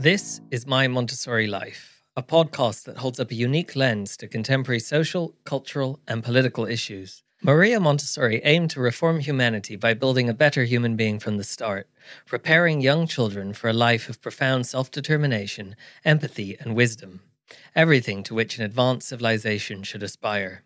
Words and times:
This 0.00 0.40
is 0.50 0.66
My 0.66 0.88
Montessori 0.88 1.46
Life, 1.46 2.02
a 2.16 2.22
podcast 2.22 2.84
that 2.84 2.96
holds 2.96 3.20
up 3.20 3.30
a 3.30 3.34
unique 3.34 3.76
lens 3.76 4.16
to 4.16 4.28
contemporary 4.28 4.80
social, 4.80 5.34
cultural, 5.44 6.00
and 6.08 6.24
political 6.24 6.64
issues. 6.64 7.22
Maria 7.42 7.78
Montessori 7.78 8.40
aimed 8.42 8.70
to 8.70 8.80
reform 8.80 9.20
humanity 9.20 9.76
by 9.76 9.92
building 9.92 10.26
a 10.26 10.32
better 10.32 10.64
human 10.64 10.96
being 10.96 11.18
from 11.18 11.36
the 11.36 11.44
start, 11.44 11.86
preparing 12.24 12.80
young 12.80 13.06
children 13.06 13.52
for 13.52 13.68
a 13.68 13.74
life 13.74 14.08
of 14.08 14.22
profound 14.22 14.64
self 14.64 14.90
determination, 14.90 15.76
empathy, 16.02 16.56
and 16.58 16.74
wisdom, 16.74 17.20
everything 17.76 18.22
to 18.22 18.34
which 18.34 18.56
an 18.56 18.64
advanced 18.64 19.06
civilization 19.06 19.82
should 19.82 20.02
aspire. 20.02 20.62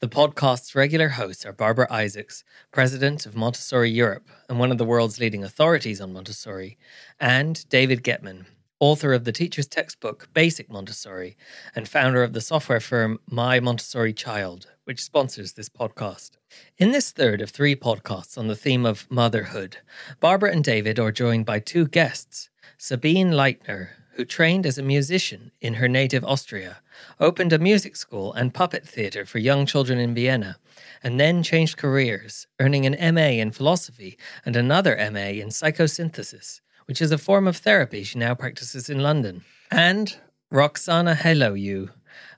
The 0.00 0.08
podcast's 0.08 0.74
regular 0.74 1.08
hosts 1.08 1.46
are 1.46 1.52
Barbara 1.52 1.90
Isaacs, 1.90 2.44
president 2.70 3.24
of 3.24 3.34
Montessori 3.34 3.90
Europe 3.90 4.28
and 4.46 4.58
one 4.58 4.70
of 4.70 4.76
the 4.76 4.84
world's 4.84 5.18
leading 5.18 5.42
authorities 5.42 6.02
on 6.02 6.12
Montessori, 6.12 6.76
and 7.18 7.66
David 7.70 8.04
Gettman, 8.04 8.44
author 8.78 9.14
of 9.14 9.24
the 9.24 9.32
teacher's 9.32 9.66
textbook 9.66 10.28
Basic 10.34 10.70
Montessori 10.70 11.36
and 11.74 11.88
founder 11.88 12.22
of 12.22 12.34
the 12.34 12.42
software 12.42 12.80
firm 12.80 13.18
My 13.26 13.58
Montessori 13.58 14.12
Child, 14.12 14.66
which 14.84 15.02
sponsors 15.02 15.54
this 15.54 15.70
podcast. 15.70 16.32
In 16.76 16.92
this 16.92 17.10
third 17.10 17.40
of 17.40 17.48
three 17.48 17.74
podcasts 17.74 18.36
on 18.36 18.48
the 18.48 18.56
theme 18.56 18.84
of 18.84 19.10
motherhood, 19.10 19.78
Barbara 20.20 20.52
and 20.52 20.62
David 20.62 20.98
are 20.98 21.10
joined 21.10 21.46
by 21.46 21.58
two 21.58 21.86
guests 21.86 22.50
Sabine 22.76 23.30
Leitner, 23.30 23.88
who 24.16 24.24
trained 24.24 24.64
as 24.64 24.78
a 24.78 24.82
musician 24.82 25.52
in 25.60 25.74
her 25.74 25.86
native 25.86 26.24
Austria, 26.24 26.78
opened 27.20 27.52
a 27.52 27.58
music 27.58 27.94
school 27.94 28.32
and 28.32 28.54
puppet 28.54 28.88
theatre 28.88 29.26
for 29.26 29.38
young 29.38 29.66
children 29.66 29.98
in 29.98 30.14
Vienna, 30.14 30.56
and 31.02 31.20
then 31.20 31.42
changed 31.42 31.76
careers, 31.76 32.46
earning 32.58 32.86
an 32.86 33.14
MA 33.14 33.42
in 33.42 33.50
philosophy 33.50 34.16
and 34.46 34.56
another 34.56 34.96
MA 35.12 35.36
in 35.42 35.48
psychosynthesis, 35.48 36.62
which 36.86 37.02
is 37.02 37.12
a 37.12 37.18
form 37.18 37.46
of 37.46 37.58
therapy 37.58 38.02
she 38.02 38.18
now 38.18 38.34
practices 38.34 38.88
in 38.88 39.00
London. 39.00 39.44
And 39.70 40.16
Roxana 40.50 41.14
Heloiu, 41.14 41.90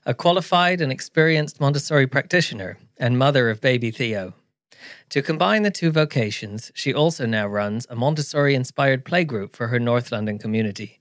a 0.05 0.13
qualified 0.13 0.81
and 0.81 0.91
experienced 0.91 1.61
Montessori 1.61 2.07
practitioner 2.07 2.77
and 2.97 3.17
mother 3.17 3.49
of 3.49 3.61
baby 3.61 3.89
Theo. 3.89 4.33
To 5.11 5.21
combine 5.21 5.63
the 5.63 5.71
two 5.71 5.91
vocations, 5.91 6.73
she 6.75 6.93
also 6.93 7.25
now 7.25 7.47
runs 7.47 7.87
a 7.89 7.95
Montessori 7.95 8.53
inspired 8.53 9.05
playgroup 9.05 9.55
for 9.55 9.67
her 9.67 9.79
North 9.79 10.11
London 10.11 10.37
community. 10.37 10.98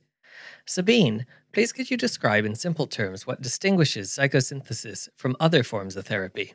Sabine, 0.69 1.24
please 1.52 1.72
could 1.72 1.91
you 1.91 1.97
describe 1.97 2.44
in 2.44 2.55
simple 2.55 2.86
terms 2.86 3.27
what 3.27 3.41
distinguishes 3.41 4.11
psychosynthesis 4.11 5.08
from 5.16 5.34
other 5.41 5.62
forms 5.62 5.97
of 5.97 6.06
therapy? 6.06 6.52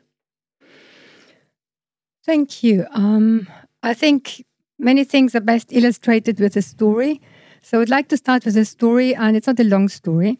Thank 2.24 2.62
you. 2.62 2.86
Um, 2.92 3.48
I 3.82 3.92
think 3.92 4.44
many 4.78 5.02
things 5.02 5.34
are 5.34 5.40
best 5.40 5.72
illustrated 5.72 6.38
with 6.38 6.56
a 6.56 6.62
story. 6.62 7.20
So 7.60 7.80
I'd 7.80 7.88
like 7.88 8.08
to 8.08 8.16
start 8.16 8.44
with 8.44 8.56
a 8.56 8.64
story, 8.64 9.16
and 9.16 9.36
it's 9.36 9.48
not 9.48 9.58
a 9.58 9.64
long 9.64 9.88
story, 9.88 10.38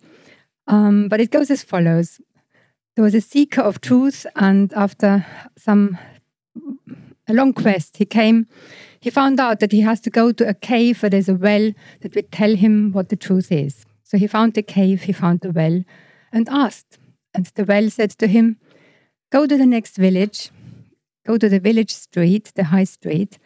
um, 0.68 1.08
but 1.08 1.20
it 1.20 1.32
goes 1.32 1.50
as 1.50 1.64
follows. 1.64 2.20
There 2.94 3.02
was 3.04 3.14
a 3.14 3.20
seeker 3.20 3.60
of 3.60 3.80
truth, 3.80 4.24
and 4.36 4.72
after 4.74 5.26
some 5.58 5.98
a 7.26 7.34
long 7.34 7.52
quest, 7.52 7.96
he 7.96 8.04
came 8.04 8.46
he 9.04 9.10
found 9.10 9.38
out 9.38 9.60
that 9.60 9.70
he 9.70 9.82
has 9.82 10.00
to 10.00 10.08
go 10.08 10.32
to 10.32 10.48
a 10.48 10.54
cave 10.54 11.02
where 11.02 11.10
there's 11.10 11.28
a 11.28 11.34
well 11.34 11.72
that 12.00 12.14
would 12.14 12.32
tell 12.32 12.56
him 12.56 12.90
what 12.90 13.10
the 13.10 13.16
truth 13.16 13.52
is. 13.52 13.84
So 14.02 14.16
he 14.16 14.26
found 14.26 14.54
the 14.54 14.62
cave, 14.62 15.02
he 15.02 15.12
found 15.12 15.40
the 15.40 15.50
well, 15.50 15.84
and 16.32 16.48
asked. 16.48 16.96
And 17.34 17.44
the 17.54 17.66
well 17.66 17.90
said 17.90 18.12
to 18.12 18.26
him, 18.26 18.56
Go 19.30 19.46
to 19.46 19.58
the 19.58 19.66
next 19.66 19.98
village, 19.98 20.50
go 21.26 21.36
to 21.36 21.50
the 21.50 21.60
village 21.60 21.92
street, 21.94 22.52
the 22.54 22.64
high 22.64 22.84
street, 22.84 23.38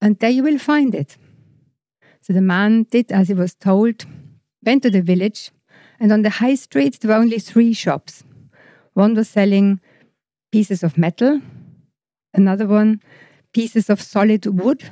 and 0.00 0.18
there 0.18 0.30
you 0.30 0.42
will 0.42 0.58
find 0.58 0.94
it. 0.94 1.18
So 2.22 2.32
the 2.32 2.40
man 2.40 2.84
did 2.84 3.12
as 3.12 3.28
he 3.28 3.34
was 3.34 3.54
told, 3.54 4.06
went 4.64 4.82
to 4.84 4.90
the 4.90 5.02
village, 5.02 5.50
and 5.98 6.10
on 6.10 6.22
the 6.22 6.30
high 6.30 6.54
street 6.54 7.00
there 7.00 7.10
were 7.10 7.22
only 7.22 7.38
three 7.38 7.74
shops. 7.74 8.24
One 8.94 9.14
was 9.14 9.28
selling 9.28 9.80
pieces 10.50 10.82
of 10.82 10.96
metal, 10.96 11.42
another 12.32 12.66
one 12.66 13.02
pieces 13.52 13.90
of 13.90 14.00
solid 14.00 14.46
wood, 14.46 14.90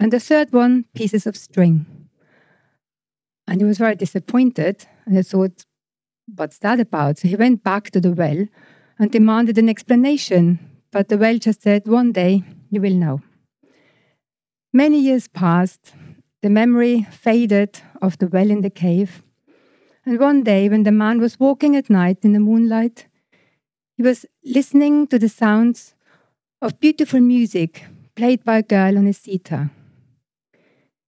and 0.00 0.12
the 0.12 0.20
third 0.20 0.52
one, 0.52 0.84
pieces 0.94 1.26
of 1.26 1.36
string. 1.36 1.86
And 3.46 3.60
he 3.60 3.64
was 3.64 3.78
very 3.78 3.94
disappointed, 3.94 4.86
and 5.06 5.16
he 5.16 5.22
thought, 5.22 5.64
What's 6.34 6.58
that 6.60 6.80
about? 6.80 7.18
So 7.18 7.28
he 7.28 7.36
went 7.36 7.62
back 7.62 7.90
to 7.90 8.00
the 8.00 8.12
well 8.12 8.46
and 8.98 9.10
demanded 9.10 9.58
an 9.58 9.68
explanation, 9.68 10.58
but 10.90 11.08
the 11.08 11.18
well 11.18 11.38
just 11.38 11.62
said, 11.62 11.86
One 11.86 12.12
day 12.12 12.42
you 12.70 12.80
will 12.80 12.94
know. 12.94 13.20
Many 14.72 15.00
years 15.00 15.28
passed, 15.28 15.92
the 16.42 16.50
memory 16.50 17.06
faded 17.10 17.80
of 18.02 18.18
the 18.18 18.26
well 18.26 18.50
in 18.50 18.62
the 18.62 18.70
cave, 18.70 19.22
and 20.06 20.18
one 20.18 20.42
day 20.42 20.68
when 20.68 20.82
the 20.82 20.92
man 20.92 21.20
was 21.20 21.40
walking 21.40 21.76
at 21.76 21.88
night 21.88 22.18
in 22.22 22.32
the 22.32 22.40
moonlight, 22.40 23.06
he 23.96 24.02
was 24.02 24.26
listening 24.44 25.06
to 25.06 25.18
the 25.18 25.28
sounds 25.28 25.94
of 26.64 26.80
beautiful 26.80 27.20
music 27.20 27.84
played 28.14 28.42
by 28.42 28.56
a 28.56 28.62
girl 28.62 28.96
on 28.96 29.06
a 29.06 29.12
sitar. 29.12 29.70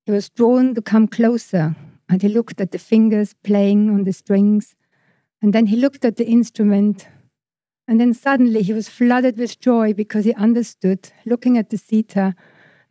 He 0.04 0.12
was 0.12 0.28
drawn 0.28 0.74
to 0.74 0.82
come 0.82 1.08
closer, 1.08 1.74
and 2.10 2.20
he 2.20 2.28
looked 2.28 2.60
at 2.60 2.72
the 2.72 2.78
fingers 2.78 3.34
playing 3.42 3.88
on 3.88 4.04
the 4.04 4.12
strings, 4.12 4.76
and 5.40 5.54
then 5.54 5.66
he 5.66 5.76
looked 5.76 6.04
at 6.04 6.16
the 6.16 6.26
instrument, 6.26 7.08
and 7.88 7.98
then 7.98 8.12
suddenly 8.12 8.60
he 8.60 8.74
was 8.74 8.90
flooded 8.90 9.38
with 9.38 9.58
joy 9.58 9.94
because 9.94 10.26
he 10.26 10.34
understood, 10.34 11.10
looking 11.24 11.56
at 11.56 11.70
the 11.70 11.78
sitar, 11.78 12.34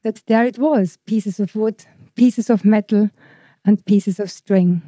that 0.02 0.24
there 0.26 0.46
it 0.46 0.58
was 0.58 0.98
pieces 1.06 1.40
of 1.40 1.56
wood, 1.56 1.86
pieces 2.16 2.50
of 2.50 2.66
metal, 2.66 3.12
and 3.64 3.86
pieces 3.86 4.20
of 4.20 4.32
string. 4.32 4.82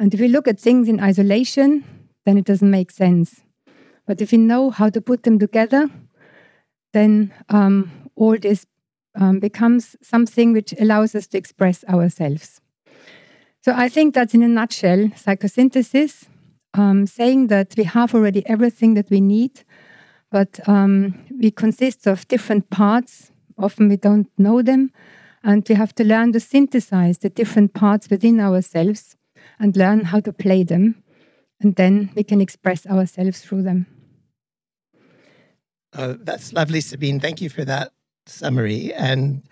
And 0.00 0.12
if 0.12 0.18
we 0.18 0.26
look 0.26 0.48
at 0.48 0.58
things 0.58 0.88
in 0.88 0.98
isolation, 0.98 1.84
then 2.24 2.36
it 2.36 2.46
doesn't 2.46 2.68
make 2.68 2.90
sense. 2.90 3.42
But 4.08 4.20
if 4.20 4.32
we 4.32 4.38
know 4.38 4.70
how 4.70 4.90
to 4.90 5.00
put 5.00 5.22
them 5.22 5.38
together, 5.38 5.88
then 6.92 7.32
um, 7.48 7.90
all 8.16 8.36
this 8.38 8.66
um, 9.14 9.40
becomes 9.40 9.96
something 10.02 10.52
which 10.52 10.74
allows 10.78 11.14
us 11.14 11.26
to 11.28 11.38
express 11.38 11.84
ourselves. 11.84 12.60
So 13.62 13.72
I 13.76 13.88
think 13.88 14.14
that's 14.14 14.34
in 14.34 14.42
a 14.42 14.48
nutshell 14.48 15.10
psychosynthesis, 15.16 16.26
um, 16.74 17.06
saying 17.06 17.48
that 17.48 17.74
we 17.76 17.84
have 17.84 18.14
already 18.14 18.46
everything 18.48 18.94
that 18.94 19.10
we 19.10 19.20
need, 19.20 19.64
but 20.30 20.60
um, 20.68 21.26
we 21.38 21.50
consist 21.50 22.06
of 22.06 22.26
different 22.28 22.70
parts. 22.70 23.32
Often 23.58 23.88
we 23.88 23.96
don't 23.96 24.28
know 24.38 24.62
them, 24.62 24.92
and 25.42 25.66
we 25.68 25.74
have 25.74 25.94
to 25.96 26.04
learn 26.04 26.32
to 26.32 26.40
synthesize 26.40 27.18
the 27.18 27.28
different 27.28 27.74
parts 27.74 28.08
within 28.08 28.40
ourselves 28.40 29.16
and 29.58 29.76
learn 29.76 30.04
how 30.04 30.20
to 30.20 30.32
play 30.32 30.62
them, 30.62 31.02
and 31.60 31.76
then 31.76 32.10
we 32.14 32.22
can 32.22 32.40
express 32.40 32.86
ourselves 32.86 33.42
through 33.42 33.62
them. 33.62 33.86
Uh, 35.92 36.14
that's 36.20 36.52
lovely, 36.52 36.80
Sabine. 36.80 37.20
Thank 37.20 37.40
you 37.40 37.48
for 37.48 37.64
that 37.64 37.92
summary 38.26 38.92
and 38.94 39.42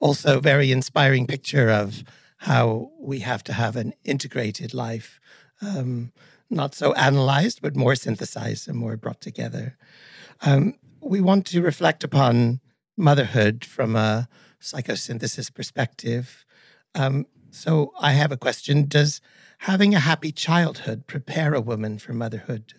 also 0.00 0.40
very 0.40 0.72
inspiring 0.72 1.26
picture 1.26 1.70
of 1.70 2.02
how 2.38 2.90
we 2.98 3.20
have 3.20 3.44
to 3.44 3.52
have 3.52 3.76
an 3.76 3.92
integrated 4.04 4.74
life, 4.74 5.20
um, 5.60 6.12
not 6.50 6.74
so 6.74 6.92
analyzed, 6.94 7.60
but 7.62 7.76
more 7.76 7.94
synthesized 7.94 8.68
and 8.68 8.76
more 8.76 8.96
brought 8.96 9.20
together. 9.20 9.76
Um, 10.40 10.74
we 11.00 11.20
want 11.20 11.46
to 11.46 11.62
reflect 11.62 12.02
upon 12.02 12.60
motherhood 12.96 13.64
from 13.64 13.94
a 13.94 14.28
psychosynthesis 14.60 15.52
perspective. 15.54 16.44
Um, 16.94 17.26
so 17.50 17.92
I 18.00 18.12
have 18.12 18.32
a 18.32 18.36
question 18.36 18.88
Does 18.88 19.20
having 19.58 19.94
a 19.94 20.00
happy 20.00 20.32
childhood 20.32 21.06
prepare 21.06 21.54
a 21.54 21.60
woman 21.60 21.98
for 21.98 22.12
motherhood? 22.12 22.74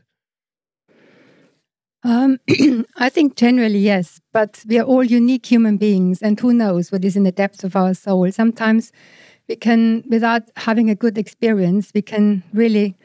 Um, 2.04 2.40
I 2.98 3.10
think 3.10 3.36
generally, 3.36 3.80
yes, 3.80 4.20
but 4.34 4.64
we 4.68 4.78
are 4.78 4.84
all 4.84 5.04
unique 5.04 5.46
human 5.46 5.78
beings, 5.78 6.22
and 6.22 6.40
who 6.40 6.54
knows 6.54 6.92
what 6.92 7.06
is 7.06 7.16
in 7.16 7.24
the 7.24 7.32
depths 7.32 7.64
of 7.64 7.76
our 7.76 7.94
soul. 7.94 8.32
Sometimes 8.32 8.92
we 9.48 9.56
can, 9.56 10.04
without 10.10 10.44
having 10.58 10.90
a 10.90 10.96
good 10.96 11.18
experience, 11.18 11.92
we 11.96 12.02
can 12.02 12.44
really 12.54 12.96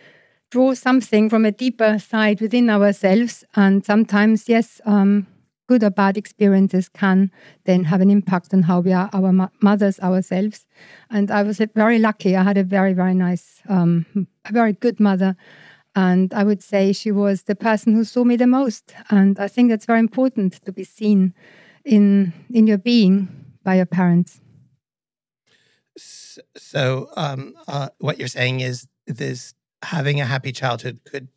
draw 0.51 0.75
something 0.75 1.29
from 1.31 1.45
a 1.45 1.53
deeper 1.53 1.99
side 1.99 2.41
within 2.41 2.71
ourselves. 2.71 3.45
And 3.55 3.85
sometimes, 3.85 4.49
yes, 4.49 4.81
um, 4.85 5.27
good 5.69 5.85
or 5.85 5.91
bad 5.91 6.17
experiences 6.17 6.89
can 6.89 7.31
then 7.65 7.85
have 7.85 8.01
an 8.01 8.11
impact 8.11 8.55
on 8.55 8.63
how 8.63 8.81
we 8.81 8.93
are 8.93 9.11
our 9.13 9.51
mothers 9.61 10.01
ourselves. 10.01 10.67
And 11.11 11.31
I 11.31 11.43
was 11.43 11.61
very 11.75 11.99
lucky. 11.99 12.35
I 12.35 12.43
had 12.43 12.57
a 12.57 12.65
very, 12.65 12.95
very 12.95 13.15
nice, 13.15 13.61
um, 13.69 14.07
a 14.47 14.53
very 14.53 14.73
good 14.73 14.99
mother 14.99 15.37
and 15.95 16.33
I 16.33 16.45
would 16.45 16.63
say 16.63 16.93
she 16.93 17.11
was 17.11 17.45
the 17.45 17.55
person 17.55 17.95
who 17.95 18.05
saw 18.05 18.25
me 18.25 18.37
the 18.37 18.47
most. 18.47 18.95
And 19.11 19.39
I 19.39 19.49
think 19.49 19.71
that's 19.71 19.87
very 19.87 19.99
important 19.99 20.65
to 20.65 20.73
be 20.73 20.85
seen 20.85 21.35
in 21.85 22.33
in 22.51 22.67
your 22.67 22.79
being 22.79 23.29
by 23.65 23.77
your 23.77 23.87
parents. 23.87 24.41
So, 26.57 27.11
um, 27.17 27.55
uh, 27.67 27.89
what 27.99 28.19
you're 28.19 28.29
saying 28.29 28.61
is 28.61 28.87
this 29.07 29.55
having 29.83 30.21
a 30.21 30.25
happy 30.25 30.53
childhood 30.53 31.01
could 31.05 31.29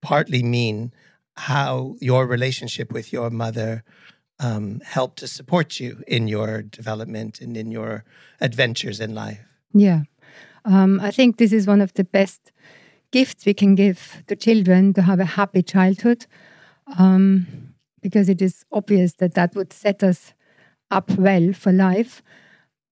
partly 0.00 0.42
mean 0.42 0.92
how 1.36 1.96
your 2.00 2.26
relationship 2.26 2.92
with 2.92 3.12
your 3.12 3.30
mother 3.30 3.84
um, 4.40 4.80
helped 4.84 5.18
to 5.18 5.28
support 5.28 5.80
you 5.80 6.02
in 6.06 6.28
your 6.28 6.62
development 6.62 7.40
and 7.40 7.56
in 7.56 7.70
your 7.70 8.04
adventures 8.40 9.00
in 9.00 9.14
life. 9.14 9.40
Yeah. 9.72 10.02
Um, 10.64 11.00
I 11.00 11.10
think 11.10 11.36
this 11.36 11.52
is 11.52 11.66
one 11.66 11.80
of 11.80 11.92
the 11.94 12.04
best 12.04 12.52
gifts 13.10 13.46
we 13.46 13.54
can 13.54 13.74
give 13.74 14.22
to 14.26 14.36
children 14.36 14.92
to 14.94 15.02
have 15.02 15.20
a 15.20 15.24
happy 15.24 15.62
childhood, 15.62 16.26
um, 16.98 17.46
because 18.02 18.28
it 18.28 18.40
is 18.40 18.64
obvious 18.72 19.14
that 19.14 19.34
that 19.34 19.54
would 19.54 19.72
set 19.72 20.02
us 20.02 20.34
up 20.90 21.10
well 21.12 21.52
for 21.52 21.72
life. 21.72 22.22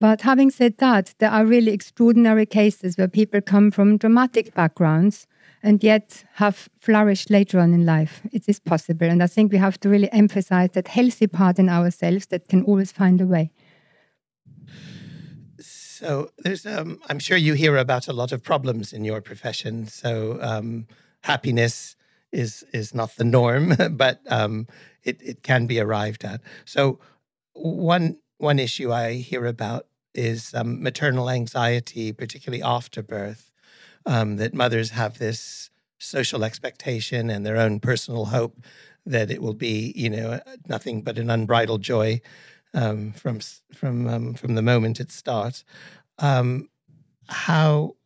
But 0.01 0.23
having 0.23 0.51
said 0.51 0.77
that, 0.79 1.15
there 1.19 1.31
are 1.31 1.47
really 1.47 1.73
extraordinary 1.73 2.45
cases 2.45 2.99
where 2.99 3.09
people 3.09 3.41
come 3.41 3.71
from 3.71 3.97
dramatic 3.97 4.55
backgrounds 4.55 5.27
and 5.63 5.83
yet 5.83 6.25
have 6.35 6.69
flourished 6.79 7.31
later 7.31 7.59
on 7.59 7.73
in 7.73 7.87
life. 7.87 8.21
It 8.31 8.49
is 8.49 8.61
possible. 8.61 9.09
And 9.09 9.23
I 9.23 9.27
think 9.27 9.53
we 9.53 9.59
have 9.59 9.81
to 9.81 9.89
really 9.89 10.13
emphasize 10.13 10.73
that 10.73 10.89
healthy 10.89 11.27
part 11.27 11.59
in 11.59 11.69
ourselves 11.69 12.27
that 12.27 12.49
can 12.49 12.63
always 12.65 12.93
find 12.93 13.21
a 13.21 13.27
way. 13.27 13.51
So 15.97 16.31
there's, 16.37 16.67
um, 16.67 17.01
I'm 17.09 17.19
sure 17.19 17.39
you 17.39 17.55
hear 17.55 17.79
about 17.79 18.07
a 18.07 18.13
lot 18.13 18.31
of 18.31 18.43
problems 18.43 18.93
in 18.93 19.03
your 19.03 19.23
profession. 19.23 19.87
So 19.87 20.39
um, 20.43 20.87
happiness 21.23 21.97
is 22.33 22.65
is 22.75 22.93
not 22.95 23.17
the 23.17 23.25
norm, 23.25 23.75
but 23.93 24.21
um, 24.29 24.67
it 25.05 25.23
it 25.23 25.43
can 25.43 25.67
be 25.67 25.81
arrived 25.81 26.23
at. 26.23 26.43
So 26.67 26.99
one 27.55 28.19
one 28.37 28.59
issue 28.59 28.93
I 28.93 29.15
hear 29.15 29.47
about 29.47 29.87
is 30.15 30.53
um, 30.53 30.83
maternal 30.83 31.31
anxiety, 31.31 32.13
particularly 32.13 32.63
after 32.63 33.03
birth. 33.03 33.51
Um, 34.05 34.37
that 34.37 34.55
mothers 34.55 34.91
have 34.91 35.19
this 35.19 35.71
social 35.99 36.45
expectation 36.45 37.29
and 37.29 37.45
their 37.45 37.57
own 37.57 37.81
personal 37.81 38.27
hope 38.27 38.57
that 39.05 39.33
it 39.33 39.43
will 39.43 39.55
be, 39.55 39.93
you 39.97 40.11
know, 40.11 40.41
nothing 40.69 41.03
but 41.03 41.19
an 41.19 41.29
unbridled 41.29 41.83
joy 41.83 42.21
um, 42.75 43.13
from 43.13 43.41
from 43.75 44.07
um, 44.07 44.35
from 44.35 44.55
the 44.55 44.63
moment 44.63 45.01
it 45.01 45.11
starts. 45.11 45.65
Um, 46.19 46.69
how 47.29 47.97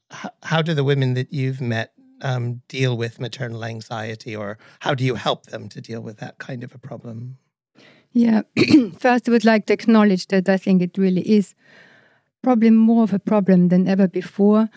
how 0.43 0.63
do 0.63 0.75
the 0.75 0.85
women 0.85 1.15
that 1.15 1.33
you've 1.33 1.61
met 1.61 1.93
um, 2.23 2.63
deal 2.69 2.97
with 2.97 3.21
maternal 3.21 3.65
anxiety, 3.65 4.35
or 4.35 4.59
how 4.81 4.95
do 4.95 5.05
you 5.05 5.15
help 5.15 5.47
them 5.47 5.69
to 5.71 5.81
deal 5.81 6.01
with 6.01 6.19
that 6.19 6.39
kind 6.39 6.65
of 6.65 6.75
a 6.75 6.79
problem? 6.79 7.39
Yeah, 8.13 8.43
first 8.99 9.29
I 9.29 9.31
would 9.31 9.45
like 9.45 9.67
to 9.67 9.73
acknowledge 9.73 10.27
that 10.29 10.49
I 10.49 10.57
think 10.57 10.83
it 10.83 10.99
really 10.99 11.29
is 11.31 11.55
probably 12.43 12.71
more 12.71 13.05
of 13.05 13.13
a 13.13 13.19
problem 13.19 13.69
than 13.69 13.87
ever 13.87 14.09
before, 14.09 14.69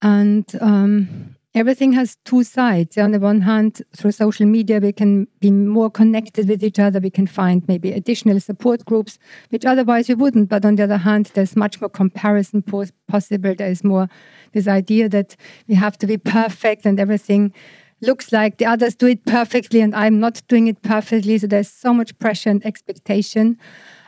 and 0.00 0.50
um, 0.60 1.36
everything 1.54 1.92
has 1.92 2.16
two 2.24 2.42
sides. 2.42 2.96
On 2.96 3.10
the 3.10 3.20
one 3.20 3.42
hand, 3.42 3.82
through 3.94 4.12
social 4.12 4.46
media, 4.46 4.78
we 4.78 4.92
can 4.92 5.26
be 5.40 5.50
more 5.50 5.90
connected 5.90 6.48
with 6.48 6.64
each 6.64 6.78
other. 6.78 6.98
We 6.98 7.10
can 7.10 7.26
find 7.26 7.66
maybe 7.68 7.92
additional 7.92 8.40
support 8.40 8.84
groups, 8.84 9.18
which 9.50 9.64
otherwise 9.64 10.08
we 10.08 10.14
wouldn't. 10.14 10.48
But 10.48 10.64
on 10.64 10.76
the 10.76 10.84
other 10.84 10.98
hand, 10.98 11.30
there's 11.34 11.56
much 11.56 11.80
more 11.80 11.90
comparison 11.90 12.62
possible. 12.62 13.54
There 13.54 13.70
is 13.70 13.84
more 13.84 14.08
this 14.52 14.66
idea 14.66 15.08
that 15.10 15.36
we 15.68 15.74
have 15.74 15.98
to 15.98 16.06
be 16.06 16.16
perfect 16.16 16.86
and 16.86 16.98
everything 16.98 17.52
looks 18.00 18.32
like 18.32 18.58
the 18.58 18.66
others 18.66 18.94
do 18.96 19.06
it 19.06 19.24
perfectly 19.26 19.80
and 19.80 19.94
I'm 19.94 20.18
not 20.18 20.42
doing 20.48 20.66
it 20.66 20.82
perfectly. 20.82 21.38
So 21.38 21.46
there's 21.46 21.70
so 21.70 21.94
much 21.94 22.18
pressure 22.18 22.50
and 22.50 22.64
expectation. 22.66 23.58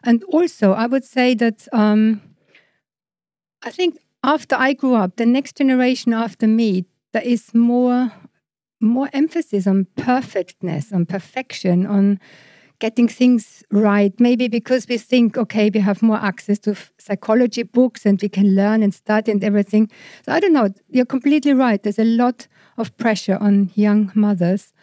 And 0.03 0.25
also, 0.25 0.73
I 0.73 0.87
would 0.87 1.05
say 1.05 1.35
that 1.35 1.69
um, 1.73 2.21
I 3.63 3.71
think 3.71 3.99
after 4.25 4.57
I 4.57 4.73
grew 4.73 4.95
up, 4.95 5.17
the 5.17 5.27
next 5.27 5.57
generation 5.57 6.13
after 6.13 6.47
me 6.47 6.87
there 7.15 7.23
is 7.23 7.55
more 7.55 8.13
more 8.81 9.09
emphasis 9.15 9.67
on 9.67 9.87
perfectness, 9.97 10.93
on 10.93 11.07
perfection, 11.07 11.87
on 11.87 12.21
getting 12.81 13.09
things 13.09 13.63
right. 13.71 14.13
Maybe 14.21 14.49
because 14.49 14.87
we 14.89 14.99
think, 14.99 15.39
okay, 15.39 15.71
we 15.73 15.81
have 15.81 16.03
more 16.03 16.19
access 16.19 16.59
to 16.61 16.77
psychology 16.99 17.63
books 17.63 18.05
and 18.05 18.21
we 18.21 18.29
can 18.29 18.55
learn 18.55 18.83
and 18.83 18.93
study 18.93 19.33
and 19.33 19.43
everything. 19.43 19.89
So 20.27 20.33
I 20.33 20.41
don't 20.41 20.53
know. 20.53 20.69
You're 20.91 21.07
completely 21.07 21.55
right. 21.55 21.83
There's 21.83 22.01
a 22.01 22.05
lot 22.05 22.47
of 22.77 22.95
pressure 22.99 23.39
on 23.41 23.71
young 23.75 24.13
mothers, 24.15 24.75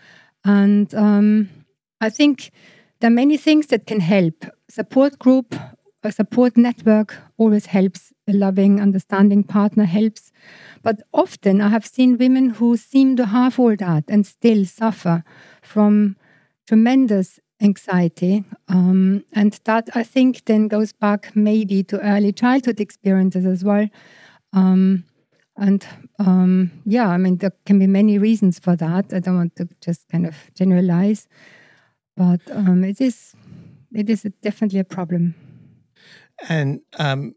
and 0.45 0.95
um, 0.95 1.49
I 1.99 2.09
think 2.09 2.51
there 2.99 3.09
are 3.09 3.13
many 3.13 3.37
things 3.37 3.67
that 3.67 3.85
can 3.85 3.99
help. 3.99 4.45
Support 4.69 5.19
group, 5.19 5.53
a 6.01 6.11
support 6.11 6.55
network 6.55 7.17
always 7.41 7.65
helps. 7.65 8.13
A 8.27 8.33
loving, 8.33 8.79
understanding 8.79 9.43
partner 9.43 9.85
helps. 9.85 10.31
But 10.83 11.01
often 11.11 11.59
I 11.59 11.69
have 11.69 11.85
seen 11.85 12.17
women 12.17 12.51
who 12.51 12.77
seem 12.77 13.15
to 13.17 13.25
have 13.25 13.59
all 13.59 13.75
that 13.75 14.03
and 14.07 14.25
still 14.25 14.65
suffer 14.65 15.23
from 15.61 16.15
tremendous 16.67 17.39
anxiety. 17.59 18.43
Um, 18.67 19.23
and 19.33 19.59
that 19.63 19.89
I 19.95 20.03
think 20.03 20.45
then 20.45 20.67
goes 20.67 20.93
back 20.93 21.35
maybe 21.35 21.83
to 21.83 21.99
early 21.99 22.31
childhood 22.31 22.79
experiences 22.79 23.45
as 23.45 23.63
well. 23.63 23.87
Um, 24.53 25.03
and 25.57 25.85
um, 26.19 26.71
yeah, 26.85 27.09
I 27.09 27.17
mean, 27.17 27.37
there 27.37 27.53
can 27.65 27.79
be 27.79 27.87
many 27.87 28.17
reasons 28.17 28.59
for 28.59 28.75
that. 28.75 29.13
I 29.13 29.19
don't 29.19 29.35
want 29.35 29.55
to 29.57 29.67
just 29.81 30.07
kind 30.09 30.25
of 30.25 30.35
generalize, 30.55 31.27
but 32.15 32.41
um, 32.51 32.83
it 32.83 33.01
is 33.01 33.35
it 33.93 34.09
is 34.09 34.25
definitely 34.41 34.79
a 34.79 34.85
problem. 34.85 35.35
And 36.47 36.81
um, 36.97 37.35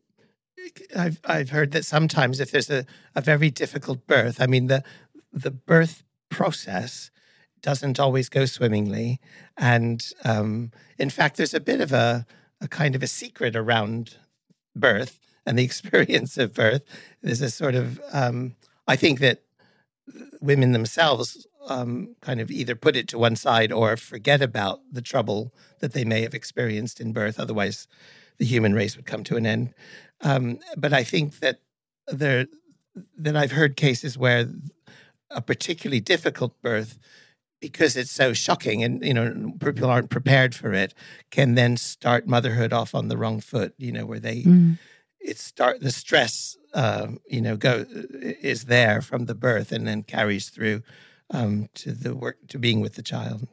I've 0.97 1.21
I've 1.25 1.51
heard 1.51 1.73
that 1.73 1.85
sometimes 1.85 2.41
if 2.41 2.51
there's 2.51 2.71
a, 2.71 2.87
a 3.15 3.21
very 3.21 3.51
difficult 3.51 4.07
birth, 4.07 4.41
I 4.41 4.47
mean 4.47 4.67
the 4.67 4.83
the 5.33 5.51
birth 5.51 6.03
process 6.31 7.11
doesn't 7.63 7.99
always 7.99 8.29
go 8.29 8.45
swimmingly, 8.45 9.21
and 9.57 10.07
um, 10.25 10.71
in 10.99 11.11
fact, 11.11 11.37
there's 11.37 11.55
a 11.55 11.61
bit 11.61 11.81
of 11.81 11.93
a 11.93 12.27
a 12.61 12.69
kind 12.69 12.95
of 12.95 13.03
a 13.03 13.07
secret 13.07 13.57
around 13.57 14.17
birth 14.75 15.19
and 15.47 15.59
the 15.59 15.65
experience 15.71 16.39
of 16.39 16.55
birth. 16.55 16.83
There's 17.23 17.43
a 17.43 17.51
sort 17.51 17.75
of 17.75 18.01
um, 18.13 18.57
I 18.87 18.97
think 18.97 19.21
that 19.21 19.43
women 20.41 20.73
themselves 20.73 21.47
um, 21.69 22.15
kind 22.21 22.41
of 22.41 22.51
either 22.51 22.75
put 22.75 22.97
it 22.97 23.09
to 23.09 23.19
one 23.19 23.37
side 23.37 23.73
or 23.73 23.97
forget 23.97 24.43
about 24.43 24.81
the 24.93 25.01
trouble 25.01 25.55
that 25.81 25.93
they 25.93 26.05
may 26.05 26.23
have 26.23 26.35
experienced 26.35 27.01
in 27.01 27.13
birth. 27.13 27.41
Otherwise, 27.41 27.89
the 28.39 28.45
human 28.45 28.75
race 28.75 28.97
would 28.97 29.07
come 29.07 29.25
to 29.25 29.37
an 29.37 29.47
end. 29.47 29.75
Um, 30.21 30.59
but 30.77 30.93
I 30.93 31.05
think 31.05 31.41
that 31.41 31.61
there 32.09 32.47
that 33.17 33.37
I've 33.37 33.53
heard 33.53 33.77
cases 33.77 34.17
where 34.17 34.49
a 35.31 35.41
particularly 35.41 36.01
difficult 36.01 36.61
birth, 36.63 36.99
because 37.61 37.97
it's 37.97 38.11
so 38.11 38.33
shocking 38.33 38.83
and 38.83 39.05
you 39.05 39.15
know 39.15 39.53
people 39.59 39.91
aren't 39.91 40.11
prepared 40.11 40.55
for 40.55 40.73
it, 40.73 40.95
can 41.31 41.55
then 41.55 41.77
start 41.77 42.27
motherhood 42.27 42.73
off 42.73 42.95
on 42.95 43.09
the 43.09 43.17
wrong 43.17 43.41
foot. 43.41 43.75
You 43.79 43.93
know 43.93 44.07
where 44.07 44.21
they 44.21 44.43
mm. 44.43 44.79
it 45.21 45.39
start 45.39 45.81
the 45.81 45.91
stress 45.91 46.57
uh, 46.73 47.09
you 47.29 47.41
know 47.41 47.57
go 47.57 47.87
is 47.91 48.65
there 48.65 49.01
from 49.01 49.27
the 49.27 49.35
birth 49.35 49.73
and 49.73 49.87
then 49.87 50.03
carries 50.03 50.49
through 50.49 50.83
um, 51.31 51.69
to 51.75 51.93
the 51.93 52.15
work 52.15 52.39
to 52.49 52.59
being 52.59 52.81
with 52.81 52.95
the 52.95 53.03
child. 53.03 53.47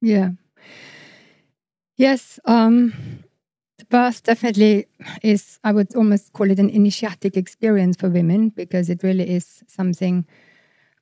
Yeah. 0.00 0.30
Yes. 1.96 2.38
Um, 2.44 3.24
the 3.80 3.86
birth 3.86 4.22
definitely 4.22 4.86
is, 5.22 5.58
I 5.64 5.72
would 5.72 5.94
almost 5.96 6.32
call 6.32 6.50
it 6.50 6.58
an 6.58 6.70
initiatic 6.70 7.36
experience 7.36 7.96
for 7.96 8.08
women 8.08 8.50
because 8.50 8.90
it 8.90 9.02
really 9.02 9.28
is 9.28 9.64
something 9.66 10.26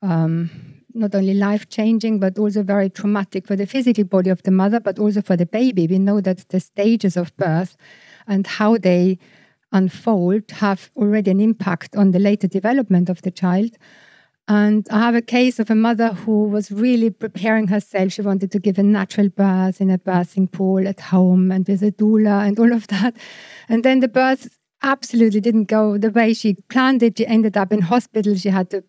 um, 0.01 0.51
not 0.95 1.15
only 1.15 1.35
life 1.35 1.69
changing, 1.69 2.21
but 2.21 2.39
also 2.39 2.63
very 2.63 2.89
traumatic 2.89 3.47
for 3.47 3.57
the 3.57 3.67
physical 3.67 4.05
body 4.05 4.31
of 4.31 4.43
the 4.45 4.53
mother, 4.53 4.81
but 4.81 4.99
also 4.99 5.21
for 5.21 5.37
the 5.37 5.47
baby. 5.47 5.87
We 5.87 5.99
know 5.99 6.21
that 6.21 6.49
the 6.49 6.61
stages 6.61 7.17
of 7.17 7.37
birth 7.37 7.77
and 8.27 8.47
how 8.47 8.79
they 8.79 9.19
unfold 9.73 10.51
have 10.53 10.91
already 10.97 11.31
an 11.31 11.41
impact 11.41 11.97
on 11.97 12.13
the 12.13 12.19
later 12.21 12.47
development 12.47 13.11
of 13.11 13.23
the 13.23 13.31
child. 13.31 13.77
And 14.49 14.87
I 14.91 15.01
have 15.01 15.15
a 15.15 15.21
case 15.21 15.59
of 15.59 15.71
a 15.71 15.75
mother 15.75 16.09
who 16.09 16.45
was 16.45 16.73
really 16.73 17.11
preparing 17.11 17.69
herself. 17.69 18.13
She 18.13 18.23
wanted 18.23 18.51
to 18.53 18.59
give 18.59 18.79
a 18.79 18.83
natural 18.83 19.29
birth 19.29 19.79
in 19.81 19.91
a 19.91 19.99
birthing 19.99 20.51
pool 20.51 20.89
at 20.89 21.01
home 21.01 21.53
and 21.53 21.69
with 21.69 21.83
a 21.83 21.93
doula 21.93 22.47
and 22.49 22.59
all 22.59 22.73
of 22.73 22.87
that. 22.89 23.15
And 23.69 23.85
then 23.85 24.01
the 24.01 24.09
birth 24.09 24.59
absolutely 24.83 25.41
didn't 25.41 25.65
go 25.65 25.99
the 25.99 26.11
way 26.11 26.33
she 26.33 26.55
planned 26.71 27.03
it. 27.03 27.19
She 27.19 27.27
ended 27.27 27.59
up 27.59 27.73
in 27.73 27.83
hospital. 27.83 28.35
She 28.37 28.49
had 28.49 28.71
to 28.71 28.83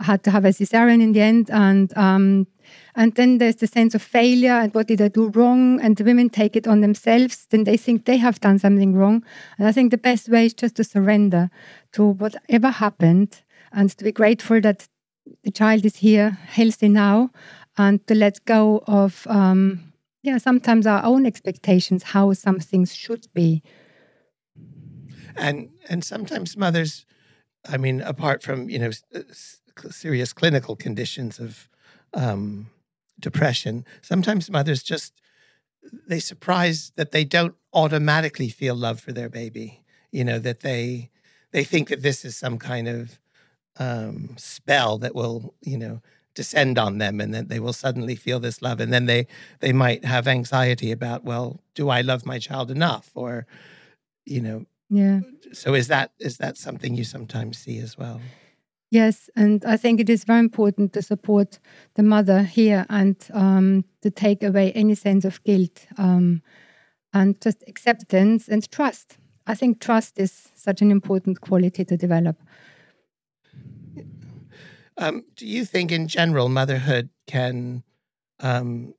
had 0.00 0.22
to 0.22 0.30
have 0.30 0.44
a 0.44 0.50
cesarean 0.50 1.02
in 1.02 1.10
the 1.12 1.20
end, 1.20 1.50
and 1.50 1.96
um, 1.96 2.46
and 2.94 3.14
then 3.14 3.38
there's 3.38 3.56
the 3.56 3.66
sense 3.66 3.94
of 3.94 4.02
failure 4.02 4.52
and 4.52 4.74
what 4.74 4.88
did 4.88 5.00
I 5.00 5.08
do 5.08 5.28
wrong? 5.28 5.80
And 5.80 5.96
the 5.96 6.04
women 6.04 6.28
take 6.28 6.54
it 6.54 6.66
on 6.66 6.80
themselves. 6.80 7.46
Then 7.50 7.64
they 7.64 7.76
think 7.76 8.04
they 8.04 8.18
have 8.18 8.40
done 8.40 8.58
something 8.58 8.94
wrong. 8.94 9.24
And 9.58 9.66
I 9.66 9.72
think 9.72 9.90
the 9.90 9.98
best 9.98 10.28
way 10.28 10.46
is 10.46 10.54
just 10.54 10.76
to 10.76 10.84
surrender 10.84 11.50
to 11.92 12.04
whatever 12.04 12.70
happened 12.70 13.42
and 13.72 13.90
to 13.90 14.04
be 14.04 14.12
grateful 14.12 14.60
that 14.60 14.88
the 15.44 15.50
child 15.50 15.84
is 15.84 15.96
here, 15.96 16.30
healthy 16.46 16.88
now, 16.88 17.30
and 17.76 18.04
to 18.06 18.14
let 18.14 18.44
go 18.44 18.82
of, 18.86 19.26
um, 19.28 19.92
yeah, 20.22 20.38
sometimes 20.38 20.86
our 20.86 21.04
own 21.04 21.26
expectations, 21.26 22.02
how 22.02 22.32
some 22.32 22.58
things 22.58 22.94
should 22.94 23.26
be. 23.32 23.62
And 25.36 25.70
and 25.88 26.02
sometimes 26.04 26.56
mothers, 26.56 27.06
I 27.68 27.76
mean, 27.76 28.00
apart 28.00 28.42
from 28.42 28.68
you 28.68 28.78
know 28.78 28.90
serious 29.90 30.32
clinical 30.32 30.74
conditions 30.74 31.38
of 31.38 31.68
um, 32.12 32.70
depression, 33.20 33.84
sometimes 34.02 34.50
mothers 34.50 34.82
just 34.82 35.12
they 36.08 36.18
surprise 36.18 36.92
that 36.96 37.12
they 37.12 37.24
don't 37.24 37.54
automatically 37.72 38.48
feel 38.48 38.74
love 38.74 39.00
for 39.00 39.12
their 39.12 39.28
baby. 39.28 39.84
You 40.10 40.24
know 40.24 40.40
that 40.40 40.60
they 40.60 41.10
they 41.52 41.64
think 41.64 41.88
that 41.88 42.02
this 42.02 42.24
is 42.24 42.36
some 42.36 42.58
kind 42.58 42.88
of 42.88 43.20
um, 43.78 44.34
spell 44.36 44.98
that 44.98 45.14
will, 45.14 45.54
you 45.60 45.78
know, 45.78 46.00
descend 46.34 46.78
on 46.78 46.98
them, 46.98 47.20
and 47.20 47.34
then 47.34 47.48
they 47.48 47.60
will 47.60 47.72
suddenly 47.72 48.14
feel 48.14 48.40
this 48.40 48.62
love, 48.62 48.80
and 48.80 48.92
then 48.92 49.06
they 49.06 49.26
they 49.60 49.72
might 49.72 50.04
have 50.04 50.28
anxiety 50.28 50.92
about, 50.92 51.24
well, 51.24 51.60
do 51.74 51.88
I 51.88 52.00
love 52.00 52.24
my 52.24 52.38
child 52.38 52.70
enough, 52.70 53.10
or, 53.14 53.46
you 54.24 54.40
know, 54.40 54.66
yeah. 54.90 55.20
So 55.52 55.74
is 55.74 55.88
that 55.88 56.12
is 56.18 56.38
that 56.38 56.56
something 56.56 56.94
you 56.94 57.04
sometimes 57.04 57.58
see 57.58 57.78
as 57.78 57.98
well? 57.98 58.20
Yes, 58.90 59.28
and 59.36 59.64
I 59.64 59.76
think 59.76 60.00
it 60.00 60.08
is 60.08 60.24
very 60.24 60.38
important 60.38 60.92
to 60.94 61.02
support 61.02 61.58
the 61.94 62.02
mother 62.02 62.42
here 62.42 62.86
and 62.88 63.16
um, 63.34 63.84
to 64.00 64.10
take 64.10 64.42
away 64.42 64.72
any 64.72 64.94
sense 64.94 65.26
of 65.26 65.44
guilt 65.44 65.86
um, 65.98 66.40
and 67.12 67.38
just 67.42 67.62
acceptance 67.68 68.48
and 68.48 68.70
trust. 68.70 69.18
I 69.46 69.54
think 69.54 69.80
trust 69.80 70.18
is 70.18 70.48
such 70.54 70.80
an 70.80 70.90
important 70.90 71.40
quality 71.40 71.84
to 71.84 71.96
develop. 71.96 72.36
Um, 74.98 75.24
do 75.36 75.46
you 75.46 75.64
think, 75.64 75.92
in 75.92 76.08
general, 76.08 76.48
motherhood 76.48 77.10
can 77.26 77.84
um, 78.40 78.94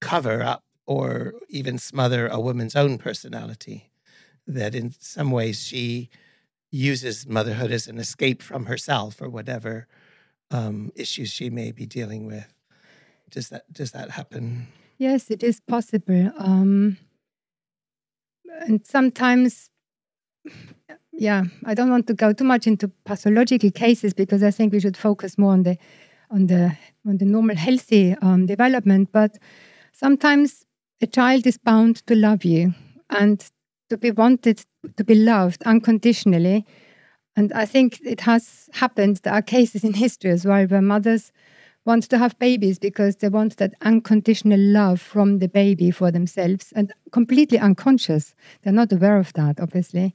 cover 0.00 0.42
up 0.42 0.64
or 0.86 1.34
even 1.48 1.76
smother 1.76 2.28
a 2.28 2.40
woman's 2.40 2.76
own 2.76 2.98
personality? 2.98 3.90
That 4.46 4.74
in 4.74 4.92
some 4.98 5.30
ways 5.30 5.60
she 5.60 6.08
uses 6.70 7.26
motherhood 7.26 7.72
as 7.72 7.88
an 7.88 7.98
escape 7.98 8.42
from 8.42 8.66
herself 8.66 9.20
or 9.20 9.28
whatever 9.28 9.88
um, 10.50 10.92
issues 10.94 11.30
she 11.30 11.50
may 11.50 11.72
be 11.72 11.86
dealing 11.86 12.26
with. 12.26 12.52
Does 13.30 13.48
that 13.50 13.72
does 13.72 13.92
that 13.92 14.10
happen? 14.10 14.68
Yes, 14.98 15.30
it 15.30 15.42
is 15.42 15.60
possible. 15.60 16.32
Um, 16.36 16.96
and 18.66 18.84
sometimes, 18.84 19.70
yeah, 21.20 21.44
I 21.66 21.74
don't 21.74 21.90
want 21.90 22.06
to 22.06 22.14
go 22.14 22.32
too 22.32 22.44
much 22.44 22.66
into 22.66 22.88
pathological 23.04 23.70
cases 23.70 24.14
because 24.14 24.42
I 24.42 24.50
think 24.50 24.72
we 24.72 24.80
should 24.80 24.96
focus 24.96 25.36
more 25.36 25.52
on 25.52 25.64
the 25.64 25.76
on 26.30 26.46
the 26.46 26.74
on 27.06 27.18
the 27.18 27.26
normal 27.26 27.56
healthy 27.56 28.16
um, 28.22 28.46
development. 28.46 29.10
But 29.12 29.36
sometimes 29.92 30.64
a 31.02 31.06
child 31.06 31.46
is 31.46 31.58
bound 31.58 32.06
to 32.06 32.14
love 32.14 32.42
you 32.42 32.72
and 33.10 33.44
to 33.90 33.98
be 33.98 34.10
wanted 34.10 34.64
to 34.96 35.04
be 35.04 35.14
loved 35.14 35.62
unconditionally. 35.64 36.64
And 37.36 37.52
I 37.52 37.66
think 37.66 38.00
it 38.02 38.22
has 38.22 38.70
happened. 38.72 39.18
There 39.18 39.34
are 39.34 39.42
cases 39.42 39.84
in 39.84 39.92
history 39.92 40.30
as 40.30 40.46
well 40.46 40.64
where 40.66 40.80
mothers 40.80 41.32
want 41.84 42.04
to 42.04 42.16
have 42.16 42.38
babies 42.38 42.78
because 42.78 43.16
they 43.16 43.28
want 43.28 43.58
that 43.58 43.74
unconditional 43.82 44.58
love 44.58 45.02
from 45.02 45.38
the 45.38 45.48
baby 45.48 45.90
for 45.90 46.10
themselves 46.10 46.72
and 46.74 46.94
completely 47.12 47.58
unconscious. 47.58 48.34
They're 48.62 48.72
not 48.72 48.90
aware 48.90 49.18
of 49.18 49.34
that, 49.34 49.60
obviously. 49.60 50.14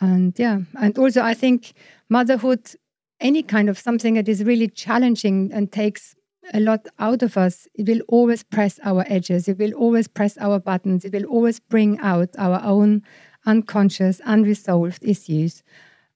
And 0.00 0.38
yeah, 0.38 0.60
and 0.80 0.96
also 0.98 1.22
I 1.22 1.34
think 1.34 1.72
motherhood, 2.08 2.74
any 3.20 3.42
kind 3.42 3.68
of 3.68 3.78
something 3.78 4.14
that 4.14 4.28
is 4.28 4.44
really 4.44 4.68
challenging 4.68 5.50
and 5.52 5.72
takes 5.72 6.14
a 6.54 6.60
lot 6.60 6.86
out 6.98 7.22
of 7.22 7.36
us, 7.36 7.66
it 7.74 7.86
will 7.86 8.00
always 8.08 8.42
press 8.42 8.78
our 8.84 9.04
edges, 9.08 9.48
it 9.48 9.58
will 9.58 9.74
always 9.74 10.08
press 10.08 10.38
our 10.38 10.58
buttons, 10.58 11.04
it 11.04 11.12
will 11.12 11.24
always 11.24 11.60
bring 11.60 11.98
out 11.98 12.30
our 12.38 12.60
own 12.64 13.02
unconscious, 13.46 14.20
unresolved 14.24 15.04
issues. 15.04 15.62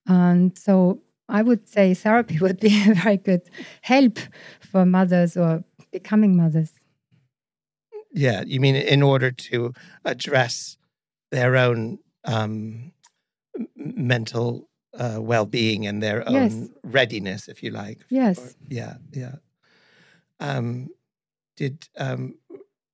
And 0.06 0.56
so 0.56 1.00
I 1.28 1.42
would 1.42 1.68
say 1.68 1.94
therapy 1.94 2.38
would 2.40 2.60
be 2.60 2.90
a 2.90 2.94
very 2.94 3.16
good 3.16 3.42
help 3.82 4.18
for 4.60 4.86
mothers 4.86 5.36
or 5.36 5.64
becoming 5.90 6.36
mothers. 6.36 6.72
Yeah, 8.14 8.42
you 8.46 8.60
mean 8.60 8.76
in 8.76 9.02
order 9.02 9.30
to 9.30 9.72
address 10.04 10.76
their 11.30 11.56
own 11.56 11.98
um, 12.24 12.91
mental 13.84 14.68
uh, 14.98 15.18
well-being 15.20 15.86
and 15.86 16.02
their 16.02 16.28
own 16.28 16.34
yes. 16.34 16.68
readiness, 16.84 17.48
if 17.48 17.62
you 17.62 17.70
like. 17.70 18.00
Yes. 18.08 18.38
Or, 18.38 18.50
yeah, 18.68 18.94
yeah. 19.12 19.36
Um, 20.40 20.90
did 21.56 21.88
um, 21.96 22.36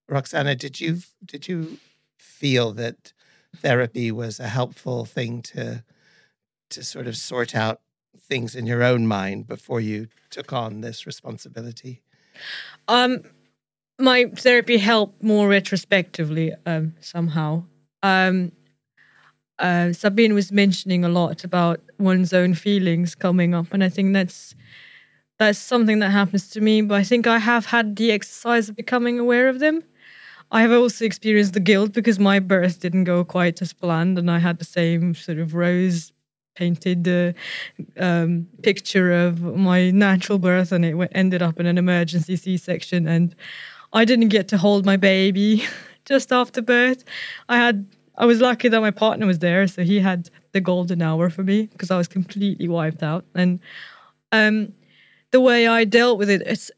Roxana? 0.08 0.54
Did 0.54 0.80
you 0.80 0.98
did 1.24 1.48
you 1.48 1.78
feel 2.18 2.72
that 2.72 3.12
therapy 3.56 4.12
was 4.12 4.38
a 4.38 4.48
helpful 4.48 5.04
thing 5.04 5.42
to 5.42 5.82
to 6.70 6.82
sort 6.82 7.06
of 7.06 7.16
sort 7.16 7.54
out 7.54 7.80
things 8.18 8.54
in 8.54 8.66
your 8.66 8.82
own 8.82 9.06
mind 9.06 9.46
before 9.46 9.80
you 9.80 10.08
took 10.30 10.52
on 10.52 10.80
this 10.80 11.06
responsibility? 11.06 12.02
Um, 12.86 13.22
my 13.98 14.26
therapy 14.36 14.76
helped 14.76 15.22
more 15.22 15.48
retrospectively 15.48 16.52
um, 16.66 16.94
somehow. 17.00 17.64
Um, 18.02 18.52
uh, 19.58 19.92
Sabine 19.92 20.34
was 20.34 20.52
mentioning 20.52 21.04
a 21.04 21.08
lot 21.08 21.44
about 21.44 21.80
one's 21.98 22.32
own 22.32 22.54
feelings 22.54 23.14
coming 23.14 23.54
up, 23.54 23.66
and 23.72 23.82
I 23.82 23.88
think 23.88 24.12
that's 24.12 24.54
that's 25.38 25.58
something 25.58 26.00
that 26.00 26.10
happens 26.10 26.50
to 26.50 26.60
me. 26.60 26.82
But 26.82 26.96
I 26.96 27.04
think 27.04 27.26
I 27.26 27.38
have 27.38 27.66
had 27.66 27.96
the 27.96 28.10
exercise 28.10 28.68
of 28.68 28.76
becoming 28.76 29.18
aware 29.18 29.48
of 29.48 29.60
them. 29.60 29.82
I 30.50 30.62
have 30.62 30.72
also 30.72 31.04
experienced 31.04 31.52
the 31.52 31.60
guilt 31.60 31.92
because 31.92 32.18
my 32.18 32.40
birth 32.40 32.80
didn't 32.80 33.04
go 33.04 33.24
quite 33.24 33.60
as 33.60 33.72
planned, 33.72 34.18
and 34.18 34.30
I 34.30 34.38
had 34.38 34.58
the 34.58 34.64
same 34.64 35.14
sort 35.14 35.38
of 35.38 35.54
rose 35.54 36.12
painted 36.54 37.06
uh, 37.06 37.32
um, 38.02 38.48
picture 38.62 39.12
of 39.12 39.42
my 39.42 39.90
natural 39.90 40.38
birth, 40.38 40.72
and 40.72 40.84
it 40.84 40.96
ended 41.12 41.42
up 41.42 41.60
in 41.60 41.66
an 41.66 41.78
emergency 41.78 42.36
C-section, 42.36 43.06
and 43.06 43.34
I 43.92 44.04
didn't 44.04 44.28
get 44.28 44.48
to 44.48 44.58
hold 44.58 44.84
my 44.84 44.96
baby 44.96 45.64
just 46.04 46.32
after 46.32 46.62
birth. 46.62 47.04
I 47.48 47.56
had 47.58 47.86
I 48.18 48.26
was 48.26 48.40
lucky 48.40 48.68
that 48.68 48.80
my 48.80 48.90
partner 48.90 49.26
was 49.26 49.38
there, 49.38 49.66
so 49.66 49.82
he 49.82 50.00
had 50.00 50.28
the 50.52 50.60
golden 50.60 51.00
hour 51.00 51.30
for 51.30 51.42
me 51.42 51.66
because 51.66 51.90
I 51.90 51.96
was 51.96 52.08
completely 52.08 52.68
wiped 52.68 53.02
out, 53.02 53.24
and 53.34 53.60
um, 54.32 54.74
the 55.30 55.40
way 55.40 55.66
I 55.66 55.84
dealt 55.84 56.18
with 56.18 56.28
it, 56.28 56.42
it's 56.44 56.70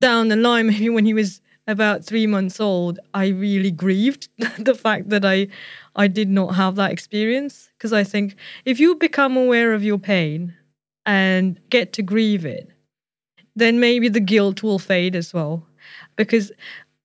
down 0.00 0.28
the 0.28 0.36
line, 0.36 0.66
maybe 0.68 0.88
when 0.88 1.06
he 1.06 1.14
was 1.14 1.40
about 1.66 2.04
three 2.04 2.26
months 2.26 2.60
old, 2.60 2.98
I 3.12 3.28
really 3.28 3.70
grieved 3.70 4.28
the 4.58 4.74
fact 4.74 5.10
that 5.10 5.24
I 5.24 5.48
I 5.94 6.06
did 6.08 6.28
not 6.28 6.54
have 6.54 6.76
that 6.76 6.92
experience. 6.92 7.70
Because 7.76 7.92
I 7.92 8.04
think 8.04 8.36
if 8.64 8.80
you 8.80 8.94
become 8.94 9.36
aware 9.36 9.74
of 9.74 9.84
your 9.84 9.98
pain 9.98 10.54
and 11.04 11.60
get 11.70 11.92
to 11.94 12.02
grieve 12.02 12.46
it, 12.46 12.70
then 13.54 13.80
maybe 13.80 14.08
the 14.08 14.20
guilt 14.20 14.62
will 14.62 14.78
fade 14.78 15.14
as 15.14 15.34
well. 15.34 15.66
Because 16.16 16.52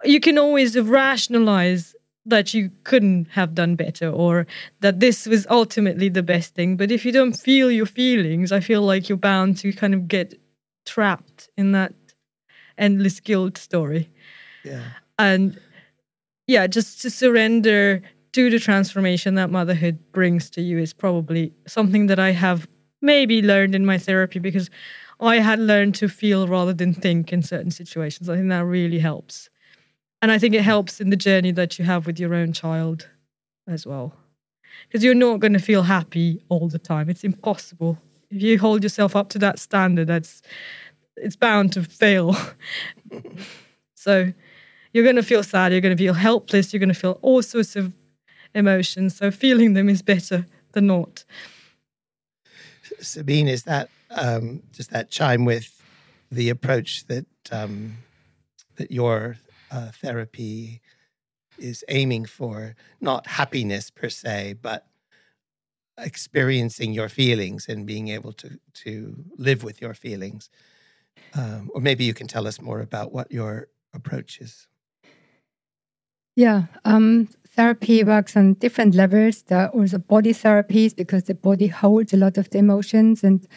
you 0.03 0.19
can 0.19 0.37
always 0.37 0.79
rationalize 0.79 1.95
that 2.25 2.53
you 2.53 2.71
couldn't 2.83 3.27
have 3.31 3.53
done 3.53 3.75
better 3.75 4.09
or 4.09 4.47
that 4.79 4.99
this 4.99 5.25
was 5.25 5.45
ultimately 5.49 6.09
the 6.09 6.23
best 6.23 6.55
thing. 6.55 6.77
But 6.77 6.91
if 6.91 7.05
you 7.05 7.11
don't 7.11 7.33
feel 7.33 7.69
your 7.69 7.85
feelings, 7.85 8.51
I 8.51 8.59
feel 8.59 8.81
like 8.81 9.09
you're 9.09 9.17
bound 9.17 9.57
to 9.57 9.73
kind 9.73 9.93
of 9.93 10.07
get 10.07 10.39
trapped 10.85 11.49
in 11.57 11.73
that 11.73 11.93
endless 12.77 13.19
guilt 13.19 13.57
story. 13.57 14.09
Yeah. 14.63 14.83
And 15.19 15.59
yeah, 16.47 16.67
just 16.67 17.01
to 17.01 17.09
surrender 17.09 18.01
to 18.33 18.49
the 18.49 18.59
transformation 18.59 19.35
that 19.35 19.51
motherhood 19.51 19.99
brings 20.11 20.49
to 20.51 20.61
you 20.61 20.77
is 20.77 20.93
probably 20.93 21.53
something 21.67 22.07
that 22.07 22.19
I 22.19 22.31
have 22.31 22.67
maybe 23.01 23.41
learned 23.41 23.75
in 23.75 23.85
my 23.85 23.97
therapy 23.97 24.39
because 24.39 24.69
I 25.19 25.37
had 25.37 25.59
learned 25.59 25.95
to 25.95 26.09
feel 26.09 26.47
rather 26.47 26.73
than 26.73 26.93
think 26.93 27.31
in 27.31 27.43
certain 27.43 27.71
situations. 27.71 28.29
I 28.29 28.37
think 28.37 28.49
that 28.49 28.65
really 28.65 28.99
helps. 28.99 29.49
And 30.23 30.31
I 30.31 30.39
think 30.39 30.55
it 30.55 30.61
helps 30.61 31.01
in 31.01 31.09
the 31.09 31.17
journey 31.17 31.51
that 31.51 31.77
you 31.77 31.83
have 31.83 32.07
with 32.07 32.17
your 32.17 32.33
own 32.33 32.53
child 32.53 33.09
as 33.67 33.85
well. 33.85 34.13
Because 34.87 35.03
you're 35.03 35.13
not 35.13 35.41
going 35.41 35.51
to 35.51 35.59
feel 35.59 35.83
happy 35.83 36.41
all 36.47 36.69
the 36.69 36.79
time. 36.79 37.09
It's 37.09 37.25
impossible. 37.25 37.97
If 38.31 38.41
you 38.41 38.57
hold 38.57 38.83
yourself 38.83 39.17
up 39.17 39.27
to 39.31 39.39
that 39.39 39.59
standard, 39.59 40.07
that's 40.07 40.41
it's 41.17 41.35
bound 41.35 41.73
to 41.73 41.83
fail. 41.83 42.37
so 43.95 44.31
you're 44.93 45.03
going 45.03 45.17
to 45.17 45.23
feel 45.23 45.43
sad, 45.43 45.73
you're 45.73 45.81
going 45.81 45.97
to 45.97 46.01
feel 46.01 46.13
helpless, 46.13 46.71
you're 46.71 46.79
going 46.79 46.87
to 46.87 46.95
feel 46.95 47.19
all 47.21 47.41
sorts 47.41 47.75
of 47.75 47.93
emotions. 48.55 49.17
So 49.17 49.29
feeling 49.29 49.73
them 49.73 49.89
is 49.89 50.01
better 50.01 50.45
than 50.71 50.87
not. 50.87 51.25
Sabine, 53.01 53.49
is 53.49 53.63
that 53.63 53.89
um, 54.09 54.63
does 54.71 54.87
that 54.87 55.11
chime 55.11 55.43
with 55.43 55.83
the 56.31 56.47
approach 56.49 57.07
that 57.07 57.25
um, 57.51 57.97
that 58.77 58.89
your 58.89 59.37
uh, 59.73 59.89
therapy 59.91 60.81
is 61.57 61.83
aiming 61.89 62.25
for? 62.25 62.75
Not 63.01 63.27
happiness 63.27 63.89
per 63.89 64.09
se, 64.09 64.55
but 64.61 64.87
experiencing 65.97 66.93
your 66.93 67.09
feelings 67.09 67.67
and 67.67 67.85
being 67.85 68.07
able 68.07 68.33
to 68.33 68.59
to 68.73 69.25
live 69.37 69.63
with 69.63 69.81
your 69.81 69.93
feelings. 69.93 70.49
Um, 71.35 71.69
or 71.73 71.81
maybe 71.81 72.03
you 72.03 72.13
can 72.13 72.27
tell 72.27 72.47
us 72.47 72.61
more 72.61 72.81
about 72.81 73.11
what 73.11 73.31
your 73.31 73.67
approach 73.93 74.39
is. 74.39 74.67
Yeah, 76.35 76.63
um, 76.83 77.27
therapy 77.55 78.03
works 78.03 78.35
on 78.35 78.55
different 78.55 78.95
levels. 78.95 79.43
There 79.43 79.59
are 79.59 79.69
also 79.69 79.99
body 79.99 80.33
therapies 80.33 80.95
because 80.95 81.23
the 81.23 81.35
body 81.35 81.67
holds 81.67 82.13
a 82.13 82.17
lot 82.17 82.37
of 82.37 82.49
the 82.49 82.57
emotions, 82.57 83.23
and 83.23 83.47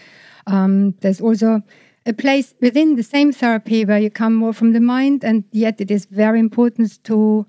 um, 0.47 0.93
there's 1.01 1.21
also 1.21 1.63
a 2.07 2.13
place 2.13 2.55
within 2.61 2.95
the 2.95 3.03
same 3.03 3.33
therapy 3.33 3.85
where 3.85 3.99
you 3.99 4.11
come 4.11 4.35
more 4.35 4.53
from 4.53 4.73
the 4.73 4.81
mind, 4.81 5.25
and 5.25 5.45
yet 5.51 5.81
it 5.81 5.91
is 5.91 6.07
very 6.07 6.39
important 6.39 7.03
to 7.05 7.47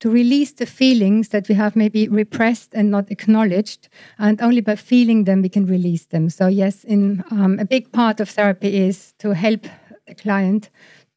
to 0.00 0.10
release 0.10 0.52
the 0.52 0.66
feelings 0.66 1.28
that 1.28 1.48
we 1.48 1.54
have 1.54 1.76
maybe 1.76 2.08
repressed 2.08 2.74
and 2.74 2.90
not 2.90 3.10
acknowledged. 3.10 3.88
And 4.18 4.42
only 4.42 4.60
by 4.60 4.76
feeling 4.76 5.24
them, 5.24 5.40
we 5.40 5.48
can 5.48 5.64
release 5.64 6.06
them. 6.06 6.28
So, 6.28 6.46
yes, 6.46 6.84
in, 6.84 7.24
um, 7.30 7.58
a 7.58 7.64
big 7.64 7.90
part 7.90 8.20
of 8.20 8.28
therapy 8.28 8.76
is 8.76 9.14
to 9.20 9.34
help 9.34 9.66
the 10.06 10.14
client 10.14 10.68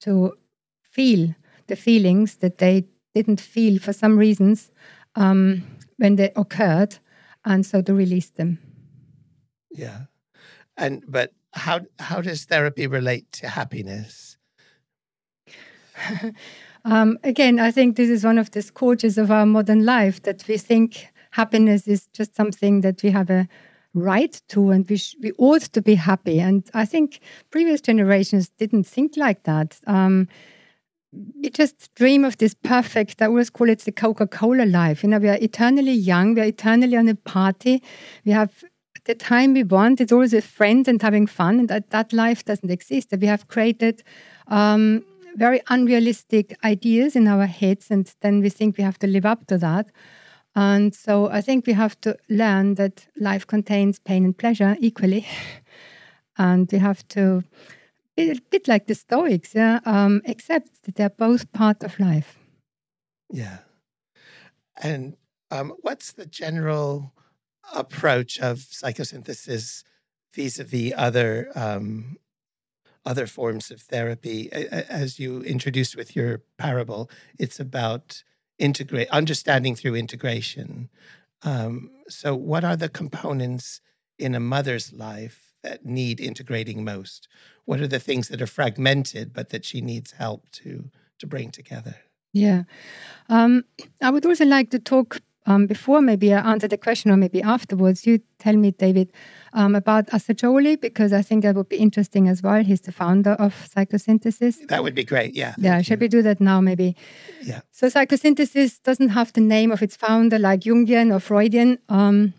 to 0.02 0.38
feel 0.84 1.36
the 1.66 1.76
feelings 1.76 2.38
that 2.38 2.60
they 2.60 2.86
didn't 3.14 3.42
feel 3.42 3.80
for 3.80 3.92
some 3.92 4.18
reasons 4.18 4.72
um, 5.16 5.64
when 5.98 6.16
they 6.16 6.32
occurred, 6.36 7.00
and 7.44 7.66
so 7.66 7.82
to 7.82 7.94
release 7.94 8.30
them. 8.30 8.60
Yeah. 9.72 10.02
And, 10.78 11.04
but 11.08 11.34
how, 11.58 11.82
how 12.00 12.22
does 12.22 12.46
therapy 12.46 12.88
relate 12.88 13.32
to 13.34 13.50
happiness? 13.50 14.38
Um, 16.86 17.18
again, 17.22 17.60
I 17.60 17.70
think 17.70 17.98
this 17.98 18.10
is 18.10 18.24
one 18.24 18.38
of 18.38 18.52
the 18.52 18.62
scourges 18.62 19.18
of 19.18 19.30
our 19.30 19.46
modern 19.46 19.84
life 19.84 20.22
that 20.24 20.48
we 20.48 20.58
think 20.58 21.10
happiness 21.32 21.86
is 21.86 22.08
just 22.14 22.34
something 22.34 22.80
that 22.80 23.04
we 23.04 23.10
have 23.10 23.30
a 23.30 23.50
right 23.94 24.42
to 24.50 24.70
and 24.70 24.88
we, 24.90 24.96
sh- 24.96 25.16
we 25.22 25.34
ought 25.38 25.64
to 25.64 25.82
be 25.82 25.96
happy. 25.96 26.40
And 26.40 26.64
I 26.74 26.86
think 26.86 27.20
previous 27.52 27.82
generations 27.82 28.50
didn't 28.58 28.86
think 28.86 29.18
like 29.18 29.44
that. 29.44 29.80
Um, 29.86 30.30
we 31.42 31.50
just 31.50 31.94
dream 31.96 32.24
of 32.24 32.38
this 32.38 32.54
perfect, 32.54 33.22
I 33.22 33.26
always 33.26 33.50
call 33.50 33.70
it 33.70 33.80
the 33.80 33.92
Coca 33.92 34.26
Cola 34.26 34.64
life. 34.66 35.04
You 35.04 35.10
know, 35.10 35.20
we 35.20 35.30
are 35.30 35.40
eternally 35.42 35.92
young, 35.92 36.36
we 36.36 36.42
are 36.42 36.46
eternally 36.46 36.96
on 36.96 37.10
a 37.10 37.16
party, 37.16 37.84
we 38.24 38.32
have 38.32 38.64
the 39.08 39.16
time 39.16 39.54
we 39.54 39.64
want, 39.64 40.00
it's 40.00 40.12
always 40.12 40.34
with 40.34 40.46
friends 40.46 40.88
and 40.88 41.02
having 41.02 41.26
fun, 41.26 41.60
and 41.60 41.70
that, 41.70 41.90
that 41.90 42.14
life 42.14 42.46
doesn't 42.46 42.70
exist. 42.70 43.14
We 43.20 43.28
have 43.28 43.48
created 43.48 44.04
um, 44.48 45.04
very 45.36 45.62
unrealistic 45.70 46.56
ideas 46.64 47.16
in 47.16 47.28
our 47.28 47.48
heads, 47.48 47.90
and 47.90 48.14
then 48.22 48.42
we 48.42 48.50
think 48.50 48.78
we 48.78 48.84
have 48.84 49.00
to 49.00 49.08
live 49.08 49.26
up 49.26 49.48
to 49.48 49.58
that. 49.58 49.88
And 50.56 50.94
so 50.94 51.30
I 51.30 51.42
think 51.42 51.68
we 51.68 51.74
have 51.74 52.00
to 52.02 52.18
learn 52.30 52.76
that 52.76 53.08
life 53.16 53.46
contains 53.46 54.00
pain 54.00 54.26
and 54.26 54.38
pleasure 54.38 54.76
equally. 54.80 55.26
and 56.38 56.70
we 56.72 56.80
have 56.80 57.08
to, 57.10 57.44
a 58.18 58.40
bit 58.50 58.68
like 58.68 58.88
the 58.88 58.96
Stoics, 58.96 59.54
yeah, 59.56 59.80
um, 59.86 60.22
accept 60.26 60.84
that 60.84 60.96
they're 60.96 61.10
both 61.10 61.52
part 61.54 61.84
of 61.84 62.00
life. 62.00 62.40
Yeah. 63.32 63.60
And 64.82 65.16
um, 65.52 65.74
what's 65.82 66.14
the 66.14 66.26
general 66.26 67.14
approach 67.74 68.40
of 68.40 68.58
psychosynthesis 68.60 69.84
vis 70.34 70.60
a 70.60 70.64
vis 70.64 70.94
other 70.96 71.52
um, 71.56 72.18
other 73.06 73.26
forms 73.26 73.72
of 73.72 73.82
therapy. 73.82 74.52
As 74.52 75.18
you 75.18 75.42
introduced 75.42 75.96
with 75.96 76.16
your 76.16 76.42
parable, 76.58 77.10
it's 77.40 77.60
about 77.60 78.24
integrate 78.60 79.10
understanding 79.10 79.76
through 79.76 79.96
integration. 79.96 80.90
Um, 81.44 81.92
so, 82.10 82.36
what 82.36 82.64
are 82.64 82.76
the 82.76 82.90
components 82.90 83.82
in 84.20 84.36
a 84.36 84.40
mother's 84.40 84.92
life 84.92 85.54
that 85.64 85.86
need 85.86 86.20
integrating 86.20 86.84
most? 86.84 87.28
What 87.66 87.80
are 87.80 87.88
the 87.88 88.00
things 88.00 88.28
that 88.28 88.42
are 88.42 88.48
fragmented 88.48 89.34
but 89.34 89.50
that 89.50 89.64
she 89.64 89.82
needs 89.82 90.12
help 90.12 90.50
to 90.52 90.90
to 91.20 91.28
bring 91.28 91.52
together? 91.52 91.96
Yeah, 92.34 92.64
um, 93.30 93.64
I 94.02 94.10
would 94.10 94.26
also 94.26 94.46
like 94.46 94.70
to 94.72 94.80
talk 94.80 95.22
um, 95.48 95.66
before 95.66 96.02
maybe 96.02 96.34
I 96.34 96.52
answer 96.52 96.68
the 96.68 96.78
question, 96.78 97.10
or 97.10 97.18
maybe 97.18 97.42
afterwards. 97.42 98.06
You 98.06 98.20
tell 98.38 98.56
me, 98.56 98.72
David, 98.72 99.12
um, 99.54 99.76
about 99.76 100.08
Assagioli 100.08 100.80
because 100.80 101.14
I 101.14 101.22
think 101.22 101.44
that 101.44 101.56
would 101.56 101.70
be 101.70 101.78
interesting 101.78 102.28
as 102.28 102.44
well. 102.44 102.64
He's 102.64 102.82
the 102.82 102.92
founder 102.92 103.32
of 103.32 103.54
psychosynthesis. 103.74 104.68
That 104.68 104.84
would 104.84 104.94
be 104.94 105.06
great. 105.06 105.36
Yeah. 105.36 105.56
Yeah. 105.58 105.82
Shall 105.82 105.98
we 105.98 106.10
do 106.10 106.22
that 106.22 106.42
now? 106.42 106.62
Maybe. 106.62 106.96
Yeah. 107.42 107.62
So 107.72 107.88
psychosynthesis 107.88 108.84
doesn't 108.84 109.10
have 109.10 109.34
the 109.34 109.42
name 109.42 109.72
of 109.72 109.82
its 109.82 109.96
founder 109.96 110.38
like 110.38 110.60
Jungian 110.60 111.16
or 111.16 111.20
Freudian. 111.20 111.80
Um, 111.90 112.34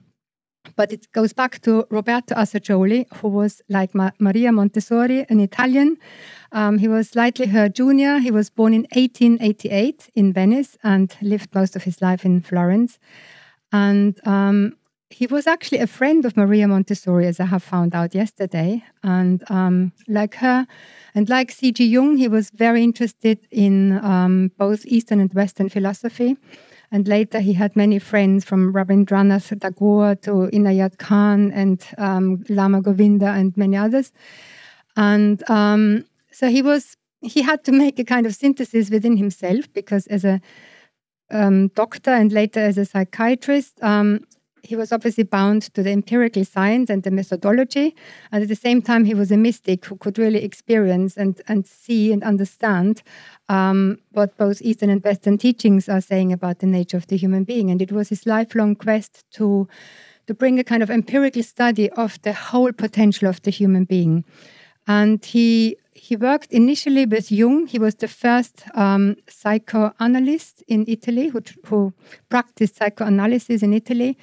but 0.77 0.93
it 0.93 1.11
goes 1.13 1.33
back 1.33 1.61
to 1.63 1.87
Roberto 1.91 2.35
Assagioli, 2.35 3.07
who 3.17 3.29
was 3.29 3.63
like 3.69 3.95
Ma- 3.95 4.11
Maria 4.19 4.53
Montessori, 4.53 5.27
an 5.29 5.41
Italian. 5.41 5.97
Um, 6.53 6.79
he 6.79 6.89
was 6.89 7.11
slightly 7.11 7.47
her 7.47 7.69
junior. 7.69 8.19
He 8.19 8.31
was 8.31 8.51
born 8.51 8.73
in 8.75 8.87
1888 8.93 10.11
in 10.15 10.33
Venice 10.33 10.77
and 10.83 11.15
lived 11.21 11.55
most 11.55 11.77
of 11.77 11.85
his 11.85 12.01
life 12.01 12.25
in 12.25 12.41
Florence. 12.41 12.99
And 13.73 14.19
um, 14.27 14.77
he 15.11 15.27
was 15.27 15.47
actually 15.47 15.79
a 15.79 15.87
friend 15.87 16.25
of 16.25 16.37
Maria 16.37 16.69
Montessori, 16.69 17.27
as 17.27 17.41
I 17.41 17.47
have 17.47 17.63
found 17.63 17.95
out 17.95 18.15
yesterday. 18.15 18.83
And 19.03 19.43
um, 19.51 19.93
like 20.07 20.35
her, 20.37 20.67
and 21.15 21.29
like 21.29 21.51
C.G. 21.51 21.85
Jung, 21.85 22.17
he 22.17 22.29
was 22.29 22.51
very 22.51 22.83
interested 22.83 23.39
in 23.51 24.05
um, 24.05 24.53
both 24.59 24.85
Eastern 24.87 25.21
and 25.21 25.33
Western 25.33 25.69
philosophy. 25.69 26.37
And 26.91 27.07
later, 27.07 27.41
he 27.41 27.53
had 27.53 27.77
many 27.77 27.99
friends 27.99 28.45
from 28.45 28.73
Rabindranath 28.73 29.61
Tagore 29.61 30.15
to 30.23 30.49
Inayat 30.53 30.99
Khan 30.99 31.53
and 31.53 31.85
um, 31.99 32.45
Lama 32.49 32.81
Govinda 32.81 33.27
and 33.27 33.55
many 33.57 33.77
others. 33.77 34.13
And 34.97 35.49
um, 35.51 36.07
so 36.31 36.49
he 36.49 36.63
was 36.63 36.97
he 37.21 37.43
had 37.43 37.65
to 37.65 37.73
make 37.73 37.99
a 37.99 38.05
kind 38.05 38.27
of 38.27 38.35
synthesis 38.35 38.91
within 38.91 39.17
himself 39.17 39.73
because 39.73 40.07
as 40.07 40.25
a 40.25 40.41
um, 41.31 41.69
doctor 41.69 42.11
and 42.11 42.33
later 42.33 42.61
as 42.61 42.79
a 42.79 42.85
psychiatrist, 42.85 43.83
um, 43.83 44.21
he 44.69 44.77
was 44.77 44.93
obviously 44.93 45.25
bound 45.25 45.63
to 45.73 45.83
the 45.83 45.91
empirical 45.91 46.45
science 46.45 46.91
and 46.91 47.03
the 47.03 47.11
methodology. 47.11 47.97
And 48.31 48.43
at 48.43 48.51
the 48.51 48.55
same 48.55 48.83
time, 48.83 49.07
he 49.07 49.15
was 49.15 49.33
a 49.33 49.37
mystic 49.39 49.87
who 49.87 49.97
could 49.97 50.19
really 50.19 50.45
experience 50.45 51.17
and, 51.17 51.41
and 51.49 51.67
see 51.67 52.13
and 52.13 52.23
understand 52.23 53.03
um, 53.49 53.99
what 54.11 54.37
both 54.37 54.61
Eastern 54.61 54.91
and 54.91 55.03
Western 55.03 55.39
teachings 55.39 55.89
are 55.89 56.03
saying 56.03 56.35
about 56.35 56.59
the 56.59 56.67
nature 56.67 56.99
of 56.99 57.07
the 57.07 57.17
human 57.17 57.45
being. 57.45 57.71
And 57.71 57.81
it 57.81 57.93
was 57.93 58.11
his 58.11 58.27
lifelong 58.27 58.75
quest 58.75 59.25
to, 59.37 59.67
to 60.27 60.35
bring 60.35 60.59
a 60.59 60.65
kind 60.65 60.83
of 60.83 60.91
empirical 60.91 61.43
study 61.43 61.89
of 61.93 62.21
the 62.21 62.35
whole 62.35 62.73
potential 62.73 63.27
of 63.27 63.41
the 63.41 63.51
human 63.51 63.85
being. 63.85 64.27
And 64.87 65.25
he 65.25 65.79
he 65.99 66.17
worked 66.17 66.53
initially 66.53 67.07
with 67.07 67.31
Jung. 67.33 67.67
He 67.67 67.79
was 67.79 67.97
the 67.97 68.09
first 68.09 68.65
um, 68.75 69.17
psychoanalyst 69.29 70.63
in 70.69 70.85
Italy 70.87 71.29
who, 71.29 71.43
who 71.67 71.93
practiced 72.29 72.77
psychoanalysis 72.77 73.63
in 73.63 73.75
Italy. 73.75 74.17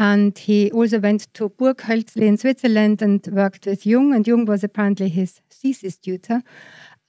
And 0.00 0.38
he 0.38 0.70
also 0.72 0.98
went 0.98 1.32
to 1.34 1.50
Burghölzli 1.50 2.22
in 2.22 2.38
Switzerland 2.38 3.02
and 3.02 3.24
worked 3.26 3.66
with 3.66 3.84
Jung. 3.84 4.14
And 4.14 4.26
Jung 4.26 4.46
was 4.46 4.64
apparently 4.64 5.10
his 5.10 5.42
thesis 5.50 5.98
tutor. 5.98 6.42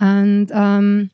And 0.01 0.51
um, 0.51 1.10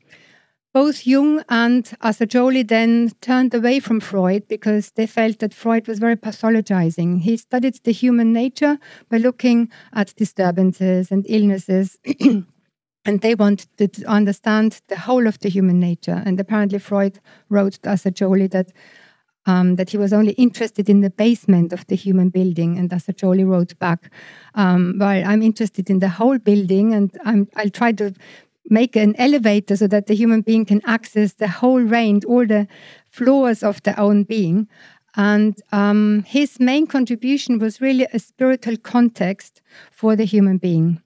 both 0.74 1.06
Jung 1.06 1.44
and 1.48 1.84
Assagioli 2.02 2.66
then 2.66 3.12
turned 3.20 3.54
away 3.54 3.78
from 3.78 4.00
Freud 4.00 4.48
because 4.48 4.90
they 4.96 5.06
felt 5.06 5.38
that 5.38 5.54
Freud 5.54 5.86
was 5.86 6.00
very 6.00 6.16
pathologizing. 6.16 7.20
He 7.20 7.36
studied 7.36 7.78
the 7.84 7.92
human 7.92 8.32
nature 8.32 8.78
by 9.08 9.18
looking 9.18 9.70
at 9.92 10.16
disturbances 10.16 11.12
and 11.12 11.24
illnesses. 11.28 11.96
and 13.04 13.20
they 13.20 13.36
wanted 13.36 13.92
to 13.92 14.04
understand 14.06 14.80
the 14.88 14.98
whole 14.98 15.28
of 15.28 15.38
the 15.38 15.48
human 15.48 15.78
nature. 15.78 16.24
And 16.26 16.40
apparently, 16.40 16.80
Freud 16.80 17.20
wrote 17.48 17.74
to 17.74 17.90
Assagioli 17.90 18.50
that 18.50 18.72
um, 19.48 19.76
that 19.76 19.90
he 19.90 19.96
was 19.96 20.12
only 20.12 20.32
interested 20.32 20.88
in 20.88 21.00
the 21.00 21.10
basement 21.10 21.72
of 21.72 21.86
the 21.86 21.96
human 21.96 22.28
building. 22.28 22.78
And 22.78 22.90
Assagioli 22.90 23.46
wrote 23.46 23.76
back, 23.78 24.10
um, 24.54 24.96
well, 24.98 25.24
I'm 25.24 25.42
interested 25.42 25.88
in 25.90 26.00
the 26.00 26.10
whole 26.10 26.38
building 26.38 26.94
and 26.94 27.10
I'm, 27.24 27.48
I'll 27.56 27.70
try 27.70 27.92
to 27.92 28.14
make 28.70 28.94
an 28.94 29.16
elevator 29.16 29.74
so 29.76 29.86
that 29.86 30.06
the 30.06 30.14
human 30.14 30.42
being 30.42 30.66
can 30.66 30.82
access 30.84 31.32
the 31.32 31.48
whole 31.48 31.80
range, 31.80 32.26
all 32.26 32.46
the 32.46 32.68
floors 33.10 33.62
of 33.62 33.82
their 33.84 33.98
own 33.98 34.24
being. 34.24 34.68
And 35.16 35.60
um, 35.72 36.24
his 36.26 36.60
main 36.60 36.86
contribution 36.86 37.58
was 37.58 37.80
really 37.80 38.06
a 38.12 38.18
spiritual 38.18 38.76
context 38.76 39.62
for 39.90 40.14
the 40.14 40.24
human 40.24 40.58
being. 40.58 41.00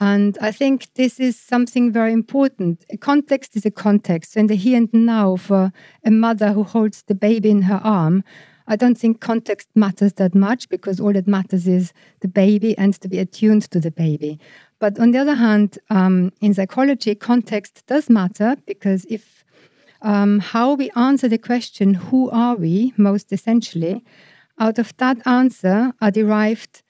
And 0.00 0.38
I 0.40 0.52
think 0.52 0.94
this 0.94 1.18
is 1.18 1.36
something 1.36 1.90
very 1.90 2.12
important. 2.12 2.84
A 2.90 2.96
context 2.96 3.56
is 3.56 3.66
a 3.66 3.70
context. 3.70 4.32
So 4.32 4.40
in 4.40 4.46
the 4.46 4.54
here 4.54 4.76
and 4.76 4.88
now, 4.92 5.36
for 5.36 5.72
a 6.04 6.10
mother 6.10 6.52
who 6.52 6.62
holds 6.62 7.02
the 7.02 7.16
baby 7.16 7.50
in 7.50 7.62
her 7.62 7.80
arm, 7.82 8.22
I 8.68 8.76
don't 8.76 8.96
think 8.96 9.20
context 9.20 9.68
matters 9.74 10.12
that 10.14 10.34
much 10.34 10.68
because 10.68 11.00
all 11.00 11.12
that 11.14 11.26
matters 11.26 11.66
is 11.66 11.92
the 12.20 12.28
baby 12.28 12.76
and 12.76 12.94
to 13.00 13.08
be 13.08 13.18
attuned 13.18 13.70
to 13.70 13.80
the 13.80 13.90
baby. 13.90 14.38
But 14.78 15.00
on 15.00 15.10
the 15.10 15.18
other 15.18 15.34
hand, 15.34 15.78
um, 15.90 16.32
in 16.40 16.54
psychology, 16.54 17.14
context 17.14 17.84
does 17.86 18.08
matter 18.10 18.56
because 18.66 19.04
if 19.08 19.42
um, 20.02 20.38
how 20.38 20.74
we 20.74 20.90
answer 20.90 21.28
the 21.28 21.38
question, 21.38 21.94
who 21.94 22.30
are 22.30 22.54
we, 22.54 22.92
most 22.96 23.32
essentially, 23.32 24.04
out 24.60 24.78
of 24.78 24.96
that 24.98 25.26
answer 25.26 25.92
are 26.00 26.10
derived 26.10 26.82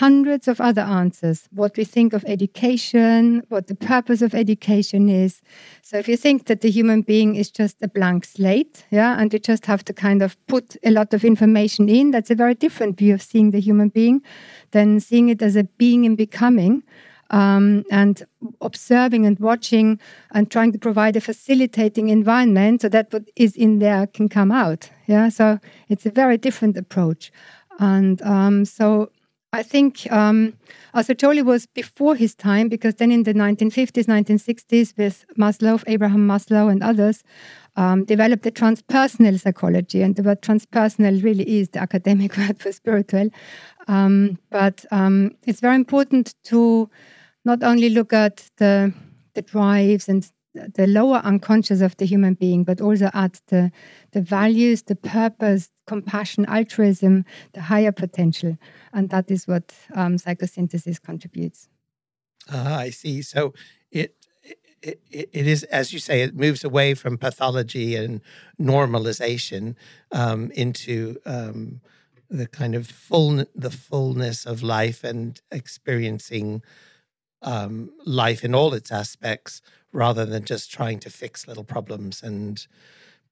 hundreds 0.00 0.48
of 0.48 0.60
other 0.60 0.82
answers 0.82 1.48
what 1.52 1.76
we 1.76 1.84
think 1.84 2.12
of 2.12 2.24
education, 2.26 3.42
what 3.48 3.66
the 3.66 3.74
purpose 3.74 4.22
of 4.26 4.34
education 4.34 5.08
is. 5.08 5.42
So 5.82 5.98
if 5.98 6.08
you 6.08 6.16
think 6.16 6.46
that 6.46 6.60
the 6.60 6.70
human 6.70 7.02
being 7.02 7.36
is 7.36 7.50
just 7.60 7.82
a 7.82 7.88
blank 7.88 8.24
slate, 8.24 8.84
yeah, 8.90 9.20
and 9.20 9.32
you 9.32 9.38
just 9.38 9.66
have 9.66 9.82
to 9.84 9.92
kind 9.92 10.22
of 10.22 10.36
put 10.46 10.76
a 10.82 10.90
lot 10.90 11.14
of 11.14 11.24
information 11.24 11.88
in, 11.88 12.10
that's 12.10 12.30
a 12.30 12.34
very 12.44 12.54
different 12.54 12.98
view 12.98 13.14
of 13.14 13.22
seeing 13.22 13.52
the 13.52 13.60
human 13.60 13.88
being 13.88 14.22
than 14.70 15.00
seeing 15.00 15.28
it 15.28 15.42
as 15.42 15.56
a 15.56 15.64
being 15.78 16.04
in 16.04 16.16
becoming. 16.16 16.82
um, 17.30 17.84
and 17.90 18.26
observing 18.60 19.26
and 19.26 19.38
watching 19.38 19.98
and 20.32 20.50
trying 20.50 20.72
to 20.72 20.78
provide 20.78 21.16
a 21.16 21.20
facilitating 21.20 22.08
environment 22.08 22.82
so 22.82 22.88
that 22.88 23.12
what 23.12 23.24
is 23.36 23.56
in 23.56 23.78
there 23.78 24.06
can 24.06 24.28
come 24.28 24.52
out. 24.52 24.90
Yeah, 25.06 25.28
so 25.28 25.58
it's 25.88 26.06
a 26.06 26.10
very 26.10 26.38
different 26.38 26.76
approach, 26.76 27.32
and 27.78 28.20
um, 28.22 28.64
so 28.64 29.10
I 29.54 29.62
think 29.62 30.10
um, 30.10 30.54
was 30.92 31.66
before 31.66 32.16
his 32.16 32.34
time 32.34 32.68
because 32.68 32.96
then 32.96 33.12
in 33.12 33.22
the 33.22 33.32
1950s, 33.32 34.06
1960s, 34.06 34.96
with 34.96 35.24
Maslow, 35.38 35.82
Abraham 35.86 36.26
Maslow, 36.26 36.70
and 36.70 36.82
others, 36.82 37.22
um, 37.76 38.04
developed 38.04 38.42
the 38.42 38.50
transpersonal 38.50 39.40
psychology. 39.40 40.02
And 40.02 40.16
the 40.16 40.24
word 40.24 40.42
transpersonal 40.42 41.22
really 41.22 41.44
is 41.60 41.68
the 41.68 41.80
academic 41.80 42.36
word 42.36 42.58
for 42.58 42.72
spiritual. 42.72 43.30
Um, 43.86 44.38
but 44.50 44.84
um, 44.90 45.36
it's 45.46 45.60
very 45.60 45.76
important 45.76 46.34
to 46.44 46.90
not 47.44 47.62
only 47.62 47.90
look 47.90 48.12
at 48.12 48.50
the, 48.56 48.92
the 49.34 49.42
drives 49.42 50.08
and 50.08 50.28
the 50.54 50.86
lower 50.86 51.18
unconscious 51.18 51.80
of 51.80 51.96
the 51.96 52.06
human 52.06 52.34
being, 52.34 52.64
but 52.64 52.80
also 52.80 53.10
at 53.14 53.40
the, 53.48 53.70
the 54.12 54.20
values, 54.20 54.82
the 54.82 54.96
purpose, 54.96 55.70
compassion, 55.86 56.46
altruism, 56.46 57.24
the 57.52 57.62
higher 57.62 57.92
potential. 57.92 58.58
And 58.92 59.10
that 59.10 59.30
is 59.30 59.46
what 59.46 59.74
um, 59.94 60.16
psychosynthesis 60.16 61.00
contributes. 61.00 61.68
Ah, 62.50 62.78
I 62.78 62.90
see. 62.90 63.22
So 63.22 63.54
it, 63.90 64.16
it, 64.82 65.00
it 65.10 65.46
is, 65.46 65.62
as 65.64 65.92
you 65.92 65.98
say, 65.98 66.22
it 66.22 66.36
moves 66.36 66.64
away 66.64 66.94
from 66.94 67.18
pathology 67.18 67.96
and 67.96 68.20
normalization 68.60 69.74
um, 70.12 70.50
into 70.52 71.18
um, 71.24 71.80
the 72.28 72.46
kind 72.46 72.74
of 72.74 72.86
full, 72.86 73.44
the 73.54 73.70
fullness 73.70 74.44
of 74.44 74.62
life 74.62 75.04
and 75.04 75.40
experiencing 75.50 76.62
um, 77.42 77.90
life 78.04 78.44
in 78.44 78.54
all 78.54 78.74
its 78.74 78.90
aspects 78.90 79.62
rather 79.92 80.24
than 80.26 80.44
just 80.44 80.72
trying 80.72 80.98
to 80.98 81.10
fix 81.10 81.46
little 81.46 81.64
problems 81.64 82.22
and 82.22 82.66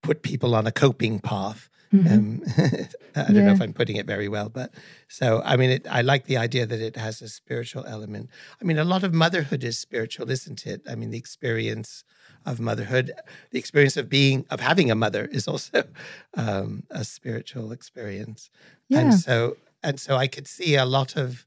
put 0.02 0.22
people 0.22 0.54
on 0.54 0.66
a 0.66 0.72
coping 0.72 1.18
path. 1.18 1.68
Mm-hmm. 1.92 2.12
Um, 2.12 2.42
I 3.14 3.24
don't 3.24 3.36
yeah. 3.36 3.42
know 3.46 3.52
if 3.52 3.60
I'm 3.60 3.74
putting 3.74 3.96
it 3.96 4.06
very 4.06 4.28
well, 4.28 4.48
but 4.48 4.72
so 5.08 5.42
I 5.44 5.56
mean, 5.56 5.70
it, 5.70 5.86
I 5.90 6.00
like 6.00 6.24
the 6.24 6.38
idea 6.38 6.64
that 6.64 6.80
it 6.80 6.96
has 6.96 7.20
a 7.20 7.28
spiritual 7.28 7.84
element. 7.84 8.30
I 8.60 8.64
mean, 8.64 8.78
a 8.78 8.84
lot 8.84 9.04
of 9.04 9.12
motherhood 9.12 9.62
is 9.62 9.78
spiritual, 9.78 10.30
isn't 10.30 10.66
it? 10.66 10.82
I 10.88 10.94
mean, 10.94 11.10
the 11.10 11.18
experience 11.18 12.04
of 12.46 12.60
motherhood, 12.60 13.12
the 13.50 13.58
experience 13.58 13.96
of 13.96 14.08
being 14.08 14.46
of 14.50 14.60
having 14.60 14.90
a 14.90 14.94
mother 14.94 15.26
is 15.26 15.46
also 15.46 15.84
um, 16.34 16.84
a 16.90 17.04
spiritual 17.04 17.72
experience, 17.72 18.50
yeah. 18.88 19.00
and 19.00 19.14
so 19.14 19.56
and 19.82 20.00
so 20.00 20.16
I 20.16 20.26
could 20.26 20.48
see 20.48 20.76
a 20.76 20.86
lot 20.86 21.16
of 21.16 21.44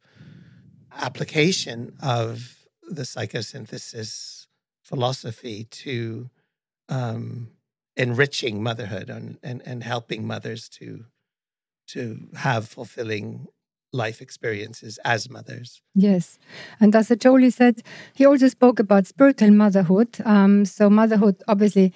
application 0.97 1.95
of 2.01 2.67
the 2.87 3.01
psychosynthesis 3.01 4.45
philosophy 4.83 5.65
to 5.65 6.29
um, 6.89 7.49
enriching 7.97 8.61
motherhood 8.61 9.09
and, 9.09 9.37
and, 9.41 9.61
and 9.65 9.83
helping 9.83 10.25
mothers 10.27 10.69
to 10.69 11.05
to 11.87 12.27
have 12.35 12.67
fulfilling 12.67 13.45
life 13.93 14.21
experiences 14.21 14.99
as 15.05 15.29
mothers. 15.29 15.81
Yes. 15.93 16.39
And 16.79 16.95
as 16.95 17.11
Jolie 17.19 17.49
said, 17.49 17.83
he 18.13 18.25
also 18.25 18.47
spoke 18.47 18.79
about 18.79 19.07
spiritual 19.07 19.51
motherhood. 19.51 20.17
Um, 20.25 20.65
so, 20.65 20.89
motherhood, 20.89 21.41
obviously, 21.47 21.93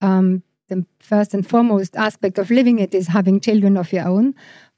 um, 0.00 0.42
the 0.68 0.84
first 0.98 1.34
and 1.34 1.46
foremost 1.46 1.96
aspect 1.96 2.38
of 2.38 2.50
living 2.50 2.78
it 2.78 2.94
is 2.94 3.08
having 3.08 3.40
children 3.40 3.76
of 3.76 3.92
your 3.92 4.06
own. 4.06 4.34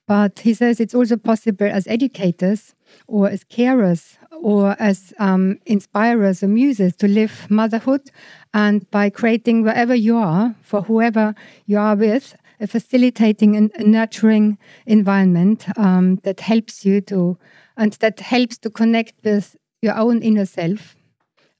But 0.06 0.40
he 0.40 0.54
says 0.54 0.78
it's 0.78 0.94
also 0.94 1.16
possible 1.16 1.66
as 1.66 1.86
educators 1.88 2.74
or 3.08 3.28
as 3.28 3.42
carers 3.42 4.16
or 4.46 4.76
as 4.78 5.12
um, 5.18 5.58
inspirers 5.66 6.40
or 6.40 6.46
muses 6.46 6.94
to 6.94 7.08
live 7.08 7.50
motherhood 7.50 8.12
and 8.54 8.88
by 8.92 9.10
creating 9.10 9.64
wherever 9.64 9.92
you 9.92 10.16
are 10.16 10.54
for 10.62 10.82
whoever 10.82 11.34
you 11.66 11.76
are 11.76 11.96
with 11.96 12.36
a 12.60 12.68
facilitating 12.68 13.56
and 13.56 13.72
nurturing 13.80 14.56
environment 14.86 15.66
um, 15.76 16.20
that 16.22 16.38
helps 16.38 16.84
you 16.84 17.00
to 17.00 17.36
and 17.76 17.94
that 17.94 18.20
helps 18.20 18.56
to 18.56 18.70
connect 18.70 19.14
with 19.24 19.56
your 19.82 19.96
own 19.96 20.22
inner 20.22 20.46
self 20.46 20.94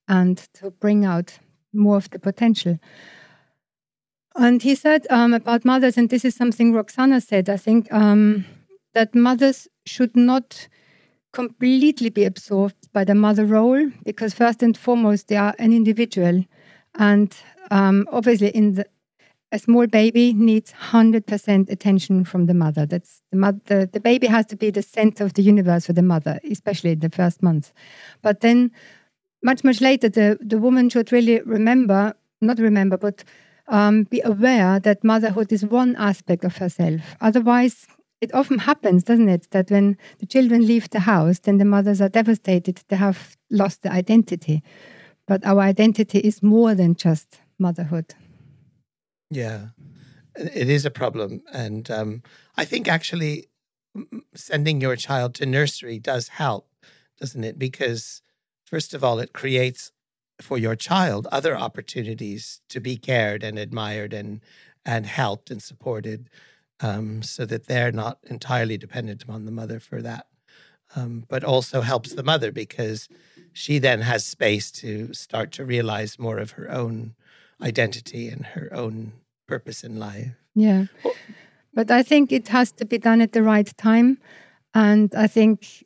and 0.06 0.38
to 0.54 0.70
bring 0.70 1.04
out 1.04 1.40
more 1.72 1.96
of 1.96 2.08
the 2.10 2.20
potential. 2.20 2.78
And 4.36 4.62
he 4.62 4.76
said 4.76 5.08
um, 5.10 5.34
about 5.34 5.64
mothers 5.64 5.98
and 5.98 6.08
this 6.08 6.24
is 6.24 6.36
something 6.36 6.72
roxana 6.72 7.20
said 7.20 7.48
i 7.48 7.56
think 7.56 7.92
um, 7.92 8.44
that 8.94 9.12
mothers 9.12 9.66
should 9.84 10.14
not 10.14 10.68
completely 11.36 12.08
be 12.08 12.24
absorbed 12.24 12.90
by 12.94 13.04
the 13.04 13.14
mother 13.14 13.44
role 13.44 13.90
because 14.04 14.32
first 14.32 14.62
and 14.62 14.74
foremost 14.76 15.28
they 15.28 15.36
are 15.36 15.54
an 15.58 15.70
individual. 15.70 16.44
And 16.94 17.36
um, 17.70 18.08
obviously 18.10 18.48
in 18.48 18.74
the 18.76 18.86
a 19.52 19.60
small 19.60 19.86
baby 19.86 20.32
needs 20.32 20.72
100% 20.72 21.70
attention 21.70 22.24
from 22.24 22.46
the 22.46 22.54
mother. 22.54 22.84
That's 22.84 23.22
the, 23.30 23.36
mother, 23.36 23.86
the 23.86 24.00
baby 24.00 24.26
has 24.26 24.44
to 24.46 24.56
be 24.56 24.70
the 24.70 24.82
center 24.82 25.24
of 25.24 25.34
the 25.34 25.42
universe 25.42 25.86
for 25.86 25.92
the 25.92 26.02
mother 26.02 26.40
especially 26.50 26.92
in 26.92 27.00
the 27.00 27.10
first 27.10 27.42
months. 27.42 27.72
But 28.22 28.40
then 28.40 28.72
much 29.42 29.62
much 29.62 29.80
later 29.80 30.08
the, 30.08 30.38
the 30.40 30.58
woman 30.58 30.88
should 30.88 31.12
really 31.12 31.40
remember 31.42 32.14
not 32.40 32.58
remember 32.58 32.96
but 32.96 33.22
um, 33.68 34.04
be 34.04 34.20
aware 34.24 34.80
that 34.80 35.04
motherhood 35.04 35.52
is 35.52 35.64
one 35.64 35.94
aspect 35.96 36.44
of 36.44 36.56
herself. 36.56 37.02
Otherwise 37.20 37.86
it 38.20 38.34
often 38.34 38.58
happens, 38.58 39.04
doesn't 39.04 39.28
it, 39.28 39.50
that 39.50 39.70
when 39.70 39.96
the 40.18 40.26
children 40.26 40.66
leave 40.66 40.90
the 40.90 41.00
house, 41.00 41.40
then 41.40 41.58
the 41.58 41.64
mothers 41.64 42.00
are 42.00 42.08
devastated. 42.08 42.80
They 42.88 42.96
have 42.96 43.36
lost 43.50 43.82
their 43.82 43.92
identity. 43.92 44.62
But 45.26 45.44
our 45.44 45.60
identity 45.60 46.20
is 46.20 46.42
more 46.42 46.74
than 46.74 46.94
just 46.94 47.40
motherhood. 47.58 48.14
Yeah, 49.30 49.68
it 50.36 50.68
is 50.68 50.84
a 50.84 50.90
problem. 50.90 51.42
And 51.52 51.90
um, 51.90 52.22
I 52.56 52.64
think 52.64 52.88
actually 52.88 53.48
sending 54.34 54.80
your 54.80 54.96
child 54.96 55.34
to 55.34 55.46
nursery 55.46 55.98
does 55.98 56.28
help, 56.28 56.68
doesn't 57.20 57.44
it? 57.44 57.58
Because, 57.58 58.22
first 58.64 58.94
of 58.94 59.02
all, 59.02 59.18
it 59.18 59.32
creates 59.32 59.92
for 60.40 60.58
your 60.58 60.76
child 60.76 61.26
other 61.32 61.56
opportunities 61.56 62.60
to 62.68 62.78
be 62.78 62.96
cared 62.96 63.42
and 63.42 63.58
admired 63.58 64.12
and, 64.12 64.40
and 64.84 65.06
helped 65.06 65.50
and 65.50 65.62
supported 65.62 66.28
um, 66.80 67.22
so 67.22 67.44
that 67.46 67.66
they're 67.66 67.92
not 67.92 68.18
entirely 68.24 68.76
dependent 68.76 69.22
upon 69.22 69.44
the 69.44 69.52
mother 69.52 69.80
for 69.80 70.02
that. 70.02 70.26
Um, 70.94 71.24
but 71.28 71.42
also 71.42 71.80
helps 71.80 72.14
the 72.14 72.22
mother 72.22 72.52
because 72.52 73.08
she 73.52 73.78
then 73.78 74.02
has 74.02 74.24
space 74.24 74.70
to 74.72 75.12
start 75.12 75.50
to 75.52 75.64
realize 75.64 76.18
more 76.18 76.38
of 76.38 76.52
her 76.52 76.70
own 76.70 77.14
identity 77.60 78.28
and 78.28 78.46
her 78.46 78.68
own 78.72 79.12
purpose 79.48 79.82
in 79.82 79.98
life. 79.98 80.32
Yeah. 80.54 80.86
But 81.74 81.90
I 81.90 82.02
think 82.02 82.32
it 82.32 82.48
has 82.48 82.72
to 82.72 82.84
be 82.84 82.98
done 82.98 83.20
at 83.20 83.32
the 83.32 83.42
right 83.42 83.70
time. 83.76 84.18
And 84.74 85.14
I 85.14 85.26
think 85.26 85.84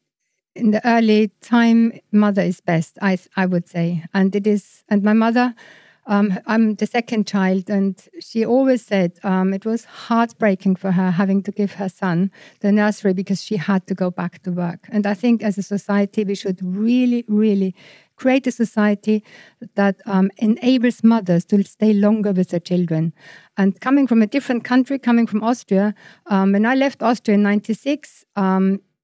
in 0.54 0.70
the 0.70 0.86
early 0.86 1.30
time, 1.40 1.98
mother 2.12 2.42
is 2.42 2.60
best, 2.60 2.98
I, 3.00 3.18
I 3.36 3.46
would 3.46 3.68
say. 3.68 4.04
And 4.12 4.34
it 4.36 4.46
is, 4.46 4.84
and 4.88 5.02
my 5.02 5.14
mother 5.14 5.54
um, 6.06 6.38
I'm 6.46 6.74
the 6.74 6.86
second 6.86 7.26
child, 7.26 7.70
and 7.70 8.00
she 8.20 8.44
always 8.44 8.82
said 8.82 9.18
um, 9.22 9.52
it 9.52 9.64
was 9.64 9.84
heartbreaking 9.84 10.76
for 10.76 10.92
her 10.92 11.10
having 11.10 11.42
to 11.44 11.52
give 11.52 11.74
her 11.74 11.88
son 11.88 12.30
the 12.60 12.72
nursery 12.72 13.12
because 13.12 13.42
she 13.42 13.56
had 13.56 13.86
to 13.86 13.94
go 13.94 14.10
back 14.10 14.42
to 14.42 14.50
work. 14.50 14.88
And 14.90 15.06
I 15.06 15.14
think 15.14 15.42
as 15.42 15.58
a 15.58 15.62
society, 15.62 16.24
we 16.24 16.34
should 16.34 16.58
really, 16.62 17.24
really 17.28 17.74
create 18.16 18.46
a 18.46 18.52
society 18.52 19.24
that 19.74 19.96
um, 20.04 20.30
enables 20.36 21.02
mothers 21.02 21.44
to 21.46 21.62
stay 21.64 21.92
longer 21.92 22.32
with 22.32 22.50
their 22.50 22.60
children. 22.60 23.12
And 23.56 23.80
coming 23.80 24.06
from 24.06 24.20
a 24.22 24.26
different 24.26 24.64
country, 24.64 24.98
coming 24.98 25.26
from 25.26 25.42
Austria, 25.42 25.94
um, 26.26 26.52
when 26.52 26.66
I 26.66 26.74
left 26.74 27.02
Austria 27.02 27.36
in 27.36 27.42
'96, 27.42 28.24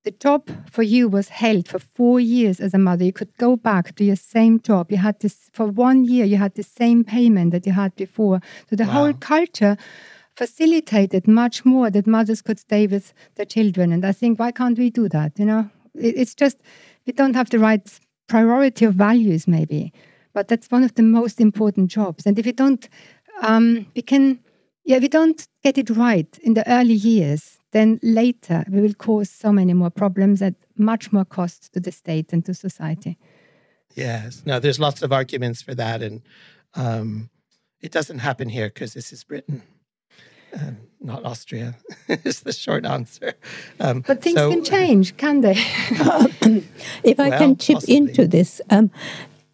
the 0.06 0.12
job 0.12 0.48
for 0.70 0.84
you 0.84 1.08
was 1.08 1.30
held 1.30 1.66
for 1.66 1.80
four 1.80 2.20
years 2.20 2.60
as 2.60 2.72
a 2.72 2.78
mother. 2.78 3.04
You 3.04 3.12
could 3.12 3.36
go 3.38 3.56
back 3.56 3.96
to 3.96 4.04
your 4.04 4.14
same 4.14 4.60
job. 4.60 4.92
You 4.92 4.98
had 4.98 5.18
this 5.18 5.50
for 5.52 5.66
one 5.66 6.04
year. 6.04 6.24
You 6.24 6.36
had 6.36 6.54
the 6.54 6.62
same 6.62 7.02
payment 7.02 7.50
that 7.50 7.66
you 7.66 7.72
had 7.72 7.94
before. 7.96 8.40
So 8.70 8.76
the 8.76 8.84
wow. 8.84 8.92
whole 8.92 9.12
culture 9.14 9.76
facilitated 10.36 11.26
much 11.26 11.64
more 11.64 11.90
that 11.90 12.06
mothers 12.06 12.40
could 12.40 12.60
stay 12.60 12.86
with 12.86 13.12
their 13.34 13.46
children. 13.46 13.92
And 13.92 14.06
I 14.06 14.12
think 14.12 14.38
why 14.38 14.52
can't 14.52 14.78
we 14.78 14.90
do 14.90 15.08
that? 15.08 15.32
You 15.40 15.44
know, 15.44 15.70
it, 15.96 16.14
it's 16.16 16.36
just 16.36 16.58
we 17.04 17.12
don't 17.12 17.34
have 17.34 17.50
the 17.50 17.58
right 17.58 17.84
priority 18.28 18.84
of 18.84 18.94
values, 18.94 19.48
maybe. 19.48 19.92
But 20.32 20.46
that's 20.46 20.70
one 20.70 20.84
of 20.84 20.94
the 20.94 21.02
most 21.02 21.40
important 21.40 21.90
jobs. 21.90 22.26
And 22.26 22.38
if 22.38 22.46
we 22.46 22.52
don't, 22.52 22.88
um, 23.42 23.86
we 23.96 24.02
can, 24.02 24.38
yeah, 24.84 24.98
we 24.98 25.08
don't 25.08 25.48
get 25.64 25.78
it 25.78 25.90
right 25.90 26.38
in 26.44 26.54
the 26.54 26.70
early 26.70 26.94
years 26.94 27.55
then 27.76 28.00
later 28.02 28.64
we 28.70 28.80
will 28.80 28.94
cause 28.94 29.30
so 29.30 29.52
many 29.52 29.74
more 29.74 29.90
problems 29.90 30.40
at 30.40 30.54
much 30.76 31.12
more 31.12 31.24
cost 31.24 31.72
to 31.74 31.80
the 31.80 31.92
state 31.92 32.32
and 32.32 32.44
to 32.46 32.54
society. 32.54 33.18
Yes, 33.94 34.42
no, 34.46 34.58
there's 34.58 34.80
lots 34.80 35.02
of 35.02 35.12
arguments 35.12 35.62
for 35.62 35.74
that, 35.74 36.02
and 36.02 36.22
um, 36.74 37.30
it 37.80 37.92
doesn't 37.92 38.20
happen 38.20 38.48
here 38.48 38.68
because 38.68 38.94
this 38.94 39.12
is 39.12 39.24
Britain. 39.24 39.62
Um, 40.58 40.76
not 41.00 41.24
Austria. 41.24 41.76
is 42.08 42.40
the 42.40 42.52
short 42.52 42.86
answer. 42.86 43.34
Um, 43.78 44.00
but 44.00 44.22
things 44.22 44.38
so, 44.38 44.50
can 44.50 44.64
change, 44.64 45.16
can 45.16 45.40
they? 45.42 45.52
if 47.04 47.20
I 47.20 47.28
Well, 47.28 47.38
can 47.38 47.56
chip 47.56 47.74
possibly. 47.74 47.96
into 47.96 48.26
this, 48.26 48.60
um, 48.70 48.90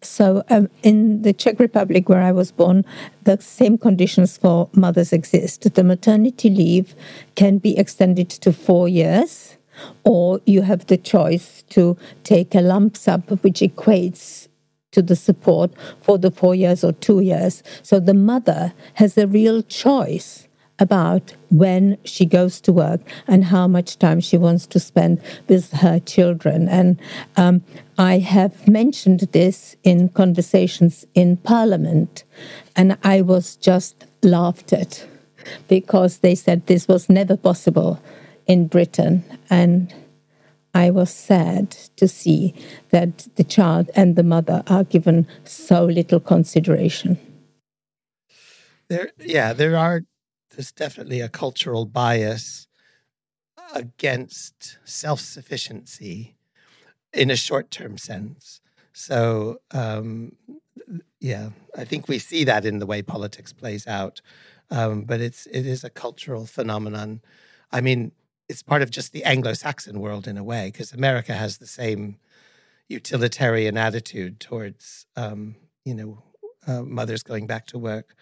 so 0.03 0.43
um, 0.49 0.69
in 0.83 1.21
the 1.21 1.33
Czech 1.33 1.59
Republic, 1.59 2.09
where 2.09 2.21
I 2.21 2.31
was 2.31 2.51
born, 2.51 2.85
the 3.23 3.39
same 3.39 3.77
conditions 3.77 4.37
for 4.37 4.69
mothers 4.73 5.13
exist. 5.13 5.73
The 5.73 5.83
maternity 5.83 6.49
leave 6.49 6.95
can 7.35 7.57
be 7.57 7.77
extended 7.77 8.29
to 8.29 8.53
four 8.53 8.87
years, 8.87 9.57
or 10.03 10.41
you 10.45 10.61
have 10.61 10.87
the 10.87 10.97
choice 10.97 11.63
to 11.69 11.97
take 12.23 12.55
a 12.55 12.61
lump 12.61 12.97
sum, 12.97 13.21
which 13.41 13.59
equates 13.61 14.47
to 14.91 15.01
the 15.01 15.15
support 15.15 15.71
for 16.01 16.17
the 16.17 16.31
four 16.31 16.55
years 16.55 16.83
or 16.83 16.93
two 16.93 17.19
years. 17.19 17.63
So 17.81 17.99
the 17.99 18.13
mother 18.13 18.73
has 18.95 19.17
a 19.17 19.27
real 19.27 19.61
choice 19.63 20.47
about 20.83 21.33
when 21.49 21.97
she 22.03 22.25
goes 22.25 22.61
to 22.61 22.71
work 22.71 23.01
and 23.27 23.45
how 23.45 23.67
much 23.67 23.97
time 23.97 24.19
she 24.19 24.37
wants 24.37 24.67
to 24.67 24.79
spend 24.79 25.19
with 25.47 25.71
her 25.71 25.99
children. 25.99 26.69
And 26.69 26.99
um, 27.37 27.63
I 27.97 28.19
have 28.19 28.67
mentioned 28.67 29.21
this 29.31 29.75
in 29.83 30.09
conversations 30.09 31.05
in 31.15 31.37
Parliament, 31.37 32.23
and 32.75 32.95
I 33.03 33.21
was 33.21 33.55
just 33.55 34.05
laughed 34.21 34.71
at 34.73 35.07
because 35.67 36.19
they 36.19 36.35
said 36.35 36.67
this 36.67 36.87
was 36.87 37.09
never 37.09 37.35
possible 37.35 37.99
in 38.45 38.67
Britain. 38.67 39.23
And 39.49 39.93
I 40.73 40.89
was 40.89 41.11
sad 41.11 41.71
to 41.97 42.07
see 42.07 42.53
that 42.89 43.27
the 43.35 43.43
child 43.43 43.89
and 43.95 44.15
the 44.15 44.23
mother 44.23 44.63
are 44.67 44.83
given 44.83 45.27
so 45.43 45.85
little 45.85 46.19
consideration. 46.19 47.17
There, 48.89 49.11
yeah, 49.19 49.53
there 49.53 49.75
are. 49.75 50.03
There's 50.55 50.71
definitely 50.71 51.21
a 51.21 51.29
cultural 51.29 51.85
bias 51.85 52.67
against 53.73 54.77
self-sufficiency 54.83 56.35
in 57.11 57.31
a 57.31 57.35
short-term 57.35 57.97
sense. 57.97 58.61
So, 58.93 59.61
um, 59.71 60.35
yeah, 61.19 61.49
I 61.75 61.85
think 61.85 62.07
we 62.07 62.19
see 62.19 62.43
that 62.43 62.65
in 62.65 62.79
the 62.79 62.85
way 62.85 63.01
politics 63.01 63.51
plays 63.51 63.87
out. 63.87 64.21
Um, 64.71 65.03
but 65.03 65.19
it's 65.21 65.45
it 65.47 65.65
is 65.67 65.83
a 65.83 65.89
cultural 65.89 66.45
phenomenon. 66.45 67.21
I 67.71 67.81
mean, 67.81 68.11
it's 68.49 68.63
part 68.63 68.81
of 68.81 68.89
just 68.89 69.11
the 69.11 69.23
Anglo-Saxon 69.23 69.99
world 69.99 70.27
in 70.27 70.37
a 70.37 70.43
way, 70.43 70.69
because 70.71 70.93
America 70.93 71.33
has 71.33 71.57
the 71.57 71.67
same 71.67 72.17
utilitarian 72.87 73.77
attitude 73.77 74.39
towards, 74.39 75.05
um, 75.15 75.55
you 75.85 75.93
know, 75.93 76.23
uh, 76.67 76.81
mothers 76.81 77.23
going 77.23 77.45
back 77.47 77.65
to 77.67 77.77
work. 77.77 78.15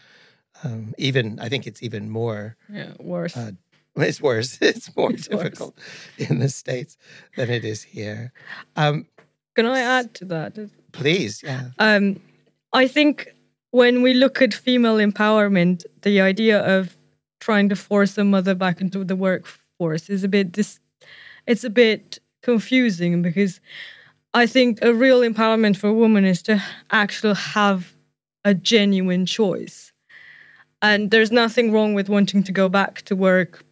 Um, 0.63 0.93
even 0.97 1.39
I 1.39 1.49
think 1.49 1.65
it's 1.67 1.81
even 1.83 2.09
more. 2.09 2.55
Yeah, 2.71 2.93
worse. 2.99 3.35
Uh, 3.37 3.51
it's 3.95 4.21
worse. 4.21 4.57
It's 4.61 4.95
more 4.95 5.11
It's 5.11 5.29
worse. 5.29 5.43
difficult 5.43 5.77
in 6.17 6.39
the 6.39 6.49
states 6.49 6.97
than 7.37 7.49
it 7.49 7.63
is 7.65 7.83
here. 7.83 8.31
Um, 8.75 9.05
Can 9.55 9.65
I 9.65 9.79
add 9.81 10.13
to 10.15 10.25
that? 10.25 10.57
please, 10.91 11.41
yeah. 11.43 11.69
Um, 11.79 12.19
I 12.73 12.87
think 12.87 13.33
when 13.71 14.01
we 14.01 14.13
look 14.13 14.41
at 14.41 14.53
female 14.53 14.97
empowerment, 14.97 15.85
the 16.01 16.21
idea 16.21 16.59
of 16.77 16.97
trying 17.39 17.69
to 17.69 17.75
force 17.75 18.17
a 18.17 18.23
mother 18.23 18.55
back 18.55 18.81
into 18.81 19.03
the 19.03 19.15
workforce 19.15 20.09
is 20.09 20.23
a 20.23 20.27
bit 20.27 20.51
dis- 20.51 20.79
it's 21.47 21.63
a 21.63 21.69
bit 21.69 22.19
confusing 22.43 23.21
because 23.21 23.59
I 24.33 24.47
think 24.47 24.79
a 24.81 24.93
real 24.93 25.21
empowerment 25.21 25.75
for 25.77 25.87
a 25.87 25.93
woman 25.93 26.23
is 26.25 26.41
to 26.43 26.61
actually 26.91 27.35
have 27.35 27.93
a 28.45 28.53
genuine 28.53 29.25
choice. 29.25 29.90
And 30.81 31.11
there's 31.11 31.31
nothing 31.31 31.71
wrong 31.71 31.93
with 31.93 32.09
wanting 32.09 32.43
to 32.43 32.51
go 32.51 32.67
back 32.67 33.03
to 33.03 33.15
work 33.15 33.63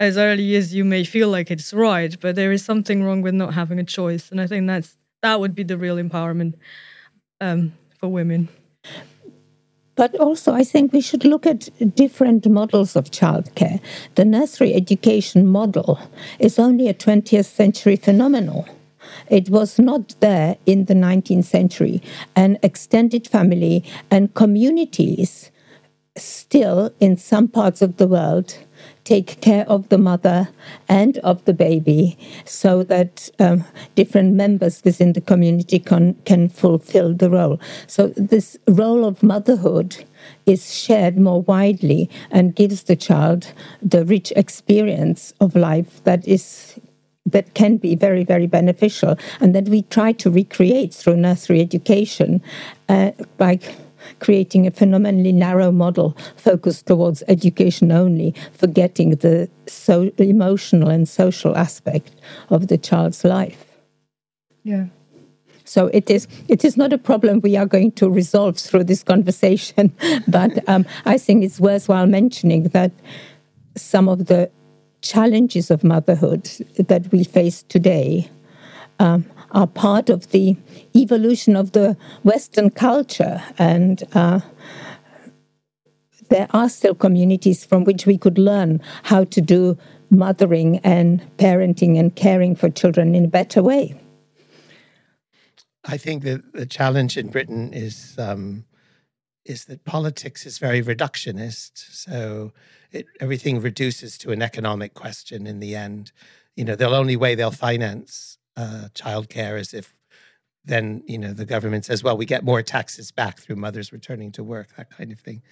as 0.00 0.16
early 0.16 0.54
as 0.56 0.74
you 0.74 0.84
may 0.84 1.04
feel 1.04 1.28
like 1.28 1.50
it's 1.50 1.72
right, 1.72 2.16
but 2.20 2.34
there 2.34 2.52
is 2.52 2.64
something 2.64 3.02
wrong 3.04 3.22
with 3.22 3.34
not 3.34 3.54
having 3.54 3.78
a 3.78 3.84
choice. 3.84 4.30
And 4.30 4.40
I 4.40 4.46
think 4.46 4.66
that's 4.66 4.96
that 5.22 5.40
would 5.40 5.54
be 5.54 5.62
the 5.62 5.78
real 5.78 5.96
empowerment 5.96 6.54
um, 7.40 7.72
for 7.98 8.08
women. 8.08 8.48
But 9.96 10.14
also, 10.16 10.52
I 10.52 10.64
think 10.64 10.92
we 10.92 11.00
should 11.00 11.24
look 11.24 11.46
at 11.46 11.68
different 11.94 12.48
models 12.48 12.96
of 12.96 13.10
childcare. 13.10 13.80
The 14.16 14.24
nursery 14.24 14.74
education 14.74 15.46
model 15.46 16.00
is 16.40 16.58
only 16.58 16.88
a 16.88 16.94
20th 16.94 17.46
century 17.46 17.96
phenomenon. 17.96 18.64
It 19.30 19.50
was 19.50 19.78
not 19.78 20.18
there 20.20 20.56
in 20.66 20.86
the 20.86 20.94
19th 20.94 21.44
century. 21.44 22.02
And 22.34 22.58
extended 22.62 23.28
family 23.28 23.84
and 24.10 24.34
communities 24.34 25.52
still, 26.16 26.92
in 27.00 27.16
some 27.16 27.48
parts 27.48 27.82
of 27.82 27.96
the 27.96 28.06
world, 28.06 28.58
take 29.02 29.40
care 29.40 29.68
of 29.68 29.88
the 29.88 29.98
mother 29.98 30.48
and 30.88 31.18
of 31.18 31.44
the 31.44 31.52
baby 31.52 32.16
so 32.44 32.82
that 32.84 33.28
um, 33.38 33.64
different 33.94 34.34
members 34.34 34.82
within 34.84 35.12
the 35.12 35.20
community 35.20 35.78
can, 35.78 36.14
can 36.24 36.48
fulfill 36.48 37.14
the 37.14 37.30
role. 37.30 37.60
So, 37.86 38.08
this 38.16 38.56
role 38.68 39.04
of 39.04 39.22
motherhood 39.22 40.04
is 40.46 40.74
shared 40.74 41.18
more 41.18 41.42
widely 41.42 42.08
and 42.30 42.54
gives 42.54 42.84
the 42.84 42.96
child 42.96 43.52
the 43.82 44.04
rich 44.04 44.32
experience 44.36 45.34
of 45.40 45.56
life 45.56 46.02
that 46.04 46.26
is 46.26 46.78
that 47.26 47.54
can 47.54 47.78
be 47.78 47.96
very, 47.96 48.22
very 48.22 48.46
beneficial, 48.46 49.16
and 49.40 49.54
that 49.54 49.68
we 49.68 49.80
try 49.82 50.12
to 50.12 50.30
recreate 50.30 50.92
through 50.92 51.16
nursery 51.16 51.60
education 51.60 52.42
uh, 52.90 53.12
by 53.38 53.58
creating 54.20 54.66
a 54.66 54.70
phenomenally 54.70 55.32
narrow 55.32 55.70
model 55.72 56.16
focused 56.36 56.86
towards 56.86 57.22
education 57.28 57.92
only, 57.92 58.34
forgetting 58.52 59.10
the 59.10 59.48
so 59.66 60.10
emotional 60.18 60.88
and 60.88 61.08
social 61.08 61.56
aspect 61.56 62.12
of 62.50 62.68
the 62.68 62.78
child's 62.78 63.24
life. 63.24 63.64
yeah. 64.62 64.86
So 65.66 65.86
it 65.86 66.10
is 66.10 66.28
it 66.48 66.64
is 66.64 66.76
not 66.76 66.92
a 66.92 66.98
problem 66.98 67.40
we 67.40 67.56
are 67.56 67.66
going 67.66 67.92
to 67.92 68.10
resolve 68.10 68.58
through 68.58 68.84
this 68.84 69.02
conversation, 69.02 69.92
but 70.28 70.66
um, 70.68 70.84
I 71.06 71.16
think 71.16 71.42
it's 71.42 71.58
worthwhile 71.58 72.06
mentioning 72.06 72.64
that 72.64 72.92
some 73.74 74.08
of 74.08 74.26
the 74.26 74.50
challenges 75.00 75.70
of 75.70 75.82
motherhood 75.82 76.44
that 76.78 77.10
we 77.12 77.24
face 77.24 77.62
today 77.64 78.28
um, 78.98 79.24
are 79.54 79.66
part 79.66 80.10
of 80.10 80.30
the 80.30 80.56
evolution 80.94 81.56
of 81.56 81.72
the 81.72 81.96
Western 82.22 82.70
culture, 82.70 83.42
and 83.58 84.02
uh, 84.14 84.40
there 86.28 86.48
are 86.50 86.68
still 86.68 86.94
communities 86.94 87.64
from 87.64 87.84
which 87.84 88.06
we 88.06 88.18
could 88.18 88.38
learn 88.38 88.80
how 89.04 89.24
to 89.24 89.40
do 89.40 89.78
mothering 90.10 90.78
and 90.78 91.22
parenting 91.38 91.98
and 91.98 92.14
caring 92.16 92.54
for 92.54 92.68
children 92.68 93.14
in 93.14 93.24
a 93.24 93.28
better 93.28 93.62
way. 93.62 93.94
I 95.84 95.96
think 95.96 96.22
that 96.24 96.52
the 96.52 96.66
challenge 96.66 97.16
in 97.16 97.28
Britain 97.28 97.72
is 97.72 98.16
um, 98.18 98.64
is 99.44 99.66
that 99.66 99.84
politics 99.84 100.46
is 100.46 100.58
very 100.58 100.82
reductionist. 100.82 101.72
So 101.92 102.52
it, 102.90 103.06
everything 103.20 103.60
reduces 103.60 104.16
to 104.18 104.32
an 104.32 104.40
economic 104.40 104.94
question 104.94 105.46
in 105.46 105.60
the 105.60 105.76
end. 105.76 106.12
You 106.56 106.64
know, 106.64 106.76
the 106.76 106.88
only 106.88 107.16
way 107.16 107.34
they'll 107.34 107.50
finance 107.50 108.33
uh, 108.56 108.88
childcare 108.94 109.58
is 109.58 109.74
if 109.74 109.94
then 110.64 111.02
you 111.06 111.18
know 111.18 111.32
the 111.32 111.44
government 111.44 111.84
says, 111.84 112.02
"Well, 112.02 112.16
we 112.16 112.26
get 112.26 112.44
more 112.44 112.62
taxes 112.62 113.12
back 113.12 113.38
through 113.38 113.56
mothers 113.56 113.92
returning 113.92 114.32
to 114.32 114.42
work," 114.42 114.68
that 114.76 114.90
kind 114.90 115.12
of 115.12 115.20
thing. 115.20 115.42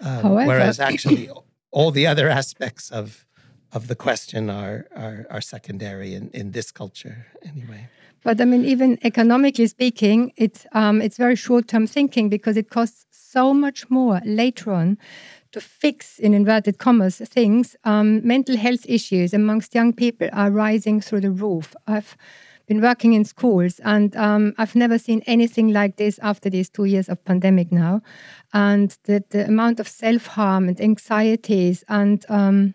Um, 0.00 0.22
However- 0.22 0.46
whereas 0.48 0.80
actually, 0.80 1.30
all 1.70 1.90
the 1.90 2.06
other 2.06 2.28
aspects 2.28 2.90
of 2.90 3.26
of 3.72 3.86
the 3.86 3.94
question 3.94 4.50
are 4.50 4.86
are, 4.96 5.26
are 5.30 5.40
secondary 5.40 6.14
in, 6.14 6.30
in 6.30 6.50
this 6.52 6.70
culture 6.72 7.26
anyway. 7.44 7.88
But 8.22 8.40
I 8.40 8.44
mean, 8.44 8.64
even 8.64 8.98
economically 9.02 9.66
speaking, 9.66 10.32
it's 10.36 10.66
um, 10.72 11.00
it's 11.00 11.16
very 11.16 11.36
short-term 11.36 11.86
thinking 11.86 12.28
because 12.28 12.56
it 12.56 12.68
costs 12.70 13.06
so 13.10 13.54
much 13.54 13.88
more 13.88 14.20
later 14.24 14.72
on 14.72 14.98
to 15.52 15.60
fix, 15.60 16.18
in 16.18 16.34
inverted 16.34 16.78
commas, 16.78 17.18
things. 17.18 17.76
Um, 17.84 18.26
mental 18.26 18.56
health 18.56 18.84
issues 18.88 19.34
amongst 19.34 19.74
young 19.74 19.92
people 19.92 20.28
are 20.32 20.50
rising 20.50 21.00
through 21.00 21.22
the 21.22 21.30
roof. 21.30 21.74
I've 21.86 22.16
been 22.66 22.80
working 22.80 23.14
in 23.14 23.24
schools, 23.24 23.80
and 23.80 24.14
um, 24.16 24.54
I've 24.56 24.76
never 24.76 24.98
seen 24.98 25.22
anything 25.26 25.72
like 25.72 25.96
this 25.96 26.20
after 26.22 26.48
these 26.50 26.70
two 26.70 26.84
years 26.84 27.08
of 27.08 27.24
pandemic 27.24 27.72
now, 27.72 28.00
and 28.52 28.96
the, 29.04 29.24
the 29.30 29.46
amount 29.46 29.80
of 29.80 29.88
self-harm 29.88 30.68
and 30.68 30.80
anxieties 30.80 31.84
and 31.88 32.24
um, 32.28 32.74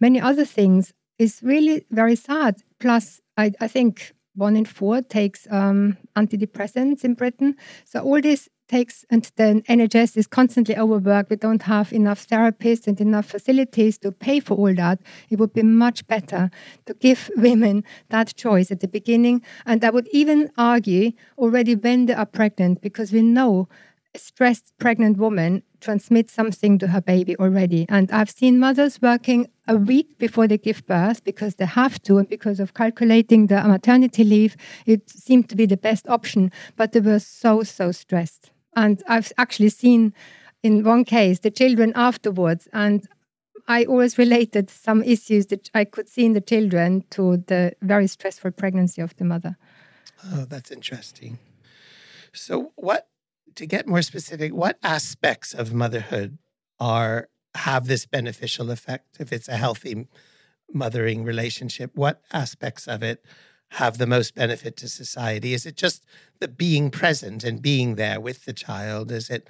many 0.00 0.20
other 0.20 0.44
things 0.44 0.92
is 1.18 1.40
really 1.42 1.84
very 1.90 2.16
sad. 2.16 2.62
Plus, 2.78 3.20
I, 3.36 3.52
I 3.60 3.68
think 3.68 4.12
one 4.36 4.56
in 4.56 4.64
four 4.64 5.02
takes 5.02 5.46
um, 5.50 5.96
antidepressants 6.16 7.04
in 7.04 7.14
Britain. 7.14 7.56
So 7.84 8.00
all 8.00 8.20
this 8.20 8.48
takes, 8.68 9.04
and 9.10 9.30
then 9.36 9.62
NHS 9.62 10.16
is 10.16 10.26
constantly 10.26 10.76
overworked. 10.76 11.30
We 11.30 11.36
don't 11.36 11.62
have 11.62 11.92
enough 11.92 12.26
therapists 12.26 12.86
and 12.86 13.00
enough 13.00 13.26
facilities 13.26 13.98
to 13.98 14.12
pay 14.12 14.40
for 14.40 14.54
all 14.54 14.74
that. 14.74 15.00
It 15.30 15.38
would 15.38 15.52
be 15.52 15.62
much 15.62 16.06
better 16.06 16.50
to 16.86 16.94
give 16.94 17.30
women 17.36 17.84
that 18.10 18.34
choice 18.34 18.70
at 18.70 18.80
the 18.80 18.88
beginning. 18.88 19.42
And 19.66 19.84
I 19.84 19.90
would 19.90 20.08
even 20.12 20.50
argue 20.56 21.12
already 21.38 21.74
when 21.74 22.06
they 22.06 22.14
are 22.14 22.26
pregnant, 22.26 22.80
because 22.80 23.12
we 23.12 23.22
know 23.22 23.68
a 24.14 24.18
stressed 24.18 24.72
pregnant 24.78 25.18
woman 25.18 25.62
transmits 25.80 26.32
something 26.32 26.78
to 26.78 26.88
her 26.88 27.00
baby 27.00 27.36
already. 27.36 27.84
And 27.88 28.10
I've 28.10 28.30
seen 28.30 28.58
mothers 28.58 29.02
working 29.02 29.48
a 29.68 29.76
week 29.76 30.18
before 30.18 30.46
they 30.46 30.58
give 30.58 30.86
birth 30.86 31.24
because 31.24 31.56
they 31.56 31.66
have 31.66 32.00
to, 32.02 32.18
and 32.18 32.28
because 32.28 32.60
of 32.60 32.74
calculating 32.74 33.48
the 33.48 33.62
maternity 33.62 34.24
leave, 34.24 34.56
it 34.86 35.10
seemed 35.10 35.48
to 35.50 35.56
be 35.56 35.66
the 35.66 35.76
best 35.76 36.08
option. 36.08 36.50
But 36.76 36.92
they 36.92 37.00
were 37.00 37.18
so, 37.18 37.62
so 37.62 37.92
stressed. 37.92 38.53
And 38.76 39.02
I've 39.08 39.32
actually 39.38 39.70
seen 39.70 40.12
in 40.62 40.84
one 40.84 41.04
case 41.04 41.40
the 41.40 41.50
children 41.50 41.92
afterwards, 41.94 42.68
and 42.72 43.06
I 43.66 43.84
always 43.84 44.18
related 44.18 44.70
some 44.70 45.02
issues 45.02 45.46
that 45.46 45.70
I 45.74 45.84
could 45.84 46.08
see 46.08 46.26
in 46.26 46.32
the 46.32 46.40
children 46.40 47.04
to 47.10 47.38
the 47.46 47.72
very 47.80 48.06
stressful 48.06 48.52
pregnancy 48.52 49.00
of 49.00 49.16
the 49.16 49.24
mother. 49.24 49.56
Oh, 50.32 50.44
that's 50.48 50.70
interesting. 50.70 51.38
So, 52.32 52.72
what 52.76 53.08
to 53.54 53.66
get 53.66 53.86
more 53.86 54.02
specific, 54.02 54.52
what 54.52 54.78
aspects 54.82 55.54
of 55.54 55.72
motherhood 55.72 56.38
are 56.80 57.28
have 57.54 57.86
this 57.86 58.06
beneficial 58.06 58.70
effect? 58.70 59.16
If 59.20 59.32
it's 59.32 59.48
a 59.48 59.56
healthy 59.56 60.08
mothering 60.72 61.24
relationship, 61.24 61.92
what 61.94 62.20
aspects 62.32 62.88
of 62.88 63.02
it 63.02 63.24
have 63.74 63.98
the 63.98 64.06
most 64.06 64.34
benefit 64.34 64.76
to 64.78 64.88
society? 64.88 65.54
Is 65.54 65.66
it 65.66 65.76
just 65.76 66.04
the 66.40 66.48
being 66.48 66.90
present 66.90 67.44
and 67.44 67.62
being 67.62 67.96
there 67.96 68.20
with 68.20 68.44
the 68.44 68.52
child? 68.52 69.12
Is 69.12 69.30
it, 69.30 69.48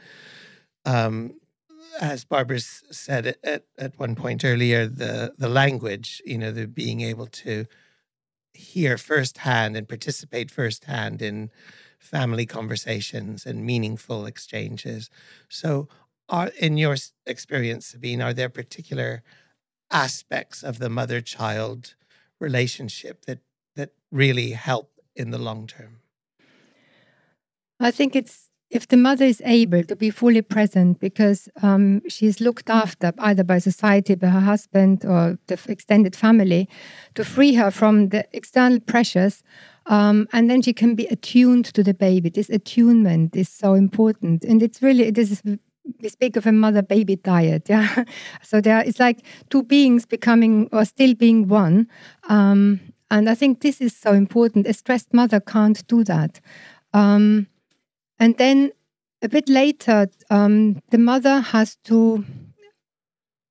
um, 0.85 1.35
as 2.01 2.25
Barbara 2.25 2.61
said 2.61 3.37
at, 3.45 3.65
at 3.79 3.99
one 3.99 4.15
point 4.17 4.45
earlier, 4.45 4.87
the 4.87 5.35
the 5.39 5.49
language, 5.49 6.23
you 6.25 6.39
know, 6.39 6.53
the 6.53 6.67
being 6.67 7.01
able 7.03 7.27
to 7.27 7.67
hear 8.55 8.97
firsthand 8.99 9.77
and 9.77 9.89
participate 9.89 10.51
firsthand 10.51 11.23
in 11.23 11.51
family 11.99 12.47
conversations 12.47 13.47
and 13.47 13.65
meaningful 13.67 14.27
exchanges. 14.27 15.11
So, 15.49 15.89
are 16.29 16.51
in 16.59 16.79
your 16.79 16.97
experience, 17.27 17.87
Sabine, 17.87 18.23
are 18.23 18.33
there 18.35 18.49
particular 18.49 19.23
aspects 19.91 20.63
of 20.63 20.79
the 20.79 20.91
mother-child 20.91 21.95
relationship 22.41 23.27
that 23.27 23.41
that 23.77 23.91
really 24.11 24.51
help 24.51 24.91
in 25.17 25.31
the 25.31 25.39
long 25.39 25.67
term? 25.67 26.01
I 27.81 27.91
think 27.91 28.15
it's 28.17 28.51
if 28.71 28.89
the 28.89 28.97
mother 28.97 29.25
is 29.25 29.43
able 29.45 29.85
to 29.85 29.95
be 29.95 30.11
fully 30.11 30.43
present 30.43 30.99
because 30.99 31.49
um, 31.63 32.03
she's 32.09 32.41
looked 32.41 32.71
after 32.71 33.13
either 33.19 33.45
by 33.45 33.59
society, 33.59 34.15
by 34.17 34.29
her 34.29 34.41
husband, 34.41 35.05
or 35.05 35.39
the 35.47 35.59
extended 35.69 36.17
family, 36.17 36.69
to 37.15 37.25
free 37.25 37.55
her 37.55 37.71
from 37.71 38.09
the 38.09 38.27
external 38.33 38.81
pressures 38.81 39.43
um, 39.87 40.29
and 40.33 40.49
then 40.49 40.63
she 40.63 40.73
can 40.73 40.95
be 40.95 41.07
attuned 41.07 41.67
to 41.67 41.83
the 41.83 41.95
baby. 41.95 42.31
This 42.31 42.49
attunement 42.49 43.37
is 43.37 43.49
so 43.49 43.75
important. 43.75 44.45
And 44.45 44.63
it's 44.63 44.81
really, 44.83 45.11
this 45.11 45.31
is, 45.31 45.43
we 45.45 46.09
speak 46.09 46.37
of 46.37 46.47
a 46.47 46.53
mother 46.53 46.83
baby 46.83 47.17
dyad. 47.17 47.69
Yeah. 47.69 48.05
so 48.43 48.61
there, 48.61 48.81
it's 48.81 48.99
like 48.99 49.25
two 49.51 49.63
beings 49.63 50.07
becoming 50.07 50.69
or 50.73 50.85
still 50.85 51.15
being 51.15 51.49
one. 51.49 51.89
Um, 52.29 52.81
and 53.11 53.29
I 53.29 53.35
think 53.35 53.61
this 53.61 53.81
is 53.81 53.97
so 53.97 54.13
important. 54.13 54.67
A 54.67 54.73
stressed 54.73 55.13
mother 55.13 55.41
can't 55.41 55.87
do 55.87 56.05
that. 56.05 56.41
Um, 56.93 57.49
and 58.19 58.37
then 58.39 58.73
a 59.23 59.29
bit 59.29 59.49
later, 59.49 60.09
um, 60.31 60.81
the 60.91 60.99
mother 60.99 61.41
has 61.41 61.77
to, 61.85 62.25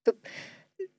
to 0.05 0.15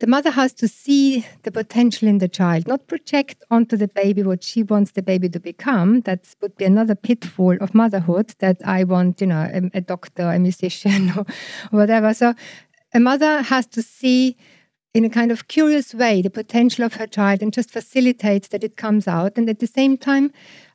the 0.00 0.06
mother 0.06 0.32
has 0.32 0.52
to 0.54 0.68
see 0.68 1.24
the 1.44 1.52
potential 1.52 2.08
in 2.08 2.18
the 2.18 2.28
child, 2.28 2.66
not 2.66 2.88
project 2.88 3.42
onto 3.50 3.76
the 3.76 3.88
baby 3.88 4.22
what 4.22 4.42
she 4.42 4.62
wants 4.62 4.90
the 4.90 5.02
baby 5.02 5.28
to 5.28 5.40
become. 5.40 6.00
That 6.00 6.34
would 6.42 6.56
be 6.56 6.64
another 6.64 6.94
pitfall 6.94 7.56
of 7.60 7.74
motherhood 7.74 8.34
that 8.40 8.58
I 8.64 8.84
want, 8.84 9.20
you 9.20 9.28
know, 9.28 9.48
a, 9.52 9.78
a 9.78 9.80
doctor, 9.80 10.30
a 10.30 10.38
musician, 10.38 11.10
or 11.16 11.24
whatever. 11.70 12.12
So 12.12 12.34
a 12.92 13.00
mother 13.00 13.42
has 13.42 13.66
to 13.68 13.82
see 13.82 14.36
in 14.94 15.04
a 15.04 15.10
kind 15.10 15.32
of 15.32 15.48
curious 15.48 15.92
way 15.92 16.22
the 16.22 16.30
potential 16.30 16.84
of 16.84 16.94
her 16.94 17.06
child 17.06 17.42
and 17.42 17.52
just 17.52 17.70
facilitates 17.70 18.48
that 18.48 18.62
it 18.62 18.76
comes 18.76 19.08
out. 19.08 19.32
And 19.36 19.50
at 19.50 19.58
the 19.58 19.66
same 19.66 19.98
time, 19.98 20.32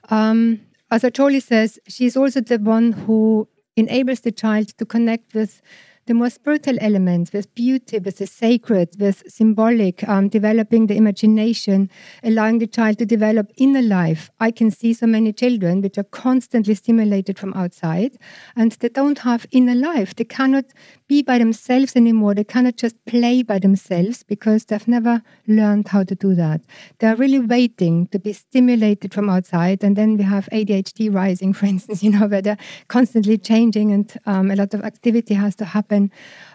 um, 0.09 0.61
as 0.91 1.05
Jolie 1.13 1.39
says, 1.39 1.79
she's 1.87 2.17
also 2.17 2.41
the 2.41 2.57
one 2.57 2.91
who 2.91 3.47
enables 3.77 4.19
the 4.21 4.31
child 4.31 4.77
to 4.77 4.85
connect 4.85 5.33
with 5.33 5.61
the 6.09 6.15
more 6.15 6.31
spiritual 6.31 6.75
elements 6.81 7.31
with 7.31 7.53
beauty, 7.53 7.99
with 7.99 8.17
the 8.17 8.25
sacred, 8.25 8.89
with 8.99 9.21
symbolic, 9.27 10.03
um, 10.09 10.27
developing 10.27 10.87
the 10.87 10.97
imagination, 10.97 11.87
allowing 12.23 12.57
the 12.57 12.65
child 12.65 12.97
to 12.97 13.05
develop 13.05 13.51
inner 13.57 13.83
life. 13.83 14.31
I 14.39 14.49
can 14.49 14.71
see 14.71 14.91
so 14.93 15.05
many 15.05 15.31
children 15.33 15.83
which 15.83 15.99
are 15.99 16.09
constantly 16.25 16.73
stimulated 16.73 17.37
from 17.37 17.53
outside 17.53 18.17
and 18.55 18.71
they 18.71 18.89
don't 18.89 19.19
have 19.19 19.45
inner 19.51 19.75
life. 19.75 20.15
They 20.15 20.23
cannot 20.23 20.65
be 21.07 21.21
by 21.21 21.37
themselves 21.37 21.95
anymore. 21.95 22.33
They 22.33 22.43
cannot 22.43 22.77
just 22.77 22.95
play 23.05 23.43
by 23.43 23.59
themselves 23.59 24.23
because 24.23 24.65
they've 24.65 24.87
never 24.87 25.21
learned 25.47 25.89
how 25.89 26.03
to 26.05 26.15
do 26.15 26.33
that. 26.33 26.61
They're 26.97 27.15
really 27.17 27.39
waiting 27.39 28.07
to 28.07 28.17
be 28.17 28.33
stimulated 28.33 29.13
from 29.13 29.29
outside. 29.29 29.83
And 29.83 29.95
then 29.95 30.17
we 30.17 30.23
have 30.23 30.49
ADHD 30.51 31.13
rising, 31.13 31.53
for 31.59 31.67
instance, 31.67 32.01
you 32.01 32.09
know, 32.09 32.25
where 32.25 32.41
they're 32.41 32.57
constantly 32.87 33.37
changing 33.37 33.91
and 33.91 34.17
um, 34.25 34.49
a 34.49 34.55
lot 34.55 34.73
of 34.73 34.83
activity 34.83 35.35
has 35.35 35.55
to 35.57 35.65
happen 35.65 35.98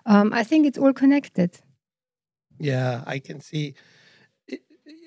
um, 0.06 0.32
I 0.32 0.44
think 0.44 0.66
it's 0.66 0.78
all 0.78 0.92
connected. 0.92 1.50
Yeah, 2.58 3.02
I 3.06 3.18
can 3.18 3.40
see. 3.40 3.74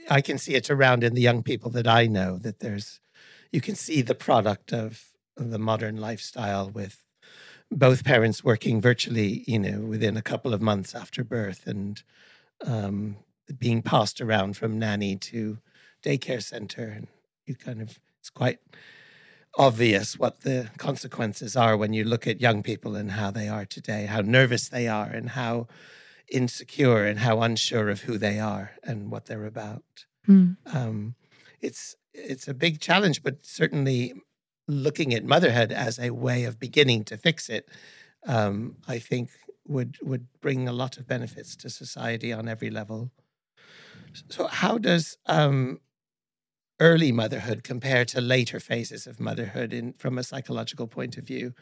I 0.09 0.21
can 0.21 0.37
see 0.37 0.55
it 0.55 0.69
around 0.69 1.03
in 1.03 1.13
the 1.15 1.21
young 1.21 1.43
people 1.43 1.71
that 1.71 1.87
I 1.87 2.07
know 2.07 2.37
that 2.39 2.59
there's, 2.59 3.01
you 3.51 3.61
can 3.61 3.75
see 3.75 4.01
the 4.01 4.15
product 4.15 4.71
of 4.71 5.03
the 5.35 5.59
modern 5.59 5.97
lifestyle 5.97 6.69
with 6.69 7.03
both 7.69 8.05
parents 8.05 8.43
working 8.43 8.81
virtually, 8.81 9.43
you 9.47 9.59
know, 9.59 9.81
within 9.81 10.15
a 10.17 10.21
couple 10.21 10.53
of 10.53 10.61
months 10.61 10.95
after 10.95 11.23
birth 11.23 11.67
and 11.67 12.03
um, 12.65 13.17
being 13.57 13.81
passed 13.81 14.21
around 14.21 14.55
from 14.55 14.79
nanny 14.79 15.17
to 15.17 15.57
daycare 16.03 16.41
center. 16.41 16.87
And 16.87 17.07
you 17.45 17.55
kind 17.55 17.81
of, 17.81 17.99
it's 18.19 18.29
quite 18.29 18.59
obvious 19.57 20.17
what 20.17 20.41
the 20.41 20.69
consequences 20.77 21.57
are 21.57 21.75
when 21.75 21.91
you 21.91 22.03
look 22.03 22.27
at 22.27 22.39
young 22.39 22.63
people 22.63 22.95
and 22.95 23.11
how 23.11 23.31
they 23.31 23.49
are 23.49 23.65
today, 23.65 24.05
how 24.05 24.21
nervous 24.21 24.69
they 24.69 24.87
are, 24.87 25.07
and 25.07 25.29
how 25.29 25.67
insecure 26.31 27.05
and 27.05 27.19
how 27.19 27.41
unsure 27.41 27.89
of 27.89 28.01
who 28.01 28.17
they 28.17 28.39
are 28.39 28.71
and 28.83 29.11
what 29.11 29.25
they're 29.25 29.45
about. 29.45 30.05
Mm. 30.27 30.57
Um, 30.73 31.15
it's 31.59 31.95
it's 32.13 32.47
a 32.47 32.53
big 32.53 32.79
challenge, 32.79 33.23
but 33.23 33.43
certainly 33.43 34.13
looking 34.67 35.13
at 35.13 35.23
motherhood 35.23 35.71
as 35.71 35.99
a 35.99 36.11
way 36.11 36.43
of 36.43 36.59
beginning 36.59 37.03
to 37.05 37.17
fix 37.17 37.49
it, 37.49 37.69
um, 38.25 38.77
I 38.87 38.99
think 38.99 39.29
would 39.67 39.97
would 40.01 40.27
bring 40.41 40.67
a 40.67 40.73
lot 40.73 40.97
of 40.97 41.07
benefits 41.07 41.55
to 41.57 41.69
society 41.69 42.31
on 42.31 42.47
every 42.47 42.69
level. 42.69 43.11
So, 44.29 44.47
how 44.47 44.77
does 44.77 45.17
um, 45.25 45.79
early 46.79 47.11
motherhood 47.11 47.63
compared 47.63 48.07
to 48.09 48.21
later 48.21 48.59
phases 48.59 49.07
of 49.07 49.19
motherhood 49.19 49.73
in 49.73 49.93
from 49.93 50.17
a 50.17 50.23
psychological 50.23 50.87
point 50.87 51.17
of 51.17 51.23
view. 51.25 51.53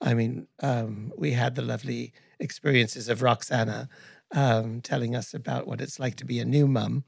I 0.00 0.14
mean, 0.14 0.48
um, 0.60 1.12
we 1.16 1.32
had 1.32 1.54
the 1.54 1.62
lovely 1.62 2.12
experiences 2.40 3.08
of 3.08 3.22
Roxana 3.22 3.88
um, 4.32 4.80
telling 4.80 5.14
us 5.14 5.32
about 5.34 5.66
what 5.66 5.80
it's 5.80 6.00
like 6.00 6.16
to 6.16 6.24
be 6.24 6.40
a 6.40 6.44
new 6.44 6.66
mum. 6.66 7.04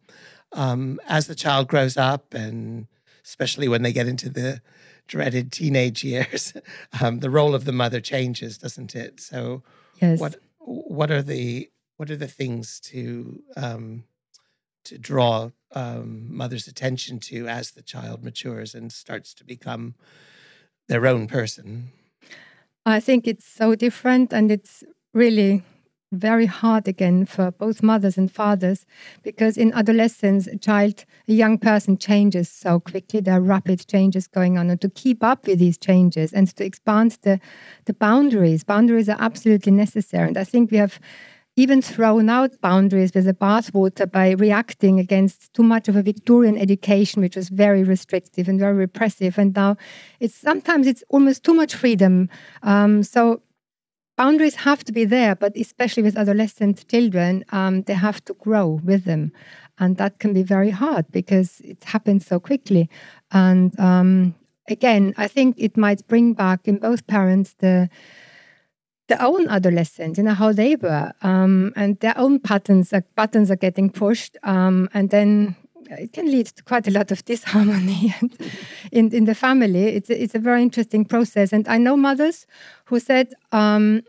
Um, 0.52 1.00
as 1.08 1.26
the 1.26 1.34
child 1.34 1.68
grows 1.68 1.96
up, 1.96 2.32
and 2.32 2.86
especially 3.24 3.68
when 3.68 3.82
they 3.82 3.92
get 3.92 4.08
into 4.08 4.30
the 4.30 4.62
dreaded 5.06 5.52
teenage 5.52 6.04
years, 6.04 6.54
um, 7.00 7.18
the 7.20 7.30
role 7.30 7.54
of 7.54 7.64
the 7.64 7.72
mother 7.72 8.00
changes, 8.00 8.58
doesn't 8.58 8.94
it? 8.94 9.20
So, 9.20 9.62
yes. 10.00 10.20
what 10.20 10.36
what 10.58 11.10
are 11.10 11.22
the 11.22 11.68
what 11.96 12.10
are 12.10 12.16
the 12.16 12.28
things 12.28 12.78
to 12.80 13.42
um, 13.56 14.04
to 14.88 14.98
draw 14.98 15.50
um, 15.72 16.26
mother's 16.34 16.66
attention 16.66 17.18
to 17.20 17.46
as 17.48 17.72
the 17.72 17.82
child 17.82 18.24
matures 18.24 18.74
and 18.74 18.92
starts 18.92 19.34
to 19.34 19.44
become 19.44 19.94
their 20.88 21.06
own 21.06 21.26
person? 21.26 21.92
I 22.86 23.00
think 23.00 23.26
it's 23.26 23.46
so 23.46 23.74
different 23.74 24.32
and 24.32 24.50
it's 24.50 24.82
really 25.12 25.62
very 26.10 26.46
hard 26.46 26.88
again 26.88 27.26
for 27.26 27.50
both 27.50 27.82
mothers 27.82 28.16
and 28.16 28.32
fathers 28.32 28.86
because 29.22 29.58
in 29.58 29.72
adolescence 29.74 30.46
a 30.46 30.56
child 30.56 31.04
a 31.28 31.32
young 31.32 31.58
person 31.58 31.98
changes 31.98 32.48
so 32.48 32.80
quickly 32.80 33.20
there 33.20 33.34
are 33.34 33.42
rapid 33.42 33.86
changes 33.86 34.26
going 34.26 34.56
on 34.56 34.70
and 34.70 34.80
to 34.80 34.88
keep 34.88 35.22
up 35.22 35.46
with 35.46 35.58
these 35.58 35.76
changes 35.76 36.32
and 36.32 36.48
to 36.56 36.64
expand 36.64 37.18
the 37.22 37.38
the 37.84 37.92
boundaries 37.92 38.64
boundaries 38.64 39.08
are 39.08 39.20
absolutely 39.20 39.72
necessary 39.72 40.28
and 40.28 40.38
i 40.38 40.44
think 40.44 40.70
we 40.70 40.78
have 40.78 40.98
even 41.58 41.82
thrown 41.82 42.30
out 42.30 42.60
boundaries 42.60 43.12
with 43.12 43.24
the 43.24 43.34
bathwater 43.34 44.08
by 44.08 44.30
reacting 44.30 45.00
against 45.00 45.52
too 45.54 45.64
much 45.64 45.88
of 45.88 45.96
a 45.96 46.02
Victorian 46.02 46.56
education, 46.56 47.20
which 47.20 47.34
was 47.34 47.48
very 47.48 47.82
restrictive 47.82 48.48
and 48.48 48.60
very 48.60 48.74
repressive. 48.74 49.36
And 49.38 49.52
now 49.56 49.76
it's 50.20 50.36
sometimes 50.36 50.86
it's 50.86 51.02
almost 51.08 51.42
too 51.42 51.54
much 51.54 51.74
freedom. 51.74 52.28
Um, 52.62 53.02
so 53.02 53.42
boundaries 54.16 54.54
have 54.54 54.84
to 54.84 54.92
be 54.92 55.04
there, 55.04 55.34
but 55.34 55.56
especially 55.56 56.04
with 56.04 56.16
adolescent 56.16 56.86
children, 56.86 57.44
um, 57.50 57.82
they 57.82 57.94
have 57.94 58.24
to 58.26 58.34
grow 58.34 58.80
with 58.84 59.02
them. 59.04 59.32
And 59.80 59.96
that 59.96 60.20
can 60.20 60.32
be 60.32 60.44
very 60.44 60.70
hard 60.70 61.06
because 61.10 61.60
it 61.64 61.82
happens 61.82 62.24
so 62.24 62.38
quickly. 62.38 62.88
And 63.32 63.78
um, 63.80 64.36
again, 64.68 65.12
I 65.16 65.26
think 65.26 65.56
it 65.58 65.76
might 65.76 66.06
bring 66.06 66.34
back 66.34 66.68
in 66.68 66.78
both 66.78 67.08
parents 67.08 67.56
the 67.58 67.90
their 69.08 69.20
own 69.22 69.48
adolescence, 69.48 70.18
you 70.18 70.24
know, 70.24 70.34
how 70.34 70.52
they 70.52 70.76
were, 70.76 71.12
um, 71.22 71.72
and 71.76 71.98
their 72.00 72.16
own 72.16 72.38
patterns, 72.38 72.92
uh, 72.92 73.00
buttons 73.16 73.50
are 73.50 73.56
getting 73.56 73.90
pushed, 73.90 74.36
um, 74.42 74.88
and 74.94 75.10
then 75.10 75.56
it 75.90 76.12
can 76.12 76.30
lead 76.30 76.46
to 76.46 76.62
quite 76.62 76.86
a 76.86 76.90
lot 76.90 77.10
of 77.10 77.24
disharmony 77.24 78.14
in, 78.92 79.12
in 79.14 79.24
the 79.24 79.34
family. 79.34 79.84
It's 79.84 80.10
a, 80.10 80.22
it's 80.22 80.34
a 80.34 80.38
very 80.38 80.62
interesting 80.62 81.04
process. 81.04 81.52
And 81.52 81.66
I 81.68 81.78
know 81.78 81.96
mothers 81.96 82.46
who 82.86 83.00
said, 83.00 83.34
um, 83.52 84.02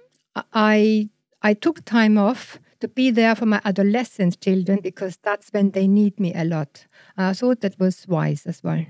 I, 0.53 1.09
I 1.41 1.53
took 1.53 1.85
time 1.85 2.17
off 2.17 2.59
to 2.81 2.87
be 2.87 3.11
there 3.11 3.35
for 3.35 3.45
my 3.45 3.61
adolescent 3.65 4.39
children 4.41 4.79
because 4.81 5.17
that's 5.17 5.49
when 5.49 5.71
they 5.71 5.87
need 5.87 6.19
me 6.19 6.33
a 6.33 6.45
lot. 6.45 6.85
I 7.17 7.33
thought 7.33 7.61
that 7.61 7.79
was 7.79 8.07
wise 8.07 8.45
as 8.45 8.63
well. 8.63 8.85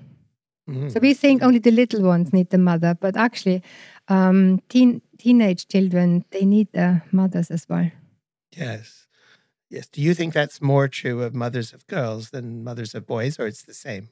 Mm-hmm. 0.70 0.90
So 0.90 1.00
we 1.00 1.14
think 1.14 1.42
only 1.42 1.60
the 1.60 1.72
little 1.72 2.04
ones 2.04 2.32
need 2.32 2.52
the 2.52 2.58
mother, 2.58 2.96
but 3.00 3.18
actually, 3.18 3.64
um, 4.08 4.62
teen, 4.70 5.02
teenage 5.18 5.68
children, 5.68 6.26
they 6.30 6.46
need 6.46 6.72
their 6.74 7.04
mothers 7.12 7.50
as 7.50 7.68
well. 7.68 7.90
Yes. 8.56 9.08
Yes. 9.70 9.88
Do 9.88 10.02
you 10.02 10.14
think 10.14 10.34
that's 10.34 10.62
more 10.62 10.88
true 10.88 11.24
of 11.24 11.34
mothers 11.34 11.74
of 11.74 11.88
girls 11.88 12.30
than 12.30 12.64
mothers 12.64 12.94
of 12.94 13.08
boys, 13.08 13.40
or 13.40 13.48
it's 13.48 13.64
the 13.64 13.74
same? 13.74 14.10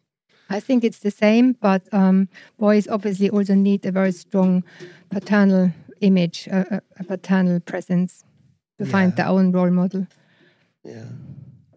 I 0.50 0.60
think 0.60 0.84
it's 0.84 1.00
the 1.00 1.12
same, 1.12 1.54
but 1.54 1.82
um, 1.94 2.30
boys 2.58 2.88
obviously 2.88 3.30
also 3.30 3.54
need 3.54 3.86
a 3.86 3.92
very 3.92 4.12
strong 4.12 4.64
paternal 5.10 5.72
image, 6.02 6.48
a, 6.48 6.82
a 7.00 7.04
paternal 7.04 7.60
presence 7.60 8.24
to 8.80 8.86
yeah. 8.86 8.92
find 8.92 9.16
their 9.16 9.28
own 9.28 9.52
role 9.52 9.72
model. 9.72 10.08
Yeah. 10.84 11.06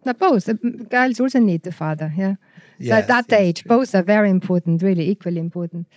Now, 0.05 0.13
both 0.13 0.49
uh, 0.49 0.53
girls 0.89 1.19
also 1.19 1.39
need 1.39 1.63
the 1.63 1.71
father. 1.71 2.13
Yeah. 2.15 2.35
Yes, 2.79 2.89
so 2.89 2.95
at 2.95 3.07
that 3.07 3.25
yes, 3.29 3.39
age, 3.39 3.61
true. 3.61 3.69
both 3.69 3.93
are 3.93 4.03
very 4.03 4.29
important, 4.29 4.81
really 4.81 5.09
equally 5.09 5.39
important. 5.39 5.87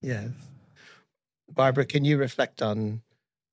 Yes. 0.00 0.28
Barbara, 1.50 1.84
can 1.84 2.04
you 2.04 2.16
reflect 2.16 2.62
on 2.62 3.02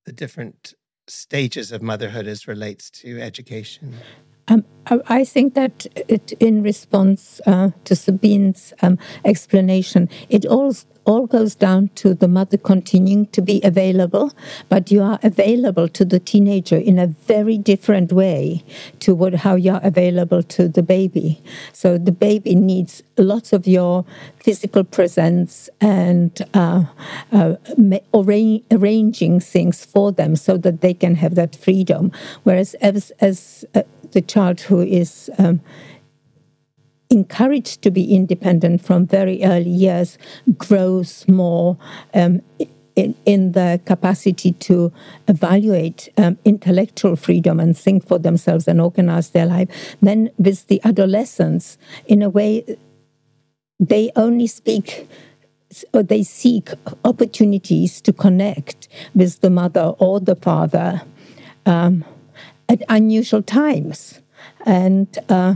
the 0.06 0.12
different 0.12 0.76
stages 1.08 1.72
of 1.72 1.82
motherhood 1.82 2.28
as 2.28 2.48
relates 2.48 2.90
to 2.92 3.20
education? 3.20 3.96
Um, 4.48 4.64
I 5.08 5.26
think 5.26 5.56
that 5.56 5.88
it, 6.08 6.34
in 6.34 6.62
response 6.62 7.42
uh, 7.48 7.72
to 7.86 7.96
Sabine's 7.96 8.74
um, 8.84 9.00
explanation, 9.24 10.08
it 10.30 10.46
all 10.46 10.72
all 11.06 11.28
goes 11.28 11.56
down 11.56 11.90
to 11.96 12.14
the 12.14 12.28
mother 12.28 12.58
continuing 12.58 13.28
to 13.28 13.42
be 13.42 13.62
available, 13.64 14.32
but 14.70 14.92
you 14.92 15.02
are 15.02 15.20
available 15.24 15.88
to 15.90 16.06
the 16.06 16.20
teenager 16.20 16.78
in 16.78 17.00
a 17.00 17.08
very 17.08 17.58
different 17.58 18.12
way 18.12 18.64
to 19.00 19.16
what 19.16 19.34
how 19.36 19.56
you 19.56 19.72
are 19.72 19.82
available 19.84 20.44
to 20.44 20.68
the 20.68 20.84
baby. 20.84 21.42
So 21.74 21.98
the 21.98 22.12
baby 22.12 22.56
needs 22.56 23.04
lots 23.18 23.54
of 23.54 23.68
your 23.68 24.06
physical 24.40 24.84
presence 24.84 25.70
and 25.82 26.32
uh, 26.54 26.86
uh, 27.32 27.56
arra- 28.14 28.60
arranging 28.72 29.40
things 29.40 29.86
for 29.86 30.12
them 30.12 30.36
so 30.36 30.58
that 30.58 30.82
they 30.82 30.94
can 30.94 31.16
have 31.16 31.36
that 31.36 31.56
freedom. 31.56 32.12
Whereas 32.44 32.74
as 32.76 33.12
as 33.22 33.66
uh, 33.76 33.84
the 34.12 34.22
child 34.22 34.62
who 34.62 34.82
is 34.82 35.30
um, 35.38 35.62
encouraged 37.10 37.82
to 37.84 37.92
be 37.92 38.16
independent 38.16 38.84
from 38.84 39.06
very 39.06 39.44
early 39.44 39.70
years 39.70 40.18
grows 40.58 41.28
more 41.28 41.78
um, 42.14 42.42
in, 42.96 43.14
in, 43.26 43.52
the 43.52 43.80
capacity 43.86 44.54
to 44.54 44.92
evaluate 45.28 46.10
um, 46.18 46.38
intellectual 46.46 47.16
freedom 47.16 47.60
and 47.60 47.78
think 47.78 48.08
for 48.08 48.18
themselves 48.18 48.68
and 48.68 48.80
organize 48.80 49.32
their 49.32 49.46
life. 49.46 49.96
Then, 50.02 50.30
with 50.38 50.68
the 50.68 50.82
adolescents, 50.84 51.78
in 52.08 52.22
a 52.22 52.30
way, 52.30 52.78
they 53.80 54.12
only 54.16 54.48
speak 54.48 55.08
or 55.94 56.04
they 56.04 56.24
seek 56.24 56.70
opportunities 57.04 58.00
to 58.00 58.14
connect 58.14 58.88
with 59.14 59.42
the 59.42 59.50
mother 59.50 59.94
or 60.00 60.22
the 60.22 60.36
father. 60.36 61.02
Um, 61.66 62.06
at 62.70 62.82
unusual 62.90 63.42
times. 63.42 64.22
And 64.66 65.08
uh, 65.30 65.56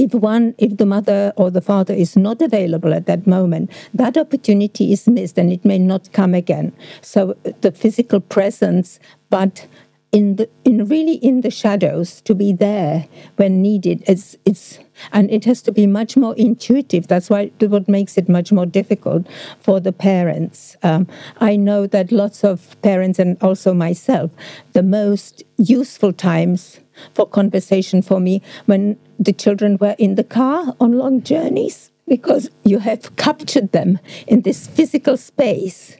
if 0.00 0.14
one, 0.14 0.54
if 0.56 0.78
the 0.78 0.86
mother 0.86 1.32
or 1.36 1.50
the 1.50 1.60
father 1.60 1.92
is 1.92 2.16
not 2.16 2.40
available 2.40 2.94
at 2.94 3.04
that 3.04 3.26
moment, 3.26 3.70
that 3.92 4.16
opportunity 4.16 4.92
is 4.92 5.06
missed 5.06 5.36
and 5.36 5.52
it 5.52 5.62
may 5.62 5.78
not 5.78 6.10
come 6.12 6.34
again. 6.34 6.72
So 7.02 7.36
the 7.60 7.70
physical 7.70 8.20
presence, 8.20 8.98
but 9.28 9.66
in 10.10 10.36
the 10.36 10.48
in 10.64 10.86
really 10.86 11.16
in 11.16 11.42
the 11.42 11.50
shadows 11.50 12.20
to 12.22 12.34
be 12.34 12.52
there 12.52 13.06
when 13.36 13.62
needed 13.62 14.02
it's 14.08 14.36
it's 14.44 14.80
and 15.12 15.30
it 15.30 15.44
has 15.44 15.62
to 15.62 15.70
be 15.70 15.86
much 15.86 16.16
more 16.16 16.34
intuitive 16.34 17.06
that's 17.06 17.30
why 17.30 17.46
what 17.60 17.88
makes 17.88 18.18
it 18.18 18.28
much 18.28 18.50
more 18.50 18.66
difficult 18.66 19.24
for 19.60 19.78
the 19.78 19.92
parents 19.92 20.76
um, 20.82 21.06
i 21.38 21.54
know 21.54 21.86
that 21.86 22.10
lots 22.10 22.42
of 22.42 22.74
parents 22.82 23.20
and 23.20 23.40
also 23.40 23.72
myself 23.72 24.32
the 24.72 24.82
most 24.82 25.44
useful 25.58 26.12
times 26.12 26.80
for 27.14 27.24
conversation 27.24 28.02
for 28.02 28.18
me 28.18 28.42
when 28.66 28.98
the 29.20 29.32
children 29.32 29.76
were 29.80 29.94
in 29.98 30.16
the 30.16 30.24
car 30.24 30.74
on 30.80 30.98
long 30.98 31.22
journeys 31.22 31.92
because 32.08 32.50
you 32.64 32.80
have 32.80 33.14
captured 33.16 33.70
them 33.70 34.00
in 34.26 34.42
this 34.42 34.66
physical 34.66 35.16
space 35.16 35.96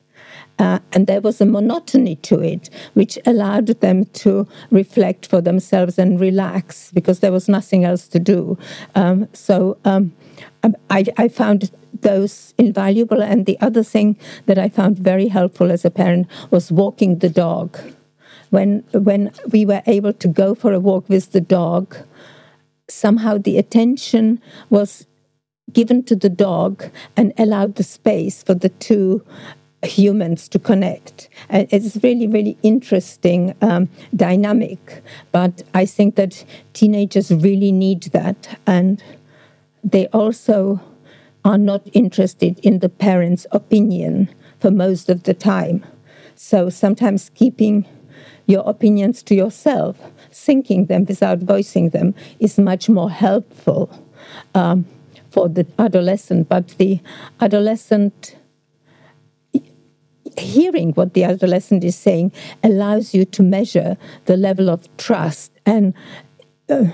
uh, 0.60 0.78
and 0.92 1.06
there 1.06 1.22
was 1.22 1.40
a 1.40 1.46
monotony 1.46 2.16
to 2.16 2.38
it, 2.40 2.68
which 2.92 3.18
allowed 3.24 3.68
them 3.80 4.04
to 4.04 4.46
reflect 4.70 5.26
for 5.26 5.40
themselves 5.40 5.98
and 5.98 6.20
relax 6.20 6.92
because 6.92 7.20
there 7.20 7.32
was 7.32 7.48
nothing 7.48 7.82
else 7.82 8.06
to 8.06 8.18
do. 8.18 8.58
Um, 8.94 9.26
so 9.32 9.78
um, 9.86 10.12
I, 10.90 11.06
I, 11.16 11.28
found 11.28 11.70
those 12.02 12.52
invaluable. 12.58 13.22
And 13.22 13.46
the 13.46 13.58
other 13.60 13.82
thing 13.82 14.18
that 14.44 14.58
I 14.58 14.68
found 14.68 14.98
very 14.98 15.28
helpful 15.28 15.72
as 15.72 15.86
a 15.86 15.90
parent 15.90 16.26
was 16.50 16.70
walking 16.70 17.20
the 17.20 17.30
dog. 17.30 17.78
When, 18.50 18.80
when 18.92 19.32
we 19.50 19.64
were 19.64 19.82
able 19.86 20.12
to 20.12 20.28
go 20.28 20.54
for 20.54 20.74
a 20.74 20.80
walk 20.80 21.08
with 21.08 21.32
the 21.32 21.40
dog, 21.40 21.96
somehow 22.90 23.38
the 23.38 23.58
attention 23.58 24.40
was 24.68 25.06
given 25.72 26.02
to 26.04 26.16
the 26.16 26.28
dog 26.28 26.90
and 27.16 27.32
allowed 27.38 27.76
the 27.76 27.84
space 27.84 28.42
for 28.42 28.54
the 28.54 28.68
two 28.68 29.24
humans 29.82 30.48
to 30.48 30.58
connect. 30.58 31.28
And 31.48 31.66
it's 31.70 31.96
really, 32.02 32.26
really 32.26 32.58
interesting 32.62 33.54
um, 33.62 33.88
dynamic. 34.14 35.02
But 35.32 35.62
I 35.74 35.86
think 35.86 36.16
that 36.16 36.44
teenagers 36.72 37.30
really 37.30 37.72
need 37.72 38.02
that. 38.04 38.58
And 38.66 39.02
they 39.82 40.06
also 40.08 40.80
are 41.44 41.58
not 41.58 41.82
interested 41.92 42.58
in 42.60 42.80
the 42.80 42.88
parents' 42.88 43.46
opinion 43.52 44.28
for 44.58 44.70
most 44.70 45.08
of 45.08 45.22
the 45.22 45.32
time. 45.32 45.84
So 46.34 46.68
sometimes 46.68 47.30
keeping 47.34 47.86
your 48.50 48.68
opinions 48.68 49.22
to 49.22 49.34
yourself, 49.34 49.96
thinking 50.32 50.86
them 50.86 51.04
without 51.04 51.38
voicing 51.38 51.90
them, 51.90 52.14
is 52.40 52.58
much 52.58 52.88
more 52.88 53.10
helpful 53.10 53.90
um, 54.54 54.84
for 55.30 55.48
the 55.48 55.66
adolescent. 55.78 56.48
But 56.48 56.68
the 56.78 57.00
adolescent 57.40 58.36
hearing 60.38 60.92
what 60.92 61.14
the 61.14 61.24
adolescent 61.24 61.84
is 61.84 61.96
saying 61.96 62.32
allows 62.62 63.14
you 63.14 63.24
to 63.24 63.42
measure 63.42 63.96
the 64.26 64.36
level 64.36 64.70
of 64.70 64.88
trust 64.96 65.52
and 65.66 65.92
uh, 66.68 66.84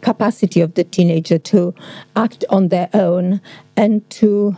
capacity 0.00 0.60
of 0.60 0.74
the 0.74 0.84
teenager 0.84 1.38
to 1.38 1.74
act 2.16 2.44
on 2.48 2.68
their 2.68 2.88
own 2.94 3.40
and 3.76 4.08
to 4.10 4.56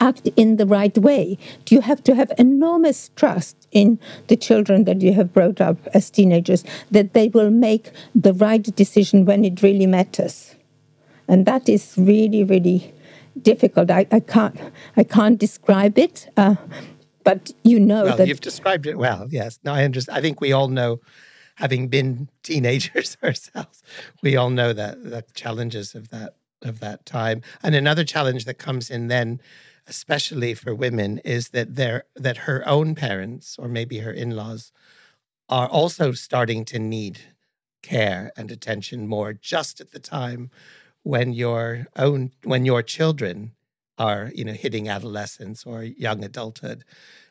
act 0.00 0.28
in 0.36 0.56
the 0.56 0.66
right 0.66 0.96
way. 0.98 1.38
You 1.68 1.80
have 1.80 2.02
to 2.04 2.14
have 2.14 2.32
enormous 2.38 3.10
trust 3.16 3.56
in 3.72 3.98
the 4.28 4.36
children 4.36 4.84
that 4.84 5.02
you 5.02 5.12
have 5.14 5.32
brought 5.32 5.60
up 5.60 5.76
as 5.92 6.10
teenagers 6.10 6.64
that 6.90 7.12
they 7.12 7.28
will 7.28 7.50
make 7.50 7.90
the 8.14 8.32
right 8.32 8.62
decision 8.76 9.24
when 9.24 9.44
it 9.44 9.62
really 9.62 9.86
matters? 9.86 10.54
And 11.28 11.46
that 11.46 11.68
is 11.68 11.94
really, 11.96 12.44
really 12.44 12.92
difficult. 13.40 13.90
I, 13.90 14.06
I 14.12 14.20
can't 14.20 14.58
I 14.96 15.04
can't 15.04 15.38
describe 15.38 15.98
it. 15.98 16.28
Uh, 16.36 16.56
but 17.24 17.52
you 17.62 17.80
know 17.80 18.04
well, 18.04 18.16
that 18.16 18.28
you've 18.28 18.40
described 18.40 18.86
it 18.86 18.98
well. 18.98 19.26
Yes, 19.30 19.58
no, 19.64 19.72
I 19.72 19.84
understand. 19.84 20.18
I 20.18 20.20
think 20.20 20.40
we 20.40 20.52
all 20.52 20.68
know, 20.68 21.00
having 21.56 21.88
been 21.88 22.28
teenagers 22.42 23.16
ourselves, 23.24 23.82
we 24.22 24.36
all 24.36 24.50
know 24.50 24.72
that 24.72 25.02
the 25.02 25.24
challenges 25.34 25.94
of 25.94 26.10
that 26.10 26.34
of 26.64 26.80
that 26.80 27.06
time. 27.06 27.42
And 27.62 27.74
another 27.74 28.04
challenge 28.04 28.44
that 28.46 28.58
comes 28.58 28.90
in 28.90 29.08
then, 29.08 29.40
especially 29.86 30.54
for 30.54 30.74
women, 30.74 31.18
is 31.18 31.50
that 31.50 31.76
their 31.76 32.04
that 32.16 32.38
her 32.38 32.66
own 32.66 32.94
parents 32.94 33.56
or 33.58 33.68
maybe 33.68 33.98
her 33.98 34.12
in 34.12 34.30
laws 34.30 34.72
are 35.48 35.68
also 35.68 36.12
starting 36.12 36.64
to 36.66 36.78
need 36.78 37.20
care 37.82 38.32
and 38.36 38.50
attention 38.50 39.06
more 39.06 39.32
just 39.34 39.80
at 39.80 39.92
the 39.92 39.98
time 39.98 40.50
when 41.02 41.32
your 41.32 41.86
own 41.96 42.32
when 42.44 42.64
your 42.64 42.82
children 42.82 43.52
are 43.98 44.30
you 44.34 44.44
know 44.44 44.54
hitting 44.54 44.88
adolescence 44.88 45.64
or 45.64 45.82
young 45.82 46.24
adulthood 46.24 46.82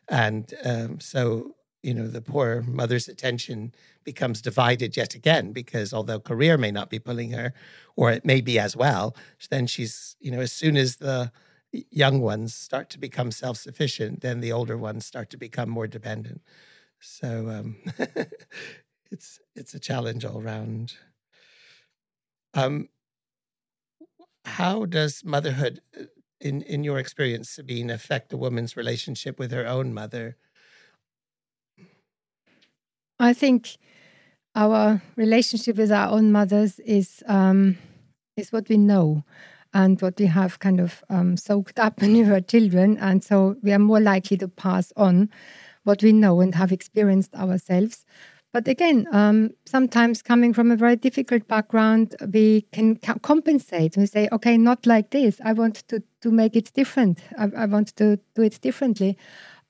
and 0.08 0.54
um, 0.64 1.00
so 1.00 1.56
you 1.84 1.94
know 1.94 2.08
the 2.08 2.22
poor 2.22 2.64
mother's 2.64 3.08
attention 3.10 3.74
becomes 4.04 4.42
divided 4.42 4.98
yet 4.98 5.16
again 5.16 5.52
because 5.54 5.94
although 5.94 6.20
career 6.20 6.58
may 6.58 6.72
not 6.72 6.90
be 6.90 7.00
pulling 7.00 7.32
her 7.32 7.54
or 7.96 8.12
it 8.12 8.26
may 8.26 8.42
be 8.42 8.60
as 8.60 8.76
well 8.76 9.16
then 9.52 9.68
she's 9.68 10.16
you 10.20 10.32
know 10.32 10.42
as 10.42 10.52
soon 10.52 10.78
as 10.78 10.98
the 10.98 11.32
young 11.92 12.22
ones 12.22 12.54
start 12.54 12.90
to 12.90 13.00
become 13.00 13.32
self-sufficient 13.32 14.22
then 14.22 14.42
the 14.42 14.52
older 14.52 14.78
ones 14.78 15.06
start 15.06 15.30
to 15.30 15.38
become 15.38 15.70
more 15.70 15.88
dependent 15.88 16.42
So 17.00 17.50
um, 17.50 17.78
it's 19.12 19.40
it's 19.56 19.74
a 19.74 19.80
challenge 19.80 20.26
all 20.26 20.42
round. 20.42 20.96
Um, 22.54 22.90
how 24.46 24.86
does 24.86 25.24
motherhood, 25.24 25.82
uh, 26.00 26.06
in 26.40 26.62
in 26.64 26.84
your 26.84 27.00
experience, 27.00 27.50
Sabine, 27.50 27.90
affect 27.90 28.34
a 28.34 28.38
woman's 28.38 28.76
relationship 28.76 29.40
with 29.40 29.52
her 29.52 29.66
own 29.68 29.94
mother? 29.94 30.38
I 33.24 33.32
think 33.32 33.78
our 34.54 35.02
relationship 35.16 35.78
with 35.78 35.94
our 35.94 36.10
own 36.10 36.34
mothers 36.34 36.80
is 36.80 37.24
um, 37.28 37.78
is 38.36 38.52
what 38.52 38.68
we 38.68 38.76
know 38.76 39.24
and 39.74 40.02
what 40.02 40.20
we 40.20 40.26
have 40.26 40.60
kind 40.60 40.82
of 40.82 41.06
um, 41.10 41.38
soaked 41.38 41.80
up 41.80 42.02
when 42.02 42.14
we 42.14 42.24
were 42.24 42.42
children, 42.42 42.98
and 42.98 43.24
so 43.24 43.56
we 43.64 43.72
are 43.72 43.80
more 43.80 44.02
likely 44.02 44.36
to 44.38 44.50
pass 44.50 44.92
on 44.98 45.30
what 45.86 46.04
we 46.04 46.12
know 46.12 46.42
and 46.42 46.56
have 46.56 46.74
experienced 46.74 47.34
ourselves. 47.34 48.06
But 48.52 48.68
again, 48.68 49.08
um, 49.14 49.52
sometimes 49.66 50.22
coming 50.22 50.54
from 50.54 50.70
a 50.70 50.76
very 50.76 50.98
difficult 50.98 51.48
background, 51.48 52.16
we 52.32 52.68
can 52.74 52.98
compensate. 52.98 53.96
We 53.96 54.06
say, 54.06 54.28
okay, 54.34 54.58
not 54.58 54.86
like 54.86 55.12
this. 55.12 55.40
I 55.44 55.54
want 55.54 55.88
to, 55.88 56.04
to 56.22 56.30
make 56.30 56.56
it 56.56 56.72
different. 56.74 57.20
I, 57.38 57.50
I 57.58 57.66
want 57.66 57.96
to 57.96 58.20
do 58.36 58.42
it 58.44 58.60
differently 58.62 59.18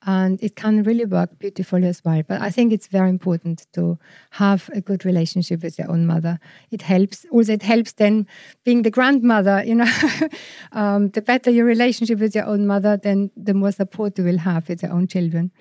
and 0.06 0.42
it 0.44 0.56
can 0.56 0.84
really 0.84 1.06
work 1.06 1.40
beautifully 1.40 1.88
as 1.88 2.04
well. 2.04 2.24
But 2.28 2.42
I 2.42 2.50
think 2.50 2.74
it's 2.74 2.88
very 2.88 3.10
important 3.10 3.68
to 3.74 3.98
have 4.32 4.70
a 4.74 4.82
good 4.82 5.06
relationship 5.06 5.64
with 5.64 5.80
your 5.80 5.90
own 5.90 6.06
mother. 6.06 6.40
It 6.72 6.82
helps. 6.82 7.26
Also, 7.32 7.54
it 7.54 7.64
helps 7.64 7.94
then 7.94 8.28
being 8.66 8.82
the 8.82 8.92
grandmother. 8.92 9.64
You 9.66 9.76
know, 9.76 9.92
um, 10.74 11.10
the 11.10 11.22
better 11.22 11.50
your 11.50 11.66
relationship 11.66 12.20
with 12.20 12.36
your 12.36 12.46
own 12.46 12.68
mother, 12.68 12.98
then 12.98 13.32
the 13.38 13.54
more 13.54 13.72
support 13.72 14.18
you 14.18 14.26
will 14.26 14.40
have 14.40 14.68
with 14.68 14.84
your 14.84 14.92
own 14.92 15.08
children. 15.08 15.52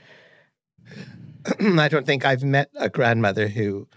I 1.60 1.88
don't 1.88 2.06
think 2.06 2.24
I've 2.24 2.44
met 2.44 2.70
a 2.76 2.88
grandmother 2.88 3.48
who 3.48 3.88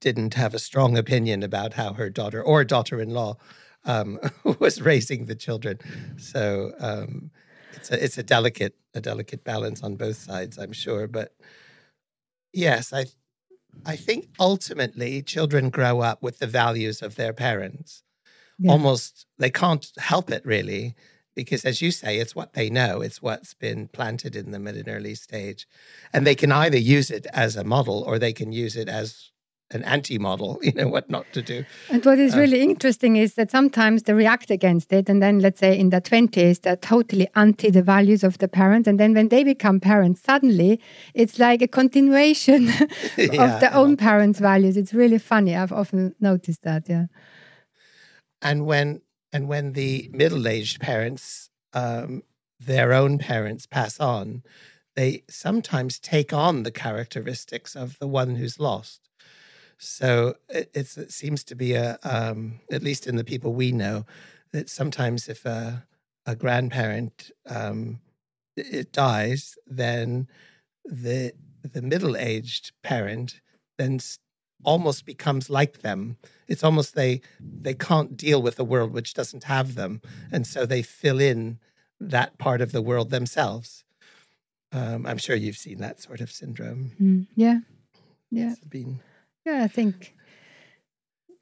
didn't 0.00 0.34
have 0.34 0.54
a 0.54 0.58
strong 0.60 0.96
opinion 0.96 1.42
about 1.42 1.74
how 1.74 1.94
her 1.94 2.10
daughter 2.10 2.40
or 2.42 2.64
daughter-in-law 2.64 3.36
um, 3.84 4.20
was 4.60 4.80
raising 4.80 5.26
the 5.26 5.34
children. 5.34 5.78
So. 6.16 6.72
Um, 6.78 7.32
it's 7.72 7.90
a 7.90 8.04
it's 8.04 8.18
a 8.18 8.22
delicate 8.22 8.74
a 8.94 9.00
delicate 9.00 9.44
balance 9.44 9.82
on 9.82 9.96
both 9.96 10.16
sides, 10.16 10.58
I'm 10.58 10.72
sure. 10.72 11.06
But 11.06 11.34
yes, 12.52 12.92
I 12.92 13.06
I 13.86 13.96
think 13.96 14.28
ultimately 14.38 15.22
children 15.22 15.70
grow 15.70 16.00
up 16.00 16.22
with 16.22 16.38
the 16.38 16.46
values 16.46 17.02
of 17.02 17.16
their 17.16 17.32
parents. 17.32 18.02
Yeah. 18.58 18.72
Almost 18.72 19.26
they 19.38 19.50
can't 19.50 19.90
help 19.98 20.30
it 20.30 20.44
really, 20.44 20.94
because 21.34 21.64
as 21.64 21.82
you 21.82 21.90
say, 21.90 22.18
it's 22.18 22.36
what 22.36 22.52
they 22.52 22.70
know, 22.70 23.00
it's 23.00 23.22
what's 23.22 23.54
been 23.54 23.88
planted 23.88 24.36
in 24.36 24.50
them 24.50 24.68
at 24.68 24.76
an 24.76 24.88
early 24.88 25.14
stage. 25.14 25.66
And 26.12 26.26
they 26.26 26.34
can 26.34 26.52
either 26.52 26.78
use 26.78 27.10
it 27.10 27.26
as 27.32 27.56
a 27.56 27.64
model 27.64 28.02
or 28.06 28.18
they 28.18 28.32
can 28.32 28.52
use 28.52 28.76
it 28.76 28.88
as 28.88 29.31
an 29.74 29.82
anti-model, 29.84 30.58
you 30.62 30.72
know, 30.72 30.88
what 30.88 31.10
not 31.10 31.26
to 31.32 31.42
do. 31.42 31.64
And 31.90 32.04
what 32.04 32.18
is 32.18 32.34
uh, 32.34 32.38
really 32.38 32.62
interesting 32.62 33.16
is 33.16 33.34
that 33.34 33.50
sometimes 33.50 34.04
they 34.04 34.12
react 34.12 34.50
against 34.50 34.92
it, 34.92 35.08
and 35.08 35.22
then 35.22 35.40
let's 35.40 35.60
say 35.60 35.78
in 35.78 35.90
their 35.90 36.00
twenties, 36.00 36.60
they're 36.60 36.76
totally 36.76 37.28
anti 37.36 37.70
the 37.70 37.82
values 37.82 38.24
of 38.24 38.38
the 38.38 38.48
parents, 38.48 38.88
and 38.88 38.98
then 38.98 39.14
when 39.14 39.28
they 39.28 39.44
become 39.44 39.80
parents, 39.80 40.22
suddenly 40.22 40.80
it's 41.14 41.38
like 41.38 41.62
a 41.62 41.68
continuation 41.68 42.66
yeah, 43.16 43.54
of 43.54 43.60
their 43.60 43.74
own 43.74 43.96
parents' 43.96 44.38
values. 44.38 44.76
It's 44.76 44.94
really 44.94 45.18
funny. 45.18 45.56
I've 45.56 45.72
often 45.72 46.14
noticed 46.20 46.62
that. 46.62 46.88
Yeah. 46.88 47.06
And 48.40 48.66
when 48.66 49.02
and 49.32 49.48
when 49.48 49.72
the 49.72 50.10
middle-aged 50.12 50.80
parents, 50.80 51.48
um, 51.72 52.22
their 52.60 52.92
own 52.92 53.18
parents, 53.18 53.66
pass 53.66 53.98
on, 53.98 54.42
they 54.94 55.22
sometimes 55.28 55.98
take 55.98 56.32
on 56.32 56.62
the 56.62 56.70
characteristics 56.70 57.74
of 57.74 57.98
the 57.98 58.06
one 58.06 58.36
who's 58.36 58.60
lost. 58.60 59.08
So 59.82 60.36
it, 60.48 60.70
it 60.74 61.12
seems 61.12 61.42
to 61.44 61.56
be 61.56 61.74
a, 61.74 61.98
um, 62.04 62.60
at 62.70 62.84
least 62.84 63.08
in 63.08 63.16
the 63.16 63.24
people 63.24 63.52
we 63.52 63.72
know, 63.72 64.06
that 64.52 64.70
sometimes 64.70 65.28
if 65.28 65.44
a, 65.44 65.84
a 66.24 66.36
grandparent 66.36 67.32
um, 67.48 68.00
it 68.56 68.92
dies, 68.92 69.58
then 69.66 70.28
the 70.84 71.32
the 71.62 71.82
middle 71.82 72.16
aged 72.16 72.72
parent 72.82 73.40
then 73.78 73.98
almost 74.64 75.04
becomes 75.04 75.50
like 75.50 75.80
them. 75.80 76.16
It's 76.46 76.62
almost 76.62 76.94
they 76.94 77.20
they 77.40 77.74
can't 77.74 78.16
deal 78.16 78.40
with 78.40 78.60
a 78.60 78.64
world 78.64 78.92
which 78.92 79.14
doesn't 79.14 79.44
have 79.44 79.74
them, 79.74 80.00
and 80.30 80.46
so 80.46 80.64
they 80.64 80.82
fill 80.82 81.20
in 81.20 81.58
that 81.98 82.38
part 82.38 82.60
of 82.60 82.70
the 82.70 82.82
world 82.82 83.10
themselves. 83.10 83.84
Um, 84.70 85.06
I'm 85.06 85.18
sure 85.18 85.36
you've 85.36 85.56
seen 85.56 85.78
that 85.78 86.00
sort 86.00 86.20
of 86.20 86.30
syndrome. 86.30 86.92
Mm, 87.00 87.26
yeah, 87.34 87.60
yeah. 88.30 88.52
It's 88.52 88.60
been 88.60 89.00
yeah, 89.44 89.64
I 89.64 89.68
think 89.68 90.14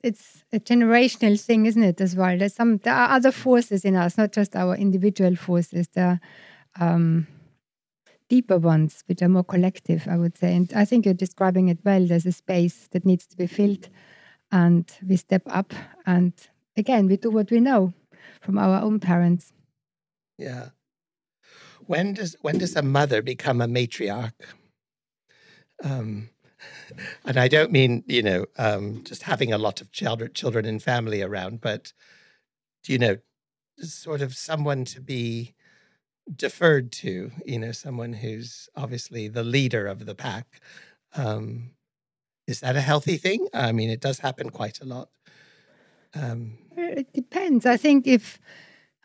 it's 0.03 0.45
a 0.53 0.59
generational 0.59 1.39
thing, 1.41 1.67
isn't 1.67 1.83
it? 1.83 2.01
As 2.01 2.17
well, 2.17 2.39
there's 2.39 2.55
some 2.55 2.79
there 2.79 2.95
are 2.95 3.11
other 3.11 3.33
forces 3.33 3.85
in 3.85 3.97
us, 3.97 4.17
not 4.17 4.33
just 4.33 4.57
our 4.57 4.75
individual 4.75 5.37
forces. 5.37 5.89
There 5.89 6.21
are 6.79 6.95
um, 6.95 7.27
deeper 8.29 8.59
ones, 8.59 9.05
which 9.07 9.23
are 9.23 9.29
more 9.29 9.45
collective, 9.45 10.07
I 10.09 10.17
would 10.17 10.39
say. 10.39 10.55
And 10.55 10.73
I 10.75 10.85
think 10.85 11.05
you're 11.05 11.15
describing 11.15 11.69
it 11.69 11.79
well. 11.85 12.07
There's 12.07 12.27
a 12.27 12.33
space 12.33 12.89
that 12.93 13.05
needs 13.05 13.27
to 13.27 13.37
be 13.37 13.47
filled, 13.47 13.89
and 14.51 14.91
we 15.07 15.17
step 15.17 15.43
up. 15.47 15.75
And 16.07 16.33
again, 16.77 17.07
we 17.07 17.17
do 17.17 17.31
what 17.31 17.51
we 17.51 17.61
know 17.61 17.93
from 18.41 18.59
our 18.59 18.81
own 18.81 19.01
parents. 19.01 19.53
Yeah. 20.39 20.71
When 21.87 22.15
does 22.15 22.37
when 22.41 22.59
does 22.59 22.77
a 22.77 22.83
mother 22.83 23.21
become 23.21 23.61
a 23.61 23.67
matriarch? 23.67 24.33
Um, 25.83 26.31
and 27.25 27.39
I 27.39 27.49
don't 27.49 27.73
mean 27.73 28.05
you 28.07 28.23
know 28.23 28.47
um, 28.59 29.03
just 29.05 29.25
having 29.25 29.53
a 29.53 29.59
lot 29.59 29.81
of 29.81 29.93
children, 29.93 30.33
children 30.33 30.65
and 30.65 30.83
family 30.83 31.23
around, 31.23 31.61
but 31.61 31.93
you 32.87 32.99
know, 32.99 33.19
sort 33.79 34.23
of 34.23 34.37
someone 34.37 34.85
to 34.87 35.01
be 35.01 35.55
deferred 36.35 36.93
to. 36.93 37.31
You 37.45 37.59
know, 37.59 37.73
someone 37.73 38.15
who's 38.15 38.69
obviously 38.75 39.29
the 39.29 39.45
leader 39.45 39.87
of 39.87 40.07
the 40.07 40.15
pack. 40.15 40.61
Um, 41.15 41.73
is 42.47 42.61
that 42.61 42.77
a 42.77 42.81
healthy 42.81 43.17
thing? 43.17 43.47
I 43.55 43.73
mean, 43.73 43.91
it 43.91 44.01
does 44.01 44.19
happen 44.19 44.51
quite 44.51 44.81
a 44.81 44.85
lot. 44.85 45.11
Um, 46.15 46.59
it 46.77 47.13
depends. 47.13 47.67
I 47.67 47.77
think 47.77 48.07
if 48.07 48.39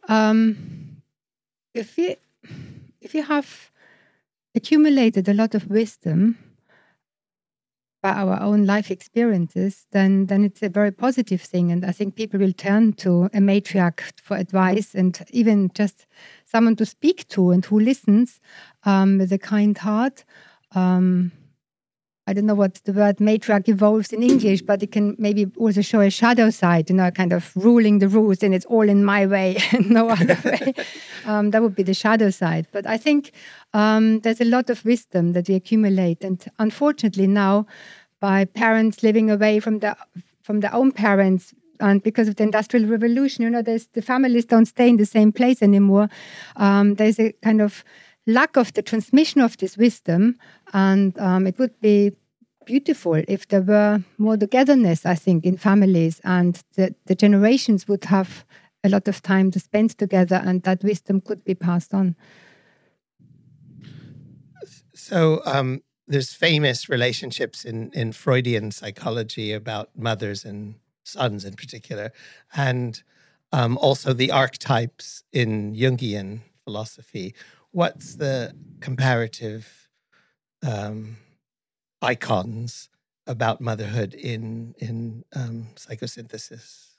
um, 0.07 1.01
if 1.73 1.97
you 1.97 2.15
if 3.01 3.13
you 3.13 3.23
have 3.23 3.71
accumulated 4.55 5.27
a 5.27 5.33
lot 5.33 5.53
of 5.53 5.69
wisdom 5.69 6.37
by 8.05 8.13
our 8.13 8.39
own 8.39 8.67
life 8.67 8.91
experiences, 8.91 9.87
then 9.91 10.27
then 10.27 10.43
it's 10.45 10.61
a 10.61 10.69
very 10.69 10.91
positive 10.91 11.41
thing. 11.41 11.71
And 11.71 11.83
I 11.83 11.91
think 11.91 12.15
people 12.15 12.39
will 12.39 12.53
turn 12.53 12.93
to 13.03 13.25
a 13.33 13.39
matriarch 13.39 14.01
for 14.21 14.37
advice 14.37 14.93
and 14.93 15.13
even 15.31 15.71
just 15.73 16.05
someone 16.45 16.75
to 16.75 16.85
speak 16.85 17.27
to 17.29 17.49
and 17.49 17.65
who 17.65 17.79
listens 17.79 18.39
um, 18.83 19.17
with 19.17 19.33
a 19.33 19.39
kind 19.39 19.75
heart. 19.77 20.23
Um, 20.75 21.31
I 22.27 22.33
don't 22.33 22.47
know 22.47 22.55
what 22.55 22.75
the 22.85 22.93
word 22.93 23.17
matriarch 23.17 23.69
evolves 23.69 24.11
in 24.11 24.23
English, 24.23 24.63
but 24.63 24.81
it 24.81 24.91
can 24.91 25.15
maybe 25.19 25.45
also 25.57 25.81
show 25.81 26.01
a 26.01 26.09
shadow 26.09 26.49
side, 26.49 26.89
you 26.89 26.95
know, 26.95 27.11
kind 27.11 27.31
of 27.31 27.51
ruling 27.55 27.99
the 27.99 28.07
rules 28.07 28.41
and 28.41 28.55
it's 28.55 28.65
all 28.65 28.89
in 28.89 29.05
my 29.05 29.27
way 29.27 29.57
and 29.71 29.89
no 29.91 30.09
other 30.09 30.37
way. 30.43 30.73
Um, 31.27 31.49
that 31.49 31.63
would 31.63 31.73
be 31.73 31.81
the 31.81 31.95
shadow 31.95 32.29
side. 32.29 32.67
But 32.71 32.85
I 32.85 32.97
think 32.97 33.31
um, 33.73 34.19
there's 34.19 34.41
a 34.41 34.45
lot 34.45 34.69
of 34.69 34.85
wisdom 34.85 35.33
that 35.33 35.49
we 35.49 35.55
accumulate. 35.55 36.23
And 36.23 36.45
unfortunately, 36.59 37.25
now, 37.25 37.65
by 38.19 38.45
parents 38.45 39.01
living 39.01 39.31
away 39.31 39.59
from, 39.59 39.79
the, 39.79 39.97
from 40.43 40.59
their 40.59 40.71
own 40.71 40.91
parents, 40.91 41.51
and 41.79 42.03
because 42.03 42.27
of 42.27 42.35
the 42.35 42.43
industrial 42.43 42.87
revolution, 42.87 43.43
you 43.43 43.49
know, 43.49 43.63
there's, 43.63 43.87
the 43.93 44.03
families 44.03 44.45
don't 44.45 44.67
stay 44.67 44.87
in 44.87 44.97
the 44.97 45.05
same 45.07 45.31
place 45.31 45.63
anymore. 45.63 46.09
Um, 46.57 46.93
there's 46.93 47.19
a 47.19 47.31
kind 47.43 47.59
of 47.59 47.83
lack 48.27 48.57
of 48.57 48.73
the 48.73 48.81
transmission 48.81 49.41
of 49.41 49.57
this 49.57 49.77
wisdom. 49.77 50.37
And 50.73 51.17
um, 51.19 51.47
it 51.47 51.57
would 51.59 51.79
be 51.79 52.11
beautiful 52.65 53.21
if 53.27 53.47
there 53.47 53.61
were 53.61 54.03
more 54.17 54.37
togetherness, 54.37 55.05
I 55.05 55.15
think, 55.15 55.45
in 55.45 55.57
families, 55.57 56.19
and 56.23 56.61
the, 56.75 56.95
the 57.05 57.15
generations 57.15 57.87
would 57.87 58.05
have 58.05 58.45
a 58.83 58.89
lot 58.89 59.07
of 59.07 59.21
time 59.21 59.51
to 59.51 59.59
spend 59.59 59.97
together, 59.97 60.41
and 60.43 60.63
that 60.63 60.83
wisdom 60.83 61.21
could 61.21 61.43
be 61.43 61.55
passed 61.55 61.93
on. 61.93 62.15
So, 64.93 65.41
um, 65.45 65.81
there's 66.07 66.33
famous 66.33 66.87
relationships 66.87 67.65
in, 67.65 67.91
in 67.93 68.11
Freudian 68.11 68.71
psychology 68.71 69.51
about 69.53 69.89
mothers 69.97 70.45
and 70.45 70.75
sons 71.03 71.45
in 71.45 71.53
particular, 71.53 72.11
and 72.55 73.01
um, 73.51 73.77
also 73.77 74.13
the 74.13 74.31
archetypes 74.31 75.23
in 75.31 75.73
Jungian 75.73 76.41
philosophy 76.63 77.35
what's 77.75 78.15
the 78.15 78.53
comparative 78.79 79.89
um, 80.65 81.17
icons 82.01 82.89
about 83.27 83.59
motherhood 83.59 84.13
in 84.13 84.73
in 84.77 85.23
um, 85.35 85.67
psychosynthesis? 85.75 86.91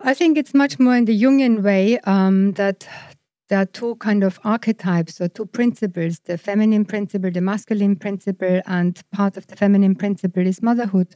I 0.00 0.14
think 0.14 0.38
it's 0.38 0.54
much 0.54 0.78
more 0.78 0.96
in 0.96 1.04
the 1.04 1.22
Jungian 1.22 1.62
way 1.62 1.98
um, 2.00 2.52
that 2.52 2.88
there 3.48 3.60
are 3.60 3.66
two 3.66 3.96
kind 3.96 4.24
of 4.24 4.40
archetypes 4.42 5.20
or 5.20 5.28
two 5.28 5.46
principles 5.46 6.20
the 6.20 6.38
feminine 6.38 6.86
principle, 6.86 7.30
the 7.30 7.42
masculine 7.42 7.96
principle, 7.96 8.62
and 8.66 9.02
part 9.12 9.36
of 9.36 9.46
the 9.48 9.56
feminine 9.56 9.96
principle 9.96 10.46
is 10.46 10.62
motherhood. 10.62 11.14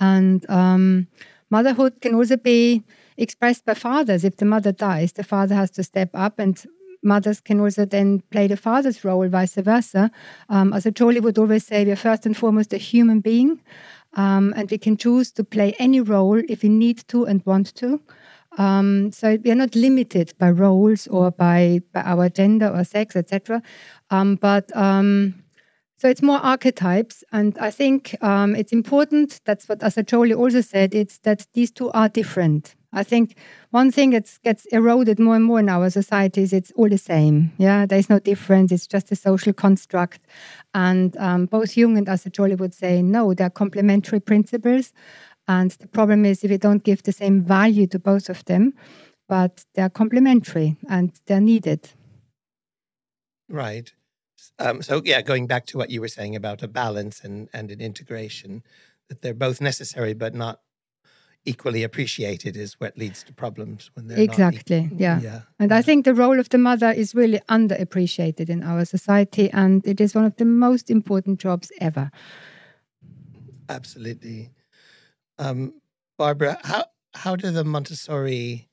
And 0.00 0.48
um, 0.50 1.06
motherhood 1.48 2.00
can 2.00 2.14
also 2.16 2.36
be 2.36 2.82
expressed 3.16 3.64
by 3.64 3.74
fathers. 3.74 4.24
If 4.24 4.36
the 4.36 4.46
mother 4.46 4.72
dies, 4.72 5.12
the 5.12 5.22
father 5.22 5.54
has 5.54 5.70
to 5.72 5.84
step 5.84 6.10
up, 6.14 6.40
and 6.40 6.66
mothers 7.02 7.40
can 7.40 7.60
also 7.60 7.84
then 7.84 8.22
play 8.30 8.46
the 8.46 8.56
father's 8.56 9.04
role, 9.04 9.28
vice 9.28 9.54
versa. 9.54 10.10
Um, 10.48 10.72
as 10.72 10.86
Jolie 10.92 11.20
would 11.20 11.38
always 11.38 11.66
say, 11.66 11.84
we 11.84 11.92
are 11.92 11.96
first 11.96 12.26
and 12.26 12.36
foremost 12.36 12.72
a 12.72 12.78
human 12.78 13.20
being, 13.20 13.60
um, 14.14 14.52
and 14.56 14.70
we 14.70 14.78
can 14.78 14.96
choose 14.96 15.32
to 15.32 15.44
play 15.44 15.74
any 15.78 16.00
role 16.00 16.40
if 16.48 16.62
we 16.62 16.68
need 16.68 17.06
to 17.08 17.24
and 17.24 17.44
want 17.46 17.74
to. 17.76 18.00
Um, 18.58 19.12
so 19.12 19.38
we 19.44 19.50
are 19.50 19.56
not 19.56 19.74
limited 19.74 20.34
by 20.38 20.50
roles 20.50 21.06
or 21.06 21.30
by, 21.30 21.82
by 21.92 22.02
our 22.02 22.28
gender 22.28 22.68
or 22.68 22.84
sex, 22.84 23.14
etc. 23.14 23.62
Um, 24.10 24.34
but 24.36 24.74
um, 24.76 25.44
so 25.96 26.08
it's 26.08 26.22
more 26.22 26.38
archetypes, 26.38 27.22
and 27.30 27.58
I 27.58 27.70
think 27.70 28.16
um, 28.22 28.56
it's 28.56 28.72
important. 28.72 29.40
That's 29.44 29.68
what 29.68 29.80
Assagioli 29.80 30.34
also 30.34 30.62
said. 30.62 30.94
It's 30.94 31.18
that 31.18 31.46
these 31.52 31.70
two 31.70 31.90
are 31.92 32.08
different. 32.08 32.74
I 32.92 33.04
think 33.04 33.36
one 33.70 33.92
thing 33.92 34.10
that 34.10 34.38
gets 34.42 34.66
eroded 34.66 35.20
more 35.20 35.36
and 35.36 35.44
more 35.44 35.60
in 35.60 35.68
our 35.68 35.90
society 35.90 36.42
is 36.42 36.52
it's 36.52 36.72
all 36.72 36.88
the 36.88 36.98
same. 36.98 37.52
Yeah, 37.56 37.86
there's 37.86 38.10
no 38.10 38.18
difference. 38.18 38.72
It's 38.72 38.86
just 38.86 39.12
a 39.12 39.16
social 39.16 39.52
construct. 39.52 40.20
And 40.74 41.16
um, 41.18 41.46
both 41.46 41.76
Jung 41.76 41.96
and 41.96 42.08
Assagioli 42.08 42.58
would 42.58 42.74
say, 42.74 43.00
no, 43.00 43.32
they're 43.32 43.50
complementary 43.50 44.18
principles. 44.18 44.92
And 45.46 45.70
the 45.72 45.86
problem 45.86 46.24
is 46.24 46.42
if 46.42 46.50
we 46.50 46.58
don't 46.58 46.82
give 46.82 47.04
the 47.04 47.12
same 47.12 47.42
value 47.42 47.86
to 47.88 47.98
both 47.98 48.28
of 48.28 48.44
them, 48.46 48.74
but 49.28 49.64
they're 49.74 49.88
complementary 49.90 50.76
and 50.88 51.12
they're 51.26 51.40
needed. 51.40 51.90
Right. 53.48 53.92
Um, 54.58 54.82
so 54.82 55.00
yeah, 55.04 55.22
going 55.22 55.46
back 55.46 55.66
to 55.66 55.78
what 55.78 55.90
you 55.90 56.00
were 56.00 56.08
saying 56.08 56.34
about 56.34 56.62
a 56.62 56.68
balance 56.68 57.20
and, 57.20 57.48
and 57.52 57.70
an 57.70 57.80
integration, 57.80 58.64
that 59.08 59.22
they're 59.22 59.34
both 59.34 59.60
necessary 59.60 60.14
but 60.14 60.34
not 60.34 60.60
equally 61.44 61.82
appreciated 61.82 62.56
is 62.56 62.74
what 62.80 62.96
leads 62.98 63.22
to 63.24 63.32
problems 63.32 63.90
when 63.94 64.08
they're 64.08 64.20
exactly 64.20 64.90
yeah. 64.94 65.18
yeah 65.20 65.40
and 65.58 65.72
i 65.72 65.80
think 65.80 66.04
the 66.04 66.14
role 66.14 66.38
of 66.38 66.50
the 66.50 66.58
mother 66.58 66.90
is 66.90 67.14
really 67.14 67.40
underappreciated 67.48 68.50
in 68.50 68.62
our 68.62 68.84
society 68.84 69.50
and 69.52 69.86
it 69.86 70.00
is 70.00 70.14
one 70.14 70.24
of 70.24 70.36
the 70.36 70.44
most 70.44 70.90
important 70.90 71.40
jobs 71.40 71.72
ever 71.80 72.10
absolutely 73.70 74.50
um, 75.40 75.72
Barbara, 76.18 76.58
how 76.62 76.84
how 77.14 77.34
do 77.34 77.50
the 77.50 77.64
Montessori, 77.64 78.68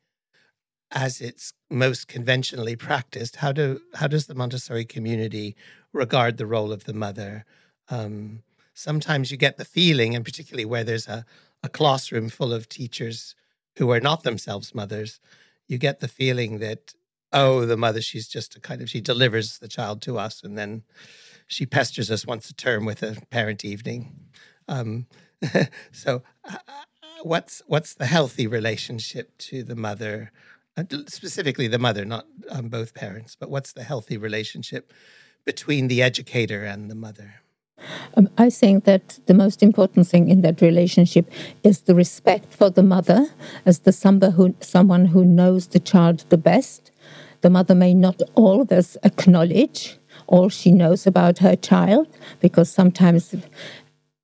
as 0.91 1.21
it's 1.21 1.53
most 1.69 2.09
conventionally 2.09 2.75
practiced, 2.75 3.37
how 3.37 3.53
do 3.53 3.79
how 3.95 4.07
does 4.07 4.27
the 4.27 4.35
Montessori 4.35 4.83
community 4.83 5.55
regard 5.93 6.35
the 6.35 6.45
role 6.45 6.73
of 6.73 6.83
the 6.83 6.93
mother? 6.93 7.45
Um, 7.89 8.43
sometimes 8.73 9.31
you 9.31 9.37
get 9.37 9.55
the 9.55 9.63
feeling, 9.63 10.13
and 10.13 10.25
particularly 10.25 10.65
where 10.65 10.83
there's 10.83 11.07
a, 11.07 11.25
a 11.63 11.69
classroom 11.69 12.29
full 12.29 12.53
of 12.53 12.69
teachers 12.69 13.35
who 13.77 13.91
are 13.91 13.99
not 13.99 14.23
themselves 14.23 14.73
mothers, 14.73 15.19
you 15.67 15.77
get 15.77 15.99
the 15.99 16.07
feeling 16.07 16.59
that 16.59 16.93
oh, 17.33 17.65
the 17.65 17.77
mother, 17.77 18.01
she's 18.01 18.27
just 18.27 18.55
a 18.55 18.59
kind 18.59 18.81
of 18.81 18.89
she 18.89 19.01
delivers 19.01 19.59
the 19.59 19.67
child 19.67 20.01
to 20.01 20.17
us, 20.17 20.43
and 20.43 20.57
then 20.57 20.83
she 21.47 21.65
pesters 21.65 22.09
us 22.11 22.25
once 22.25 22.49
a 22.49 22.53
term 22.53 22.85
with 22.85 23.03
a 23.03 23.17
parent 23.29 23.65
evening. 23.65 24.15
Um, 24.67 25.07
so, 25.91 26.23
uh, 26.43 26.57
what's 27.23 27.61
what's 27.67 27.93
the 27.93 28.05
healthy 28.05 28.47
relationship 28.47 29.37
to 29.39 29.63
the 29.63 29.75
mother, 29.75 30.31
uh, 30.75 30.83
specifically 31.07 31.67
the 31.67 31.79
mother, 31.79 32.05
not 32.05 32.27
um, 32.49 32.69
both 32.69 32.93
parents, 32.93 33.35
but 33.35 33.49
what's 33.49 33.73
the 33.73 33.83
healthy 33.83 34.17
relationship 34.17 34.91
between 35.45 35.87
the 35.87 36.01
educator 36.01 36.63
and 36.63 36.89
the 36.89 36.95
mother? 36.95 37.35
Um, 38.15 38.29
I 38.37 38.49
think 38.49 38.85
that 38.85 39.19
the 39.27 39.33
most 39.33 39.61
important 39.61 40.07
thing 40.07 40.29
in 40.29 40.41
that 40.41 40.61
relationship 40.61 41.29
is 41.63 41.81
the 41.81 41.95
respect 41.95 42.53
for 42.53 42.69
the 42.69 42.83
mother 42.83 43.27
as 43.65 43.79
the 43.79 44.31
who, 44.35 44.55
someone 44.59 45.05
who 45.05 45.23
knows 45.23 45.67
the 45.67 45.79
child 45.79 46.25
the 46.29 46.37
best. 46.37 46.91
The 47.41 47.49
mother 47.49 47.75
may 47.75 47.93
not 47.93 48.21
always 48.35 48.97
acknowledge 49.03 49.97
all 50.25 50.49
she 50.49 50.71
knows 50.71 51.05
about 51.05 51.37
her 51.39 51.55
child 51.55 52.07
because 52.39 52.71
sometimes 52.71 53.35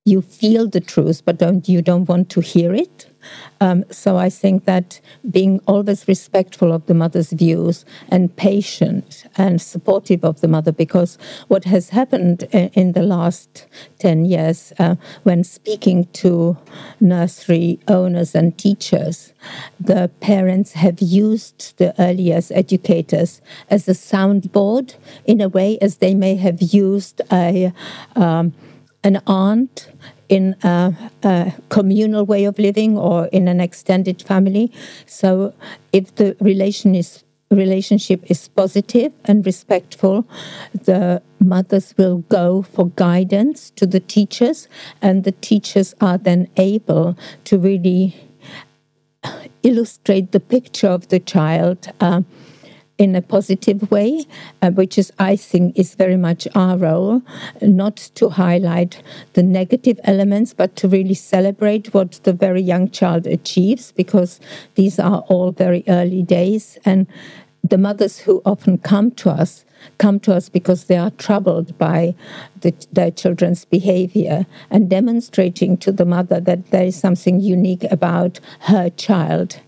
you 0.06 0.22
feel 0.22 0.68
the 0.68 0.82
truth, 0.82 1.24
but 1.24 1.38
don't 1.38 1.70
you 1.70 1.82
don't 1.82 2.10
want 2.10 2.30
to 2.32 2.42
hear 2.42 2.74
it. 2.74 3.13
Um, 3.62 3.86
so 3.92 4.18
I 4.18 4.30
think 4.30 4.66
that 4.66 5.00
being 5.30 5.62
always 5.68 6.08
respectful 6.08 6.72
of 6.72 6.86
the 6.86 6.94
mother's 6.94 7.32
views 7.32 7.86
and 8.10 8.36
patient 8.36 9.26
and 9.38 9.62
supportive 9.62 10.24
of 10.24 10.42
the 10.42 10.48
mother, 10.48 10.72
because 10.72 11.18
what 11.48 11.66
has 11.66 11.90
happened 11.90 12.44
in 12.54 12.94
the 12.94 13.04
last 13.04 13.68
10 14.00 14.26
years 14.26 14.74
uh, 14.80 14.96
when 15.24 15.44
speaking 15.44 16.06
to 16.14 16.58
nursery 17.00 17.80
owners 17.88 18.36
and 18.36 18.58
teachers, 18.58 19.34
the 19.80 20.10
parents 20.20 20.74
have 20.74 21.02
used 21.02 21.78
the 21.78 21.94
early 22.02 22.34
educators 22.34 23.42
as 23.70 23.88
a 23.88 23.92
soundboard 23.92 24.96
in 25.26 25.42
a 25.42 25.50
way 25.50 25.78
as 25.80 25.98
they 25.98 26.14
may 26.14 26.36
have 26.36 26.62
used 26.62 27.22
a 27.32 27.72
um, 28.16 28.54
an 29.04 29.22
aunt 29.28 29.90
in 30.34 30.56
a, 30.64 30.96
a, 31.24 31.54
communal 31.70 32.26
way 32.26 32.46
of 32.46 32.58
living 32.58 32.98
or 32.98 33.28
in 33.28 33.48
an 33.48 33.60
extended 33.62 34.20
family. 34.22 34.72
So, 35.06 35.54
if 35.92 36.16
the 36.16 36.36
relation 36.40 36.96
is 36.96 37.24
relationship 37.52 38.20
is 38.32 38.48
positive 38.48 39.12
and 39.26 39.46
respectful, 39.46 40.26
the 40.74 41.22
mothers 41.40 41.94
will 42.00 42.20
go 42.40 42.64
for 42.64 42.88
guidance 42.96 43.70
to 43.76 43.86
the 43.86 44.00
teachers, 44.00 44.68
and 45.04 45.24
the 45.24 45.34
teachers 45.34 45.94
are 46.02 46.18
then 46.18 46.48
able 46.58 47.16
to 47.44 47.60
really 47.60 48.16
illustrate 49.62 50.32
the 50.32 50.40
picture 50.40 50.88
of 50.88 51.10
the 51.10 51.20
child. 51.20 51.90
Uh, 52.00 52.24
in 52.98 53.16
a 53.16 53.22
positive 53.22 53.90
way, 53.90 54.26
uh, 54.62 54.70
which 54.72 54.98
is, 54.98 55.12
I 55.18 55.36
think, 55.36 55.78
is 55.78 55.96
very 55.96 56.18
much 56.18 56.48
our 56.56 56.78
role, 56.78 57.22
not 57.62 57.98
to 58.16 58.30
highlight 58.30 59.02
the 59.34 59.44
negative 59.44 60.00
elements, 60.04 60.54
but 60.54 60.76
to 60.78 60.88
really 60.88 61.16
celebrate 61.16 61.94
what 61.94 62.20
the 62.24 62.34
very 62.34 62.62
young 62.62 62.90
child 62.90 63.26
achieves, 63.26 63.92
because 63.92 64.40
these 64.76 65.00
are 65.00 65.22
all 65.28 65.52
very 65.52 65.84
early 65.88 66.22
days. 66.22 66.78
And 66.86 67.08
the 67.64 67.78
mothers 67.78 68.20
who 68.20 68.42
often 68.46 68.78
come 68.78 69.12
to 69.12 69.30
us 69.30 69.66
come 69.98 70.20
to 70.22 70.34
us 70.34 70.50
because 70.50 70.86
they 70.86 70.98
are 70.98 71.12
troubled 71.12 71.78
by 71.78 72.16
the, 72.62 72.74
their 72.92 73.12
children's 73.12 73.66
behavior 73.66 74.46
and 74.70 74.90
demonstrating 74.90 75.78
to 75.78 75.92
the 75.92 76.06
mother 76.06 76.40
that 76.40 76.72
there 76.72 76.86
is 76.86 76.96
something 76.96 77.40
unique 77.40 77.84
about 77.92 78.40
her 78.62 78.90
child 78.92 79.60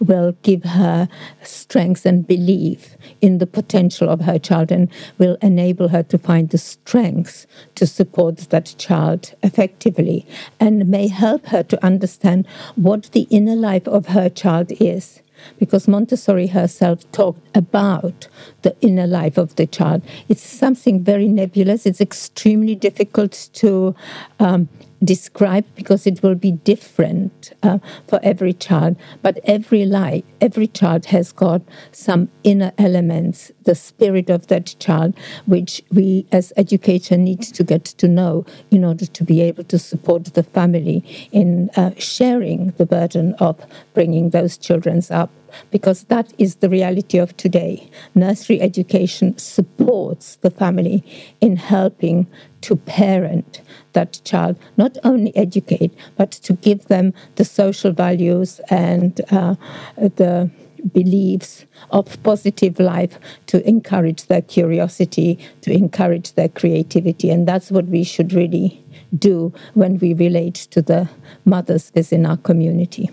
will 0.00 0.36
give 0.42 0.64
her 0.64 1.08
strength 1.42 2.06
and 2.06 2.26
belief 2.26 2.96
in 3.20 3.38
the 3.38 3.46
potential 3.46 4.08
of 4.08 4.22
her 4.22 4.38
child 4.38 4.70
and 4.70 4.88
will 5.18 5.36
enable 5.42 5.88
her 5.88 6.02
to 6.02 6.18
find 6.18 6.50
the 6.50 6.58
strength 6.58 7.46
to 7.74 7.86
support 7.86 8.36
that 8.50 8.74
child 8.78 9.34
effectively 9.42 10.26
and 10.60 10.88
may 10.88 11.08
help 11.08 11.46
her 11.46 11.62
to 11.62 11.84
understand 11.84 12.46
what 12.76 13.04
the 13.12 13.26
inner 13.30 13.56
life 13.56 13.86
of 13.88 14.06
her 14.06 14.28
child 14.28 14.72
is 14.80 15.22
because 15.58 15.88
Montessori 15.88 16.48
herself 16.48 17.10
talked 17.12 17.46
about 17.56 18.28
the 18.62 18.76
inner 18.80 19.06
life 19.06 19.36
of 19.36 19.56
the 19.56 19.66
child. 19.66 20.02
It's 20.28 20.42
something 20.42 21.02
very 21.02 21.28
nebulous. 21.28 21.86
It's 21.86 22.00
extremely 22.00 22.74
difficult 22.74 23.48
to 23.54 23.94
um, 24.38 24.68
describe 25.04 25.64
because 25.74 26.06
it 26.06 26.22
will 26.22 26.34
be 26.34 26.52
different 26.52 27.52
uh, 27.62 27.78
for 28.08 28.20
every 28.22 28.52
child. 28.52 28.96
But 29.22 29.38
every 29.44 29.84
life, 29.84 30.24
every 30.40 30.66
child 30.66 31.06
has 31.06 31.32
got 31.32 31.62
some 31.92 32.28
inner 32.42 32.72
elements, 32.78 33.52
the 33.64 33.74
spirit 33.74 34.30
of 34.30 34.46
that 34.48 34.74
child, 34.78 35.14
which 35.46 35.82
we 35.90 36.26
as 36.32 36.52
educators 36.56 37.18
need 37.18 37.42
to 37.42 37.64
get 37.64 37.84
to 37.84 38.08
know 38.08 38.44
in 38.70 38.84
order 38.84 39.06
to 39.06 39.24
be 39.24 39.40
able 39.40 39.64
to 39.64 39.78
support 39.78 40.24
the 40.34 40.42
family 40.42 41.04
in 41.32 41.70
uh, 41.76 41.90
sharing 41.98 42.70
the 42.72 42.86
burden 42.86 43.34
of 43.34 43.60
bringing 43.94 44.30
those 44.30 44.56
children 44.56 45.00
up 45.10 45.30
because 45.70 46.04
that 46.04 46.32
is 46.38 46.56
the 46.56 46.68
reality 46.68 47.18
of 47.18 47.36
today. 47.36 47.88
Nursery 48.14 48.60
education 48.60 49.36
supports 49.38 50.36
the 50.36 50.50
family 50.50 51.04
in 51.40 51.56
helping 51.56 52.26
to 52.64 52.76
parent 52.76 53.60
that 53.92 54.20
child, 54.24 54.56
not 54.76 54.96
only 55.04 55.36
educate, 55.36 55.92
but 56.16 56.30
to 56.30 56.54
give 56.54 56.86
them 56.86 57.12
the 57.36 57.44
social 57.44 57.92
values 57.92 58.60
and 58.70 59.20
uh, 59.30 59.54
the 59.96 60.50
beliefs 60.92 61.64
of 61.90 62.22
positive 62.22 62.78
life 62.78 63.18
to 63.46 63.66
encourage 63.68 64.26
their 64.26 64.42
curiosity, 64.42 65.38
to 65.62 65.72
encourage 65.72 66.32
their 66.34 66.48
creativity. 66.48 67.30
And 67.30 67.48
that's 67.48 67.70
what 67.70 67.86
we 67.86 68.04
should 68.04 68.32
really 68.32 68.82
do 69.16 69.52
when 69.74 69.98
we 69.98 70.14
relate 70.14 70.54
to 70.72 70.82
the 70.82 71.08
mothers 71.44 71.92
within 71.94 72.26
our 72.26 72.36
community. 72.36 73.10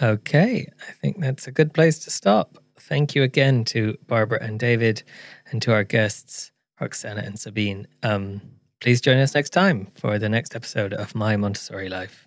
Okay, 0.00 0.66
I 0.88 0.92
think 0.92 1.20
that's 1.20 1.46
a 1.46 1.52
good 1.52 1.72
place 1.72 1.98
to 2.00 2.10
stop. 2.10 2.58
thank 2.78 3.14
you 3.14 3.22
again 3.22 3.64
to 3.64 3.96
Barbara 4.08 4.40
and 4.42 4.58
David 4.58 5.04
and 5.50 5.62
to 5.62 5.72
our 5.72 5.84
guests, 5.84 6.51
Roxana 6.82 7.22
and 7.22 7.38
Sabine. 7.38 7.86
Um, 8.02 8.42
please 8.80 9.00
join 9.00 9.18
us 9.18 9.34
next 9.34 9.50
time 9.50 9.92
for 9.94 10.18
the 10.18 10.28
next 10.28 10.54
episode 10.54 10.92
of 10.92 11.14
My 11.14 11.36
Montessori 11.36 11.88
Life. 11.88 12.21